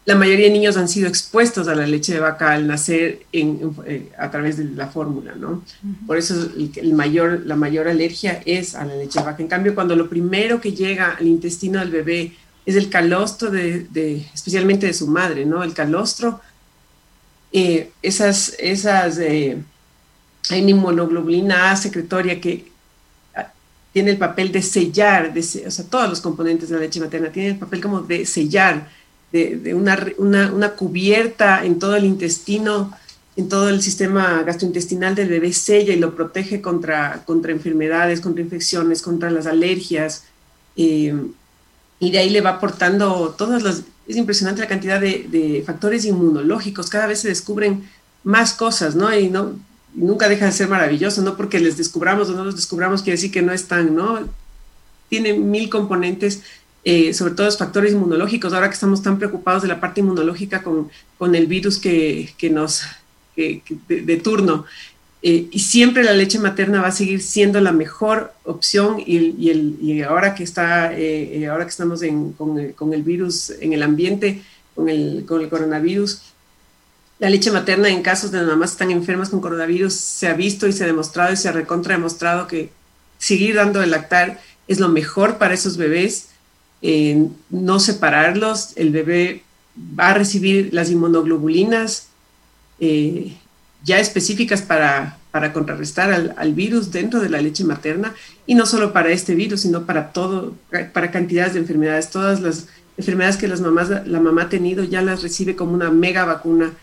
la 0.07 0.15
mayoría 0.15 0.45
de 0.45 0.53
niños 0.53 0.77
han 0.77 0.87
sido 0.87 1.09
expuestos 1.09 1.67
a 1.67 1.75
la 1.75 1.85
leche 1.85 2.13
de 2.13 2.21
vaca 2.21 2.53
al 2.53 2.65
nacer 2.65 3.23
eh, 3.33 4.09
a 4.17 4.31
través 4.31 4.55
de 4.55 4.63
la 4.63 4.87
fórmula, 4.87 5.35
¿no? 5.35 5.65
Por 6.07 6.17
eso 6.17 6.49
el, 6.55 6.93
mayor, 6.93 7.41
la 7.45 7.57
mayor 7.57 7.89
alergia 7.89 8.41
es 8.45 8.73
a 8.73 8.85
la 8.85 8.95
leche 8.95 9.19
de 9.19 9.25
vaca. 9.25 9.43
En 9.43 9.49
cambio, 9.49 9.75
cuando 9.75 9.97
lo 9.97 10.07
primero 10.07 10.61
que 10.61 10.71
llega 10.71 11.17
al 11.19 11.27
intestino 11.27 11.79
del 11.79 11.91
bebé 11.91 12.31
es 12.65 12.77
el 12.77 12.89
calostro, 12.89 13.51
de, 13.51 14.25
especialmente 14.33 14.87
de 14.87 14.93
su 14.93 15.07
madre, 15.07 15.45
¿no? 15.45 15.61
El 15.61 15.73
calostro, 15.73 16.39
eh, 17.51 17.91
esas, 18.01 18.55
esas, 18.59 19.17
eh, 19.17 19.57
hay 20.49 20.61
una 20.61 20.71
inmunoglobulina 20.71 21.71
A 21.71 21.75
secretoria 21.75 22.39
que 22.39 22.71
ah, 23.35 23.51
tiene 23.91 24.11
el 24.11 24.17
papel 24.17 24.53
de 24.53 24.61
sellar, 24.61 25.33
de, 25.33 25.41
o 25.41 25.71
sea, 25.71 25.83
todos 25.83 26.09
los 26.09 26.21
componentes 26.21 26.69
de 26.69 26.75
la 26.75 26.81
leche 26.83 27.01
materna 27.01 27.29
tienen 27.29 27.55
el 27.55 27.59
papel 27.59 27.81
como 27.81 27.99
de 27.99 28.25
sellar 28.25 28.95
de, 29.31 29.73
una, 29.73 30.71
cubierta 30.75 31.65
en 31.65 31.79
todo 31.79 31.95
el 31.95 32.05
intestino, 32.05 32.93
en 33.35 33.49
todo 33.49 33.69
el 33.69 33.81
sistema 33.81 34.43
gastrointestinal 34.43 35.15
del 35.15 35.29
bebé, 35.29 35.53
sella 35.53 35.93
y 35.93 35.99
lo 35.99 36.15
protege 36.15 36.61
contra, 36.61 37.23
contra 37.25 37.51
enfermedades, 37.51 38.21
contra 38.21 38.43
infecciones, 38.43 39.01
contra 39.01 39.29
las 39.29 39.45
alergias. 39.45 40.23
Eh, 40.75 41.13
y 41.99 42.11
de 42.11 42.19
ahí 42.19 42.29
le 42.29 42.41
va 42.41 42.51
aportando 42.51 43.35
todas 43.37 43.63
las... 43.63 43.83
Es 44.07 44.15
impresionante 44.15 44.61
la 44.61 44.67
cantidad 44.67 45.01
de, 45.01 45.63
factores 45.65 46.05
inmunológicos. 46.05 46.89
Cada 46.89 47.07
vez 47.07 47.19
se 47.19 47.27
descubren 47.27 47.89
más 48.23 48.53
cosas, 48.53 48.95
¿no? 48.95 49.13
Y 49.17 49.29
no, 49.29 49.53
nunca 49.93 50.29
deja 50.29 50.45
de 50.45 50.51
ser 50.51 50.69
maravilloso, 50.69 51.21
no 51.21 51.35
porque 51.35 51.59
les 51.59 51.75
descubramos 51.75 52.29
o 52.29 52.33
no 52.33 52.45
los 52.45 52.55
descubramos 52.55 53.01
quiere 53.01 53.17
decir 53.17 53.31
que 53.31 53.41
no 53.41 53.51
están, 53.51 53.95
¿no? 53.95 54.19
Tiene 55.09 55.33
mil 55.33 55.69
componentes 55.69 56.43
eh, 56.89 57.13
sobre 57.13 57.33
todo 57.33 57.47
los 57.47 57.57
factores 57.57 57.91
inmunológicos, 57.91 58.53
ahora 58.53 58.69
que 58.69 58.75
estamos 58.75 59.03
tan 59.03 59.17
preocupados 59.17 59.61
de 59.61 59.67
la 59.67 59.81
parte 59.81 59.99
inmunológica 59.99 60.63
con, 60.63 60.89
con 61.17 61.35
el 61.35 61.45
virus 61.45 61.79
que, 61.79 62.33
que 62.37 62.49
nos, 62.49 62.83
de, 63.35 64.21
turno. 64.23 64.63
Eh, 65.21 65.49
y 65.51 65.59
siempre 65.59 66.05
la 66.05 66.13
leche 66.13 66.39
materna 66.39 66.81
va 66.81 66.87
a 66.87 66.93
seguir 66.93 67.21
siendo 67.21 67.59
la 67.59 67.73
mejor 67.73 68.31
opción 68.45 69.03
y, 69.05 69.49
el, 69.49 69.75
y 69.81 70.01
ahora 70.01 70.33
que 70.33 70.45
está 70.45 70.93
eh, 70.97 71.45
ahora 71.51 71.65
que 71.65 71.71
estamos 71.71 71.99
con, 72.37 72.57
el, 72.57 72.73
con, 72.73 72.93
el, 72.93 73.03
virus 73.03 73.49
en 73.59 73.73
el 73.73 73.83
ambiente 73.83 74.41
con 74.73 74.87
el, 74.87 75.25
con 75.27 75.41
el 75.41 75.49
coronavirus 75.49 76.21
la 77.19 77.29
leche 77.29 77.51
materna 77.51 77.89
en 77.89 78.03
casos 78.03 78.31
de 78.31 78.43
mamás 78.43 78.73
están 78.73 78.91
enfermas 78.91 79.29
con 79.29 79.41
coronavirus 79.41 79.93
se 79.93 80.27
ha 80.27 80.33
visto 80.33 80.67
y 80.67 80.71
se 80.71 80.83
ha 80.83 80.87
demostrado 80.87 81.33
y 81.33 81.35
se 81.35 81.49
ha 81.49 81.51
recontra 81.51 81.95
demostrado 81.95 82.47
que 82.47 82.69
seguir 83.17 83.55
dando 83.55 83.81
el 83.81 83.89
lactar 83.91 84.39
es 84.67 84.79
lo 84.79 84.87
mejor 84.87 85.39
para 85.39 85.55
esos 85.55 85.77
bebés 85.77 86.29
no 86.81 87.79
separarlos, 87.79 88.73
el 88.75 88.91
bebé 88.91 89.43
va 89.77 90.09
a 90.09 90.13
recibir 90.13 90.69
las 90.73 90.89
inmunoglobulinas 90.89 92.07
eh, 92.79 93.35
ya 93.83 93.99
específicas 93.99 94.61
para, 94.61 95.17
para 95.31 95.53
contrarrestar 95.53 96.11
al, 96.11 96.53
virus 96.53 96.91
dentro 96.91 97.19
de 97.19 97.29
la 97.29 97.41
leche 97.41 97.63
materna 97.63 98.13
y 98.45 98.55
no 98.55 98.65
solo 98.65 98.91
para 98.91 99.11
este 99.11 99.35
virus, 99.35 99.61
sino 99.61 99.85
para 99.85 100.11
todo, 100.11 100.55
para 100.93 101.11
cantidades 101.11 101.53
de 101.53 101.59
enfermedades. 101.59 102.09
Todas 102.09 102.41
las 102.41 102.67
enfermedades 102.97 103.37
que 103.37 103.47
las 103.47 103.61
mamás, 103.61 103.89
la 104.05 104.19
mamá 104.19 104.43
ha 104.43 104.49
tenido 104.49 104.83
ya 104.83 105.01
las 105.01 105.21
recibe 105.21 105.55
como 105.55 105.73
una 105.73 105.91
mega 105.91 106.25
vacuna, 106.25 106.73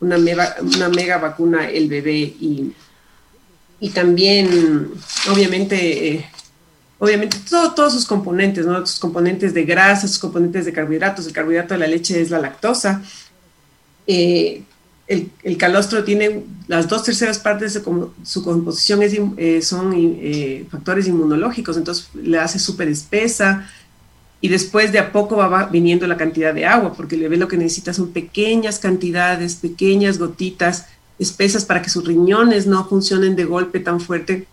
una 0.00 0.16
mega, 0.16 0.56
una 0.62 0.88
mega 0.88 1.18
vacuna 1.18 1.68
el 1.68 1.88
bebé 1.88 2.18
y, 2.18 2.72
y 3.80 3.90
también 3.90 4.90
obviamente 5.30 6.08
eh, 6.08 6.26
obviamente 6.98 7.38
todos 7.48 7.92
sus 7.92 8.06
componentes, 8.06 8.66
¿no? 8.66 8.84
Sus 8.86 8.98
componentes 8.98 9.52
de 9.54 9.64
grasa, 9.64 10.08
sus 10.08 10.18
componentes 10.18 10.64
de 10.64 10.72
carbohidratos. 10.72 11.26
El 11.26 11.32
carbohidrato 11.32 11.74
de 11.74 11.80
la 11.80 11.86
leche 11.86 12.20
es 12.20 12.30
la 12.30 12.38
lactosa. 12.38 13.02
Eh, 14.06 14.62
el, 15.06 15.56
calostro 15.58 16.02
tiene 16.02 16.44
las 16.66 16.88
dos 16.88 17.04
terceras 17.04 17.38
partes 17.38 17.74
de 17.74 17.82
su 18.22 18.42
composición 18.42 19.02
eh, 19.36 19.60
son 19.60 19.92
eh, 19.94 20.66
factores 20.70 21.06
inmunológicos, 21.06 21.76
entonces 21.76 22.08
le 22.14 22.38
hace 22.38 22.58
súper 22.58 22.88
espesa 22.88 23.68
y 24.40 24.48
después 24.48 24.92
de 24.92 24.98
a 24.98 25.12
poco 25.12 25.36
va, 25.36 25.66
viniendo 25.66 26.06
la 26.06 26.16
cantidad 26.16 26.54
de 26.54 26.66
agua, 26.66 26.94
porque 26.94 27.16
el 27.16 27.22
bebé 27.22 27.36
lo 27.36 27.48
que 27.48 27.56
necesita 27.56 27.92
son 27.92 28.12
pequeñas 28.12 28.78
cantidades, 28.78 29.56
pequeñas 29.56 30.18
gotitas 30.18 30.86
espesas 31.18 31.64
para 31.64 31.82
que 31.82 31.90
sus 31.90 32.04
riñones 32.04 32.66
no 32.66 32.86
funcionen 32.88 33.36
de 33.36 33.44
golpe 33.44 33.80
tan 33.80 34.00
fuerte 34.00 34.46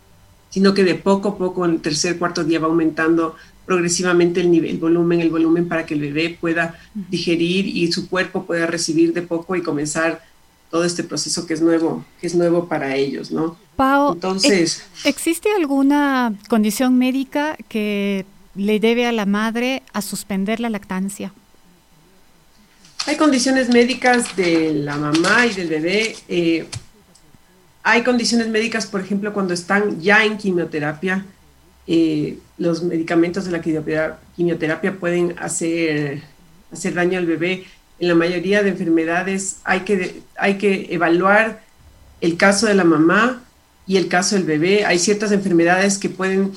sino 0.52 0.76
que 0.76 0.84
de 0.84 0.96
poco 0.96 1.30
a 1.30 1.38
poco 1.38 1.66
en 1.66 1.72
el 1.72 1.82
tercer, 1.82 2.20
cuarto 2.20 2.44
día 2.44 2.60
va 2.60 2.68
aumentando 2.68 3.36
progresivamente 3.66 4.42
el 4.42 4.52
nivel, 4.52 4.72
el 4.72 4.78
volumen, 4.78 5.22
el 5.22 5.30
volumen 5.30 5.68
para 5.68 5.86
que 5.86 5.94
el 5.94 6.02
bebé 6.02 6.38
pueda 6.40 6.80
digerir 6.94 7.66
y 7.66 7.92
su 7.92 8.10
cuerpo 8.10 8.46
pueda 8.46 8.68
recibir 8.68 9.14
de 9.14 9.22
poco 9.22 9.56
y 9.56 9.64
comenzar 9.64 10.24
todo 10.70 10.84
este 10.84 11.04
proceso 11.04 11.48
que 11.48 11.54
es 11.54 11.62
nuevo, 11.62 12.06
que 12.20 12.28
es 12.28 12.36
nuevo 12.36 12.68
para 12.68 12.96
ellos, 12.96 13.32
¿no? 13.32 13.58
Pau, 13.76 14.14
entonces, 14.14 14.84
¿existe 15.06 15.50
alguna 15.56 16.34
condición 16.50 16.98
médica 16.98 17.58
que 17.68 18.26
le 18.56 18.80
debe 18.80 19.06
a 19.06 19.12
la 19.12 19.26
madre 19.26 19.84
a 19.94 20.02
suspender 20.02 20.60
la 20.60 20.70
lactancia? 20.70 21.34
Hay 23.08 23.18
condiciones 23.18 23.70
médicas 23.70 24.36
de 24.36 24.74
la 24.74 24.96
mamá 24.96 25.46
y 25.48 25.54
del 25.54 25.68
bebé. 25.68 26.16
Eh, 26.28 26.68
hay 27.84 28.04
condiciones 28.04 28.48
médicas, 28.48 28.86
por 28.86 29.02
ejemplo, 29.02 29.34
cuando 29.34 29.54
están 29.54 30.00
ya 30.02 30.24
en 30.24 30.38
quimioterapia, 30.38 31.26
eh, 31.88 32.38
los 32.58 32.84
medicamentos 32.84 33.46
de 33.46 33.52
la 33.52 33.62
quimioterapia 33.62 35.00
pueden 35.00 35.36
hacer, 35.40 36.22
hacer 36.72 36.94
daño 36.94 37.18
al 37.18 37.26
bebé. 37.26 37.66
En 38.00 38.08
la 38.08 38.16
mayoría 38.16 38.62
de 38.64 38.70
enfermedades 38.70 39.58
hay 39.64 39.82
que, 39.82 40.22
hay 40.38 40.58
que 40.58 40.88
evaluar 40.92 41.64
el 42.22 42.38
caso 42.38 42.68
de 42.68 42.76
la 42.76 42.84
mamá 42.84 43.42
y 43.88 43.98
el 43.98 44.08
caso 44.08 44.36
del 44.36 44.44
bebé. 44.44 44.86
Hay 44.86 45.00
ciertas 45.00 45.32
enfermedades 45.32 45.98
que 45.98 46.10
pueden, 46.10 46.54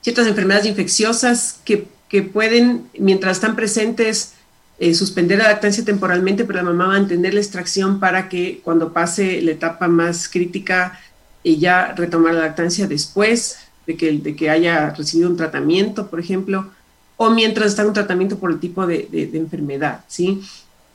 ciertas 0.00 0.26
enfermedades 0.26 0.66
infecciosas 0.66 1.60
que, 1.64 1.86
que 2.08 2.22
pueden, 2.22 2.88
mientras 2.98 3.36
están 3.36 3.54
presentes, 3.54 4.32
eh, 4.78 4.94
suspender 4.94 5.38
la 5.38 5.48
lactancia 5.48 5.84
temporalmente, 5.84 6.44
pero 6.44 6.58
la 6.58 6.64
mamá 6.64 6.88
mantener 6.88 7.34
la 7.34 7.40
extracción 7.40 8.00
para 8.00 8.28
que 8.28 8.60
cuando 8.64 8.92
pase 8.92 9.40
la 9.42 9.52
etapa 9.52 9.88
más 9.88 10.28
crítica, 10.28 10.98
ella 11.44 11.92
retomar 11.94 12.34
la 12.34 12.40
lactancia 12.40 12.86
después 12.86 13.58
de 13.86 13.96
que, 13.96 14.12
de 14.12 14.36
que 14.36 14.50
haya 14.50 14.90
recibido 14.90 15.30
un 15.30 15.36
tratamiento, 15.36 16.08
por 16.08 16.20
ejemplo, 16.20 16.70
o 17.16 17.30
mientras 17.30 17.68
está 17.68 17.82
en 17.82 17.88
un 17.88 17.94
tratamiento 17.94 18.38
por 18.38 18.50
el 18.50 18.58
tipo 18.58 18.86
de, 18.86 19.08
de 19.10 19.38
enfermedad, 19.38 20.04
¿sí? 20.08 20.42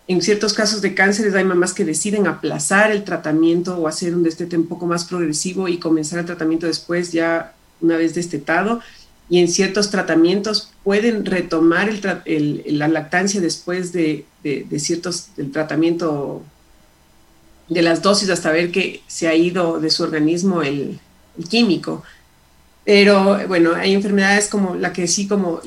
En 0.08 0.22
ciertos 0.22 0.54
casos 0.54 0.82
de 0.82 0.96
cánceres 0.96 1.36
hay 1.36 1.44
mamás 1.44 1.74
que 1.74 1.84
deciden 1.84 2.28
aplazar 2.28 2.92
el 2.92 3.04
tratamiento 3.04 3.78
o 3.78 3.88
hacer 3.90 4.16
un 4.16 4.24
destete 4.24 4.58
un 4.58 4.68
poco 4.68 4.86
más 4.86 5.04
progresivo 5.04 5.68
y 5.68 5.80
comenzar 5.80 6.20
el 6.20 6.26
tratamiento 6.26 6.66
después 6.66 7.12
ya 7.12 7.54
una 7.82 7.98
vez 7.98 8.16
destetado. 8.16 8.80
Y 9.30 9.40
en 9.40 9.50
ciertos 9.50 9.92
tratamientos 9.92 10.72
pueden 10.84 11.26
retomar 11.26 11.90
el, 12.26 12.64
la 12.68 12.88
lactancia 12.88 13.42
después 13.42 13.92
de, 13.92 14.26
ciertos 14.78 15.36
del 15.36 15.52
tratamiento 15.52 16.44
de 17.68 17.82
las 17.82 18.02
dosis 18.02 18.30
hasta 18.30 18.52
ver 18.52 18.72
que 18.72 19.02
se 19.08 19.28
ha 19.28 19.36
ido 19.36 19.80
de 19.80 19.90
su 19.90 20.04
organismo 20.04 20.62
el, 20.62 21.00
químico. 21.50 22.04
Pero 22.84 23.46
bueno, 23.48 23.76
hay 23.76 23.94
enfermedades 23.94 24.48
como 24.48 24.76
la 24.76 24.94
que 24.94 25.08
sí, 25.08 25.28
como 25.28 25.60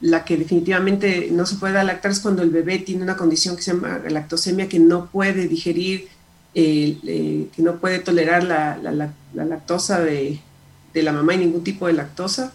la, 0.00 0.24
que 0.24 0.36
definitivamente 0.36 1.28
no 1.32 1.44
se 1.44 1.56
puede 1.56 1.82
lactar 1.82 2.12
es 2.12 2.20
cuando 2.20 2.42
el 2.42 2.50
bebé 2.50 2.78
tiene 2.78 3.02
una 3.02 3.16
condición 3.16 3.56
que 3.56 3.62
se 3.62 3.72
llama 3.72 4.00
lactosemia, 4.08 4.68
que 4.68 4.78
no 4.78 5.06
puede 5.06 5.48
digerir, 5.48 6.08
eh, 6.54 7.48
que 7.54 7.62
no 7.62 7.76
puede 7.76 7.98
tolerar 7.98 8.44
la, 8.44 8.78
la, 8.78 9.44
lactosa 9.44 10.00
de, 10.00 10.40
la 10.94 11.12
mamá 11.12 11.34
y 11.34 11.38
ningún 11.38 11.62
tipo 11.62 11.86
de 11.86 11.92
lactosa. 11.92 12.52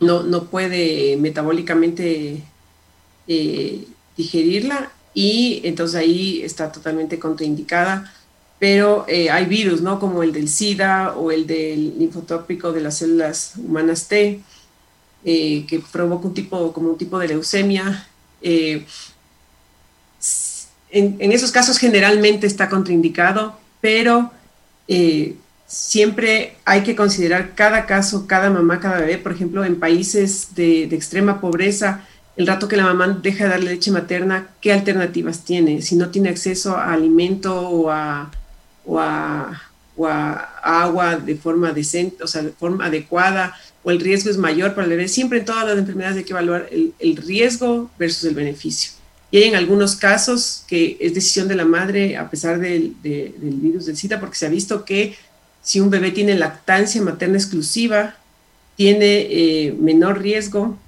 No, 0.00 0.22
no 0.22 0.44
puede 0.44 1.16
metabólicamente 1.16 2.42
eh, 3.26 3.84
digerirla 4.16 4.92
y 5.14 5.60
entonces 5.64 5.96
ahí 5.96 6.42
está 6.42 6.70
totalmente 6.70 7.18
contraindicada 7.18 8.12
pero 8.58 9.04
eh, 9.08 9.30
hay 9.30 9.44
virus, 9.44 9.80
¿no? 9.82 10.00
Como 10.00 10.22
el 10.22 10.32
del 10.32 10.48
SIDA 10.48 11.14
o 11.16 11.30
el 11.30 11.46
del 11.46 11.98
linfotópico 11.98 12.72
de 12.72 12.80
las 12.80 12.98
células 12.98 13.52
humanas 13.56 14.08
T, 14.08 14.40
eh, 15.24 15.64
que 15.66 15.80
provoca 15.92 16.26
un 16.26 16.34
tipo, 16.34 16.72
como 16.72 16.90
un 16.90 16.98
tipo 16.98 17.18
de 17.18 17.28
leucemia. 17.28 18.08
Eh, 18.42 18.84
en, 20.90 21.32
esos 21.32 21.52
casos 21.52 21.78
generalmente 21.78 22.46
está 22.46 22.68
contraindicado, 22.68 23.56
pero 23.80 24.32
siempre 25.68 26.56
hay 26.64 26.82
que 26.82 26.96
considerar 26.96 27.54
cada 27.54 27.86
caso, 27.86 28.26
cada 28.26 28.50
mamá, 28.50 28.80
cada 28.80 29.00
bebé. 29.00 29.18
Por 29.18 29.32
ejemplo, 29.32 29.64
en 29.64 29.78
países 29.78 30.56
de, 30.56 30.84
extrema 30.84 31.40
pobreza, 31.40 32.04
el 32.36 32.46
rato 32.46 32.66
que 32.66 32.76
la 32.76 32.84
mamá 32.84 33.06
deja 33.22 33.44
de 33.44 33.50
darle 33.50 33.70
leche 33.72 33.92
materna, 33.92 34.48
¿qué 34.60 34.72
alternativas 34.72 35.44
tiene? 35.44 35.82
Si 35.82 35.94
no 35.94 36.08
tiene 36.08 36.30
acceso 36.30 36.76
a 36.76 36.92
alimento 36.92 37.68
o 37.68 37.90
a 37.90 38.30
agua 40.62 41.16
de 41.16 41.36
forma 41.36 41.72
decente, 41.72 42.24
o 42.24 42.26
sea, 42.26 42.42
de 42.42 42.50
forma 42.50 42.86
adecuada, 42.86 43.54
o 43.82 43.90
el 43.90 44.00
riesgo 44.00 44.30
es 44.30 44.38
mayor 44.38 44.74
para 44.74 44.84
el 44.84 44.90
bebé. 44.90 45.08
Siempre 45.08 45.38
en 45.38 45.44
todas 45.44 45.66
las 45.66 45.78
enfermedades 45.78 46.18
hay 46.18 46.24
que 46.24 46.32
evaluar 46.32 46.68
el, 46.70 47.16
riesgo 47.16 47.90
versus 47.98 48.24
el 48.24 48.34
beneficio. 48.34 48.92
Y 49.30 49.38
hay 49.38 49.44
en 49.44 49.56
algunos 49.56 49.96
casos 49.96 50.64
que 50.66 50.96
es 51.00 51.14
decisión 51.14 51.48
de 51.48 51.54
la 51.54 51.66
madre 51.66 52.16
a 52.16 52.30
pesar 52.30 52.58
del, 52.58 52.94
virus 53.02 53.86
del 53.86 53.96
SIDA, 53.96 54.20
porque 54.20 54.36
se 54.36 54.46
ha 54.46 54.50
visto 54.50 54.84
que 54.84 55.16
si 55.68 55.80
un 55.80 55.90
bebé 55.90 56.12
tiene 56.12 56.34
lactancia 56.34 57.02
materna 57.02 57.36
exclusiva, 57.36 58.14
tiene 58.74 59.26
eh, 59.28 59.76
menor 59.78 60.18
riesgo 60.22 60.78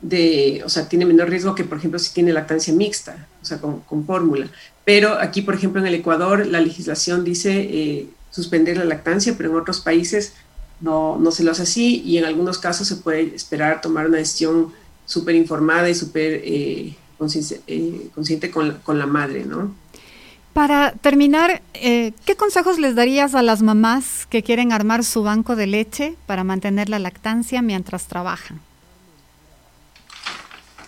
de, 0.00 0.60
o 0.64 0.68
sea, 0.68 0.88
tiene 0.88 1.04
menor 1.06 1.30
riesgo 1.30 1.54
que, 1.54 1.62
por 1.62 1.78
ejemplo, 1.78 2.00
si 2.00 2.12
tiene 2.12 2.32
lactancia 2.32 2.74
mixta, 2.74 3.28
o 3.40 3.44
sea, 3.44 3.60
con, 3.60 4.04
fórmula. 4.04 4.48
Pero 4.84 5.12
aquí, 5.20 5.40
por 5.40 5.54
ejemplo, 5.54 5.80
en 5.80 5.86
el 5.86 5.94
Ecuador, 5.94 6.48
la 6.48 6.60
legislación 6.60 7.22
dice 7.22 7.52
eh, 7.60 8.08
suspender 8.32 8.76
la 8.76 8.86
lactancia, 8.86 9.34
pero 9.36 9.50
en 9.50 9.56
otros 9.56 9.80
países 9.80 10.32
no, 10.80 11.16
no 11.16 11.30
se 11.30 11.44
lo 11.44 11.52
hace 11.52 11.62
así 11.62 12.02
y 12.04 12.18
en 12.18 12.24
algunos 12.24 12.58
casos 12.58 12.88
se 12.88 12.96
puede 12.96 13.36
esperar 13.36 13.80
tomar 13.82 14.08
una 14.08 14.18
decisión 14.18 14.72
súper 15.04 15.36
informada 15.36 15.88
y 15.88 15.94
súper 15.94 16.40
eh, 16.44 16.96
consciente, 17.18 18.50
con, 18.50 18.78
con, 18.82 18.98
la 18.98 19.06
madre, 19.06 19.44
¿no? 19.44 19.72
Para 20.56 20.92
terminar, 20.92 21.60
¿qué 21.74 22.34
consejos 22.38 22.78
les 22.78 22.94
darías 22.94 23.34
a 23.34 23.42
las 23.42 23.60
mamás 23.60 24.24
que 24.24 24.42
quieren 24.42 24.72
armar 24.72 25.04
su 25.04 25.22
banco 25.22 25.54
de 25.54 25.66
leche 25.66 26.14
para 26.24 26.44
mantener 26.44 26.88
la 26.88 26.98
lactancia 26.98 27.60
mientras 27.60 28.06
trabajan? 28.06 28.58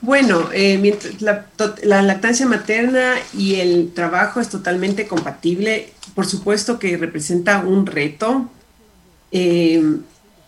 Bueno, 0.00 0.48
eh, 0.54 0.98
la, 1.20 2.02
lactancia 2.02 2.46
materna 2.46 3.16
y 3.36 3.56
el 3.56 3.92
trabajo 3.92 4.40
es 4.40 4.48
totalmente 4.48 5.06
compatible. 5.06 5.92
Por 6.14 6.24
supuesto 6.24 6.78
que 6.78 6.96
representa 6.96 7.58
un 7.58 7.84
reto, 7.84 8.48
eh, 9.32 9.98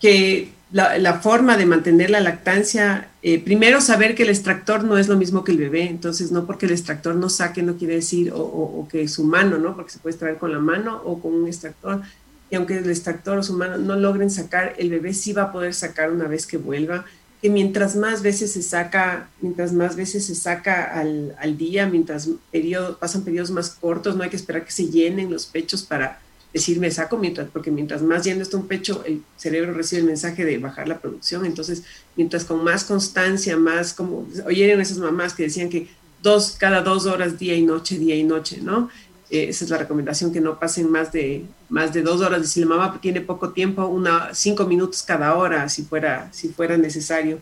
que 0.01 0.51
la, 0.71 1.19
forma 1.21 1.57
de 1.57 1.67
mantener 1.67 2.09
la 2.09 2.21
lactancia, 2.21 3.09
eh, 3.23 3.39
primero 3.39 3.81
saber 3.81 4.15
que 4.15 4.23
el 4.23 4.29
extractor 4.29 4.83
no 4.83 4.97
es 4.97 5.07
lo 5.07 5.15
mismo 5.15 5.43
que 5.43 5.51
el 5.51 5.59
bebé, 5.59 5.83
entonces 5.89 6.31
no 6.31 6.45
porque 6.47 6.65
el 6.65 6.71
extractor 6.71 7.15
no 7.15 7.29
saque 7.29 7.61
no 7.61 7.77
quiere 7.77 7.95
decir, 7.95 8.31
o, 8.33 8.87
que 8.89 9.07
su 9.07 9.23
mano, 9.23 9.57
¿no? 9.57 9.75
Porque 9.75 9.91
se 9.91 9.99
puede 9.99 10.13
extraer 10.13 10.37
con 10.37 10.51
la 10.51 10.59
mano 10.59 11.01
o 11.05 11.19
con 11.21 11.33
un 11.33 11.47
extractor, 11.47 12.01
y 12.49 12.55
aunque 12.55 12.79
el 12.79 12.89
extractor 12.89 13.37
o 13.37 13.43
su 13.43 13.53
mano 13.53 13.77
no 13.77 13.95
logren 13.95 14.29
sacar, 14.29 14.73
el 14.77 14.89
bebé 14.89 15.13
sí 15.13 15.33
va 15.33 15.43
a 15.43 15.51
poder 15.51 15.73
sacar 15.73 16.11
una 16.11 16.27
vez 16.27 16.45
que 16.47 16.57
vuelva 16.57 17.05
que 17.41 17.49
mientras 17.49 17.95
más 17.95 18.21
veces 18.21 18.51
se 18.51 18.61
saca, 18.61 19.29
mientras 19.41 19.73
más 19.73 19.95
veces 19.95 20.25
se 20.25 20.35
saca 20.35 20.83
al, 20.83 21.35
al 21.39 21.57
día, 21.57 21.87
mientras 21.87 22.29
periodo, 22.51 22.99
pasan 22.99 23.23
periodos 23.23 23.49
más 23.49 23.71
cortos, 23.71 24.15
no 24.15 24.23
hay 24.23 24.29
que 24.29 24.35
esperar 24.35 24.63
que 24.63 24.71
se 24.71 24.89
llenen 24.89 25.31
los 25.31 25.47
pechos 25.47 25.81
para 25.81 26.19
decir 26.53 26.79
me 26.79 26.91
saco, 26.91 27.17
mientras, 27.17 27.49
porque 27.49 27.71
mientras 27.71 28.01
más 28.01 28.23
lleno 28.23 28.41
está 28.41 28.57
un 28.57 28.67
pecho, 28.67 29.03
el 29.05 29.23
cerebro 29.37 29.73
recibe 29.73 30.01
el 30.01 30.07
mensaje 30.07 30.45
de 30.45 30.57
bajar 30.57 30.87
la 30.87 30.99
producción. 30.99 31.45
Entonces, 31.45 31.83
mientras 32.15 32.43
con 32.43 32.63
más 32.63 32.83
constancia, 32.83 33.57
más 33.57 33.93
como 33.93 34.27
oyeron 34.45 34.81
esas 34.81 34.97
mamás 34.97 35.33
que 35.33 35.43
decían 35.43 35.69
que 35.69 35.87
dos, 36.21 36.55
cada 36.59 36.81
dos 36.81 37.05
horas, 37.05 37.39
día 37.39 37.55
y 37.55 37.61
noche, 37.61 37.97
día 37.97 38.15
y 38.15 38.23
noche, 38.23 38.59
¿no? 38.61 38.89
Eh, 39.29 39.47
esa 39.49 39.63
es 39.63 39.71
la 39.71 39.77
recomendación, 39.77 40.33
que 40.33 40.41
no 40.41 40.59
pasen 40.59 40.91
más 40.91 41.11
de, 41.11 41.45
más 41.69 41.93
de 41.93 42.01
dos 42.01 42.21
horas. 42.21 42.49
Si 42.49 42.59
la 42.59 42.65
mamá 42.67 42.99
tiene 43.01 43.21
poco 43.21 43.51
tiempo, 43.51 43.85
una, 43.85 44.33
cinco 44.33 44.65
minutos 44.65 45.03
cada 45.03 45.35
hora, 45.35 45.69
si 45.69 45.83
fuera, 45.83 46.29
si 46.33 46.49
fuera 46.49 46.75
necesario. 46.77 47.39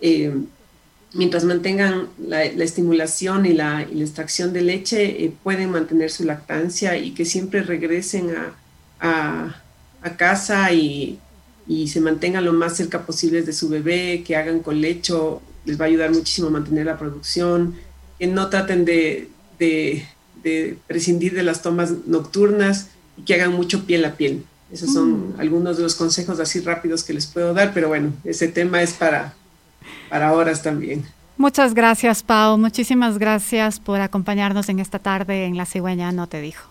Eh, 0.00 0.32
mientras 1.12 1.44
mantengan 1.44 2.08
la, 2.18 2.44
estimulación 2.44 3.46
y 3.46 3.52
la, 3.52 3.82
extracción 3.82 4.52
de 4.52 4.62
leche, 4.62 5.24
eh, 5.24 5.32
pueden 5.42 5.70
mantener 5.70 6.10
su 6.10 6.24
lactancia 6.24 6.96
y 6.96 7.12
que 7.12 7.24
siempre 7.24 7.62
regresen 7.62 8.32
a, 9.00 9.62
casa 10.16 10.72
y, 10.72 11.18
se 11.88 12.00
mantengan 12.00 12.44
lo 12.44 12.52
más 12.52 12.76
cerca 12.76 13.04
posible 13.04 13.42
de 13.42 13.52
su 13.52 13.68
bebé, 13.68 14.22
que 14.24 14.36
hagan 14.36 14.60
con 14.60 14.80
lecho, 14.80 15.42
les 15.64 15.80
va 15.80 15.84
a 15.84 15.88
ayudar 15.88 16.12
muchísimo 16.12 16.48
a 16.48 16.50
mantener 16.52 16.86
la 16.86 16.96
producción, 16.96 17.74
que 18.18 18.28
no 18.28 18.48
traten 18.48 18.84
de 18.84 19.28
de 20.46 20.78
prescindir 20.86 21.34
de 21.34 21.42
las 21.42 21.60
tomas 21.60 21.92
nocturnas 22.06 22.88
y 23.16 23.22
que 23.22 23.34
hagan 23.34 23.52
mucho 23.52 23.84
piel 23.84 24.04
a 24.04 24.14
piel. 24.14 24.44
Esos 24.70 24.92
son 24.92 25.34
mm. 25.34 25.40
algunos 25.40 25.76
de 25.76 25.82
los 25.82 25.96
consejos 25.96 26.38
así 26.38 26.60
rápidos 26.60 27.02
que 27.02 27.12
les 27.12 27.26
puedo 27.26 27.52
dar, 27.52 27.74
pero 27.74 27.88
bueno, 27.88 28.12
ese 28.22 28.46
tema 28.46 28.80
es 28.80 28.92
para, 28.92 29.34
para 30.08 30.32
horas 30.32 30.62
también. 30.62 31.04
Muchas 31.36 31.74
gracias, 31.74 32.22
Pau. 32.22 32.56
Muchísimas 32.56 33.18
gracias 33.18 33.78
por 33.78 34.00
acompañarnos 34.00 34.68
en 34.68 34.78
esta 34.78 34.98
tarde 34.98 35.44
en 35.44 35.56
La 35.56 35.66
Cigüeña 35.66 36.10
No 36.12 36.26
Te 36.26 36.40
Dijo. 36.40 36.68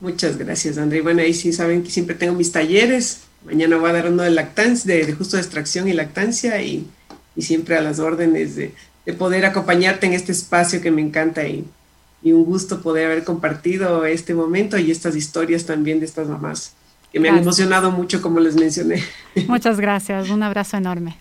Muchas 0.00 0.38
gracias, 0.38 0.78
André. 0.78 1.02
Bueno, 1.02 1.22
ahí 1.22 1.32
sí 1.32 1.52
saben 1.52 1.84
que 1.84 1.90
siempre 1.90 2.16
tengo 2.16 2.34
mis 2.34 2.50
talleres. 2.50 3.22
Mañana 3.44 3.76
voy 3.76 3.90
a 3.90 3.92
dar 3.92 4.08
uno 4.08 4.24
de 4.24 4.30
lactancia, 4.30 4.94
de, 4.94 5.12
justo 5.12 5.36
de 5.36 5.42
extracción 5.42 5.88
y 5.88 5.92
lactancia 5.92 6.60
y, 6.62 6.86
y 7.36 7.42
siempre 7.42 7.76
a 7.76 7.80
las 7.80 8.00
órdenes 8.00 8.56
de, 8.56 8.74
de, 9.06 9.12
poder 9.12 9.46
acompañarte 9.46 10.06
en 10.06 10.14
este 10.14 10.32
espacio 10.32 10.80
que 10.80 10.90
me 10.90 11.00
encanta 11.00 11.46
y 11.46 11.64
y 12.22 12.32
un 12.32 12.44
gusto 12.44 12.80
poder 12.82 13.06
haber 13.06 13.24
compartido 13.24 14.04
este 14.04 14.34
momento 14.34 14.78
y 14.78 14.90
estas 14.90 15.16
historias 15.16 15.66
también 15.66 16.00
de 16.00 16.06
estas 16.06 16.28
mamás 16.28 16.74
que 17.12 17.20
me 17.20 17.28
han 17.28 17.36
emocionado 17.36 17.90
mucho 17.90 18.22
como 18.22 18.40
les 18.40 18.54
mencioné. 18.54 19.02
Muchas 19.46 19.78
gracias, 19.78 20.30
un 20.30 20.42
abrazo 20.42 20.78
enorme. 20.78 21.18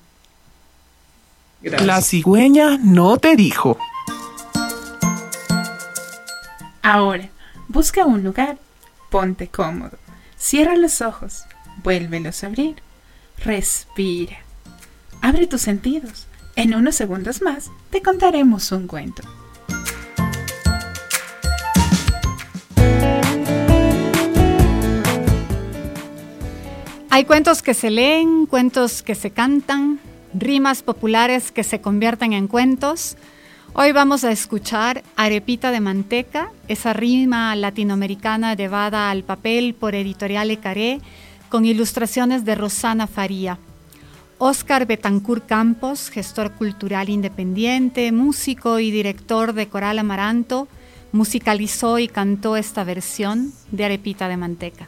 La 1.64 2.02
cigüeña 2.02 2.80
no 2.80 3.18
te 3.18 3.36
dijo. 3.36 3.78
Ahora, 6.82 7.30
busca 7.68 8.04
un 8.06 8.24
lugar, 8.24 8.58
ponte 9.12 9.48
cómodo, 9.48 9.98
cierra 10.38 10.76
los 10.76 11.02
ojos, 11.02 11.44
vuélvelos 11.84 12.44
a 12.44 12.48
abrir, 12.48 12.82
respira, 13.46 14.38
abre 15.22 15.46
tus 15.46 15.62
sentidos. 15.62 16.26
En 16.56 16.74
unos 16.74 16.96
segundos 16.96 17.44
más 17.44 17.70
te 17.92 18.02
contaremos 18.02 18.72
un 18.72 18.88
cuento. 18.88 19.22
Hay 27.12 27.26
cuentos 27.26 27.62
que 27.62 27.76
se 27.76 27.92
leen, 27.92 28.48
cuentos 28.48 29.04
que 29.04 29.16
se 29.16 29.32
cantan, 29.32 30.00
rimas 30.34 30.84
populares 30.84 31.52
que 31.52 31.64
se 31.64 31.82
convierten 31.82 32.34
en 32.34 32.48
cuentos. 32.48 33.18
Hoy 33.74 33.92
vamos 33.92 34.24
a 34.24 34.32
escuchar 34.32 35.04
Arepita 35.16 35.72
de 35.72 35.80
Manteca, 35.80 36.52
esa 36.68 36.94
rima 36.94 37.56
latinoamericana 37.56 38.54
llevada 38.54 39.10
al 39.10 39.24
papel 39.24 39.74
por 39.74 39.96
Editorial 39.96 40.52
Ecaré, 40.52 41.00
con 41.50 41.66
ilustraciones 41.66 42.46
de 42.46 42.56
Rosana 42.56 43.08
Faría. 43.08 43.58
Oscar 44.38 44.88
Betancourt 44.88 45.46
Campos, 45.46 46.10
gestor 46.10 46.52
cultural 46.54 47.10
independiente, 47.10 48.12
músico 48.12 48.80
y 48.80 48.90
director 48.90 49.54
de 49.54 49.68
Coral 49.68 50.00
Amaranto, 50.00 50.68
musicalizó 51.12 52.00
y 52.00 52.08
cantó 52.08 52.58
esta 52.58 52.84
versión 52.84 53.54
de 53.72 53.86
Arepita 53.86 54.28
de 54.28 54.38
Manteca. 54.38 54.88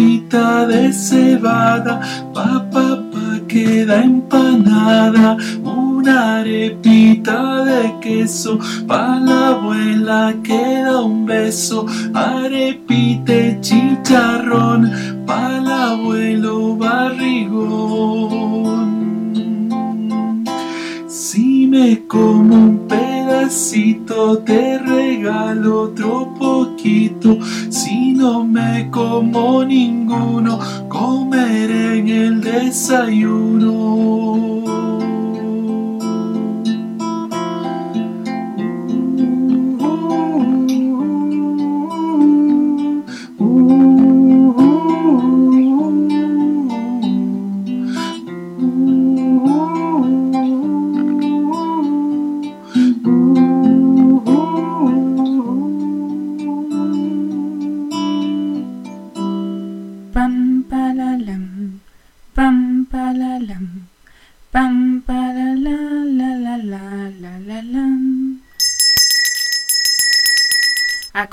como 29.21 29.63
ninguno, 29.63 30.80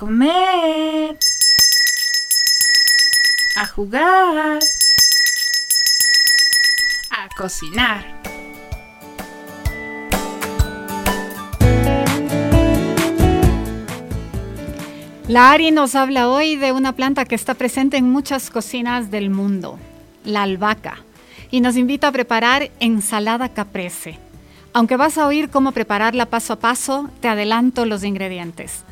comer, 0.09 1.19
a 3.57 3.67
jugar, 3.67 4.59
a 7.11 7.29
cocinar. 7.37 8.07
La 15.29 15.51
Ari 15.51 15.73
nos 15.73 15.95
habla 15.95 16.31
hoy 16.31 16.57
de 16.57 16.73
una 16.73 16.95
planta 16.95 17.27
que 17.27 17.35
está 17.35 17.53
presente 17.53 17.99
en 17.99 18.11
muchas 18.11 18.49
cocinas 18.49 19.11
del 19.11 19.29
mundo, 19.29 19.79
la 20.25 20.45
albahaca, 20.45 21.05
y 21.51 21.61
nos 21.61 21.77
invita 21.77 22.09
a 22.09 22.13
preparar 22.13 22.71
ensalada 22.81 23.51
caprese. 23.51 24.19
Aunque 24.73 24.97
vas 24.97 25.19
a 25.19 25.27
oír 25.27 25.51
cómo 25.51 25.73
prepararla 25.73 26.25
paso 26.25 26.55
a 26.55 26.61
paso, 26.61 27.11
te 27.21 27.29
adelanto 27.29 27.85
los 27.85 28.05
ingredientes 28.05 28.85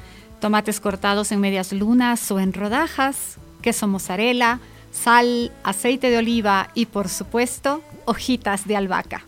tomates 0.47 0.79
cortados 0.79 1.33
en 1.33 1.41
medias 1.41 1.73
lunas 1.73 2.31
o 2.31 2.39
en 2.39 2.53
rodajas, 2.53 3.35
queso 3.63 3.89
mozzarella, 3.89 4.61
sal, 4.93 5.51
aceite 5.65 6.09
de 6.09 6.19
oliva 6.19 6.69
y 6.73 6.87
por 6.87 7.09
supuesto 7.09 7.81
hojitas 8.05 8.65
de 8.69 8.77
albahaca. 8.77 9.25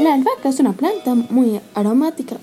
La 0.00 0.14
albahaca 0.14 0.48
es 0.48 0.58
una 0.58 0.72
planta 0.72 1.14
muy 1.14 1.60
aromática, 1.76 2.38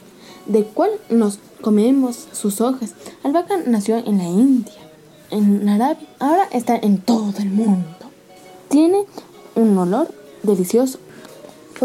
de 0.45 0.63
cual 0.63 0.91
nos 1.09 1.39
comemos 1.59 2.29
sus 2.31 2.61
hojas. 2.61 2.93
Albahaca 3.25 3.57
nació 3.67 3.97
en 3.97 4.19
la 4.19 4.23
India, 4.23 4.81
en 5.29 5.67
Arabia, 5.67 6.07
ahora 6.19 6.47
está 6.53 6.77
en 6.77 6.99
todo 6.99 7.33
el 7.39 7.49
mundo. 7.49 7.97
Tiene 8.69 9.03
un 9.55 9.77
olor 9.77 10.07
delicioso 10.41 10.99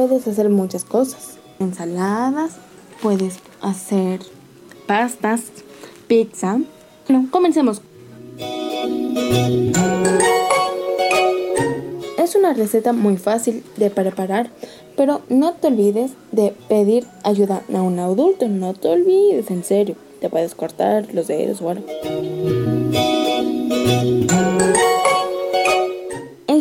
puedes 0.07 0.29
hacer 0.29 0.49
muchas 0.49 0.85
cosas. 0.85 1.39
Ensaladas, 1.59 2.53
puedes 3.03 3.41
hacer 3.61 4.21
pastas, 4.87 5.47
pizza. 6.07 6.61
Bueno, 7.09 7.27
comencemos. 7.33 7.83
Es 12.17 12.37
una 12.37 12.55
receta 12.55 12.93
muy 12.93 13.17
fácil 13.17 13.65
de 13.77 13.91
preparar, 13.91 14.51
pero 14.97 15.21
no 15.29 15.55
te 15.55 15.67
olvides 15.67 16.13
de 16.31 16.55
pedir 16.69 17.05
ayuda 17.25 17.65
a 17.75 17.83
un 17.83 17.99
adulto. 17.99 18.47
No 18.47 18.75
te 18.75 18.87
olvides, 18.91 19.51
en 19.51 19.65
serio. 19.65 19.97
Te 20.21 20.31
puedes 20.31 20.55
cortar 20.55 21.13
los 21.13 21.27
dedos 21.27 21.61
o 21.61 21.71
algo. 21.71 21.87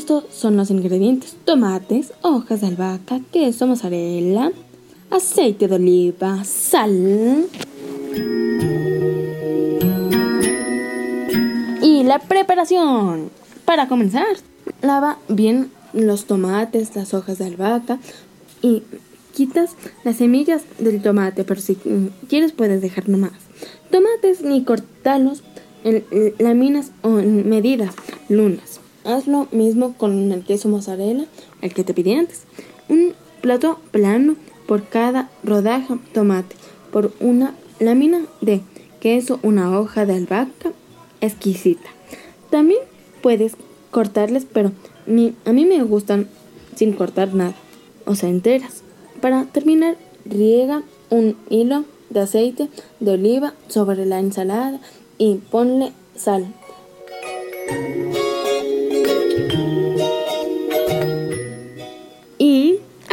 Estos 0.08 0.24
son 0.34 0.56
los 0.56 0.72
ingredientes: 0.72 1.36
tomates, 1.44 2.14
hojas 2.22 2.62
de 2.62 2.68
albahaca, 2.68 3.20
queso, 3.34 3.68
mozzarella, 3.68 4.54
aceite 5.12 5.68
de 5.68 5.76
oliva, 5.76 6.46
sal. 6.46 7.46
Y 11.82 12.04
la 12.06 12.20
preparación. 12.20 13.32
Para 13.66 13.90
comenzar, 13.90 14.28
lava 14.82 15.18
bien 15.28 15.72
los 15.92 16.24
tomates, 16.24 16.96
las 16.96 17.14
hojas 17.14 17.40
de 17.40 17.48
albahaca 17.48 18.00
y 18.62 18.84
quitas 19.36 19.72
las 20.06 20.16
semillas 20.16 20.62
del 20.80 21.02
tomate, 21.02 21.44
pero 21.44 21.60
si 21.60 21.78
quieres 22.30 22.54
puedes 22.54 22.82
dejar 22.82 23.10
nomás. 23.10 23.34
Tomates 23.92 24.42
ni 24.42 24.64
cortarlos 24.64 25.44
en 25.84 26.06
láminas 26.40 26.92
o 27.02 27.20
en 27.20 27.50
medidas 27.50 27.94
lunas. 28.30 28.67
Haz 29.08 29.26
lo 29.26 29.48
mismo 29.52 29.94
con 29.94 30.34
el 30.34 30.44
queso 30.44 30.68
mozzarella, 30.68 31.28
el 31.62 31.74
que 31.74 31.86
te 31.86 31.94
pedí 31.94 32.12
antes. 32.12 32.42
Un 32.90 33.14
plato 33.40 33.80
plano 33.92 34.36
por 34.68 34.84
cada 34.84 35.30
rodaja 35.46 35.98
tomate, 36.14 36.58
por 36.92 37.14
una 37.22 37.56
lámina 37.80 38.26
de 38.42 38.60
queso, 39.00 39.40
una 39.44 39.80
hoja 39.80 40.06
de 40.06 40.16
albahaca 40.16 40.74
exquisita. 41.22 41.88
También 42.50 42.82
puedes 43.22 43.54
cortarles, 43.92 44.46
pero 44.52 44.74
a 45.46 45.54
mí 45.54 45.66
me 45.66 45.82
gustan 45.84 46.28
sin 46.76 46.92
cortar 46.92 47.34
nada, 47.34 47.56
o 48.06 48.14
sea, 48.14 48.28
enteras. 48.28 48.84
Para 49.22 49.46
terminar, 49.46 49.96
riega 50.26 50.84
un 51.10 51.38
hilo 51.50 51.86
de 52.10 52.20
aceite 52.20 52.68
de 53.00 53.12
oliva 53.12 53.54
sobre 53.70 54.06
la 54.06 54.20
ensalada 54.20 54.82
y 55.18 55.36
ponle 55.36 55.94
sal. 56.18 56.54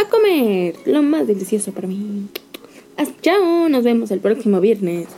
Comer 0.03 0.75
lo 0.87 1.03
más 1.03 1.27
delicioso 1.27 1.73
para 1.73 1.87
mí. 1.87 2.29
Chao, 3.25 3.71
nos 3.71 3.85
vemos 3.85 4.11
el 4.11 4.21
próximo 4.21 4.61
viernes. 4.61 5.09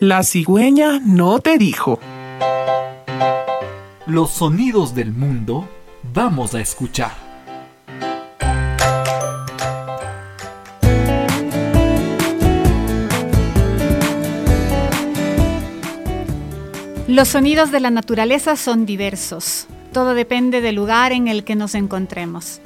La 0.00 0.24
cigüeña 0.24 0.98
no 0.98 1.38
te 1.38 1.58
dijo. 1.58 2.00
Los 4.06 4.30
sonidos 4.30 4.96
del 4.96 5.12
mundo 5.12 5.68
vamos 6.12 6.56
a 6.56 6.60
escuchar. 6.60 7.31
Los 17.12 17.28
sonidos 17.28 17.70
de 17.70 17.78
la 17.78 17.90
naturaleza 17.90 18.56
son 18.56 18.86
diversos. 18.86 19.66
Todo 19.92 20.14
depende 20.14 20.62
del 20.62 20.76
lugar 20.76 21.12
en 21.12 21.28
el 21.28 21.44
que 21.44 21.54
nos 21.54 21.74
encontremos. 21.74 22.62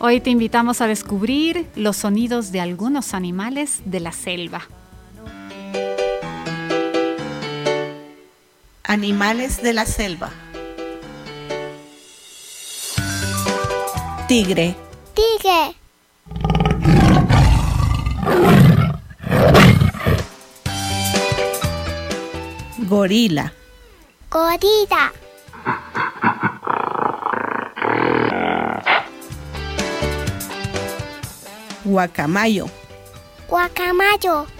Hoy 0.00 0.20
te 0.20 0.30
invitamos 0.30 0.80
a 0.80 0.88
descubrir 0.88 1.68
los 1.76 1.98
sonidos 1.98 2.50
de 2.50 2.60
algunos 2.60 3.14
animales 3.14 3.82
de 3.84 4.00
la 4.00 4.10
selva. 4.10 4.62
Animales 8.82 9.62
de 9.62 9.72
la 9.72 9.86
selva. 9.86 10.30
Tigre. 14.26 14.74
Tigre. 15.14 15.76
Gorila. 22.88 23.52
Gorila. 24.34 25.14
Guacamayo. 31.86 32.66
Guacamayo. 33.46 34.50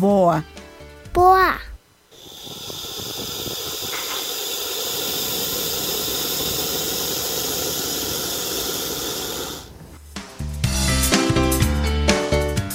Boa. 0.00 0.42
Boa. 1.12 1.69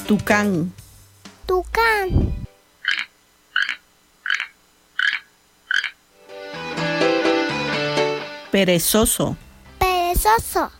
Tucán. 0.07 0.71
Tucán. 1.47 2.45
Perezoso. 8.51 9.35
Perezoso. 9.79 10.71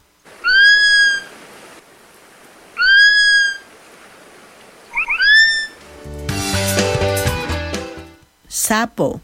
Sapo. 8.48 9.20
Sapo. 9.20 9.22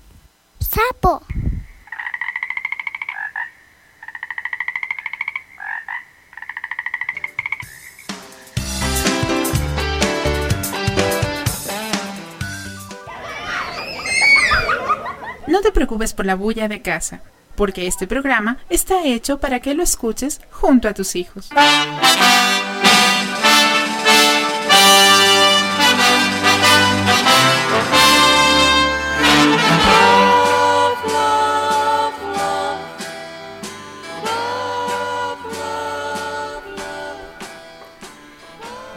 Preocupes 15.92 16.14
por 16.14 16.26
la 16.26 16.36
bulla 16.36 16.70
de 16.70 16.82
casa, 16.82 17.20
porque 17.56 17.86
este 17.86 18.08
programa 18.08 18.58
está 18.70 19.04
hecho 19.04 19.40
para 19.40 19.60
que 19.60 19.74
lo 19.74 19.84
escuches 19.84 20.40
junto 20.50 20.88
a 20.88 20.94
tus 20.94 21.18
hijos. 21.18 21.50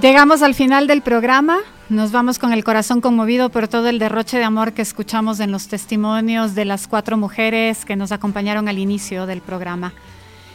Llegamos 0.01 0.43
al 0.43 0.55
final 0.55 0.87
del 0.87 1.03
programa. 1.03 1.59
Nos 1.91 2.13
vamos 2.13 2.39
con 2.39 2.55
el 2.55 2.65
corazón 2.65 3.03
conmovido 3.03 3.51
por 3.51 3.69
todo 3.69 3.89
el 3.89 3.99
derroche 3.99 4.39
de 4.39 4.45
amor 4.45 4.73
que 4.73 4.81
escuchamos 4.81 5.39
en 5.41 5.53
los 5.53 5.69
testimonios 5.69 6.55
de 6.55 6.65
las 6.65 6.89
cuatro 6.89 7.19
mujeres 7.19 7.85
que 7.85 7.95
nos 7.95 8.11
acompañaron 8.11 8.69
al 8.69 8.79
inicio 8.79 9.27
del 9.27 9.43
programa. 9.43 9.93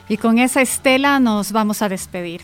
Y 0.10 0.18
con 0.18 0.40
esa 0.40 0.64
estela 0.64 1.20
nos 1.20 1.52
vamos 1.52 1.84
a 1.84 1.90
despedir. 1.90 2.42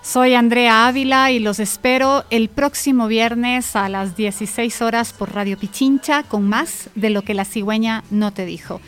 Soy 0.00 0.32
Andrea 0.32 0.86
Ávila 0.86 1.30
y 1.30 1.40
los 1.40 1.58
espero 1.58 2.24
el 2.30 2.48
próximo 2.48 3.06
viernes 3.06 3.76
a 3.76 3.90
las 3.90 4.16
16 4.16 4.80
horas 4.80 5.12
por 5.12 5.34
Radio 5.34 5.58
Pichincha 5.58 6.22
con 6.22 6.48
más 6.48 6.88
de 6.94 7.10
lo 7.10 7.20
que 7.22 7.34
la 7.34 7.44
cigüeña 7.44 8.02
no 8.10 8.32
te 8.32 8.46
dijo. 8.46 8.80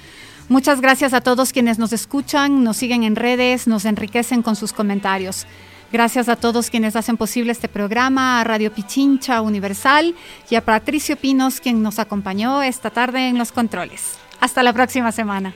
Muchas 0.48 0.80
gracias 0.80 1.12
a 1.12 1.20
todos 1.20 1.52
quienes 1.52 1.78
nos 1.78 1.92
escuchan, 1.92 2.64
nos 2.64 2.78
siguen 2.78 3.02
en 3.02 3.14
redes, 3.14 3.66
nos 3.66 3.84
enriquecen 3.84 4.40
con 4.40 4.56
sus 4.56 4.72
comentarios. 4.72 5.46
Gracias 5.92 6.28
a 6.28 6.36
todos 6.36 6.70
quienes 6.70 6.96
hacen 6.96 7.16
posible 7.16 7.52
este 7.52 7.68
programa, 7.68 8.40
a 8.40 8.44
Radio 8.44 8.72
Pichincha 8.72 9.40
Universal 9.42 10.14
y 10.50 10.54
a 10.56 10.64
Patricio 10.64 11.16
Pinos, 11.16 11.60
quien 11.60 11.82
nos 11.82 11.98
acompañó 11.98 12.62
esta 12.62 12.90
tarde 12.90 13.28
en 13.28 13.38
los 13.38 13.52
controles. 13.52 14.18
Hasta 14.40 14.62
la 14.62 14.72
próxima 14.72 15.12
semana. 15.12 15.54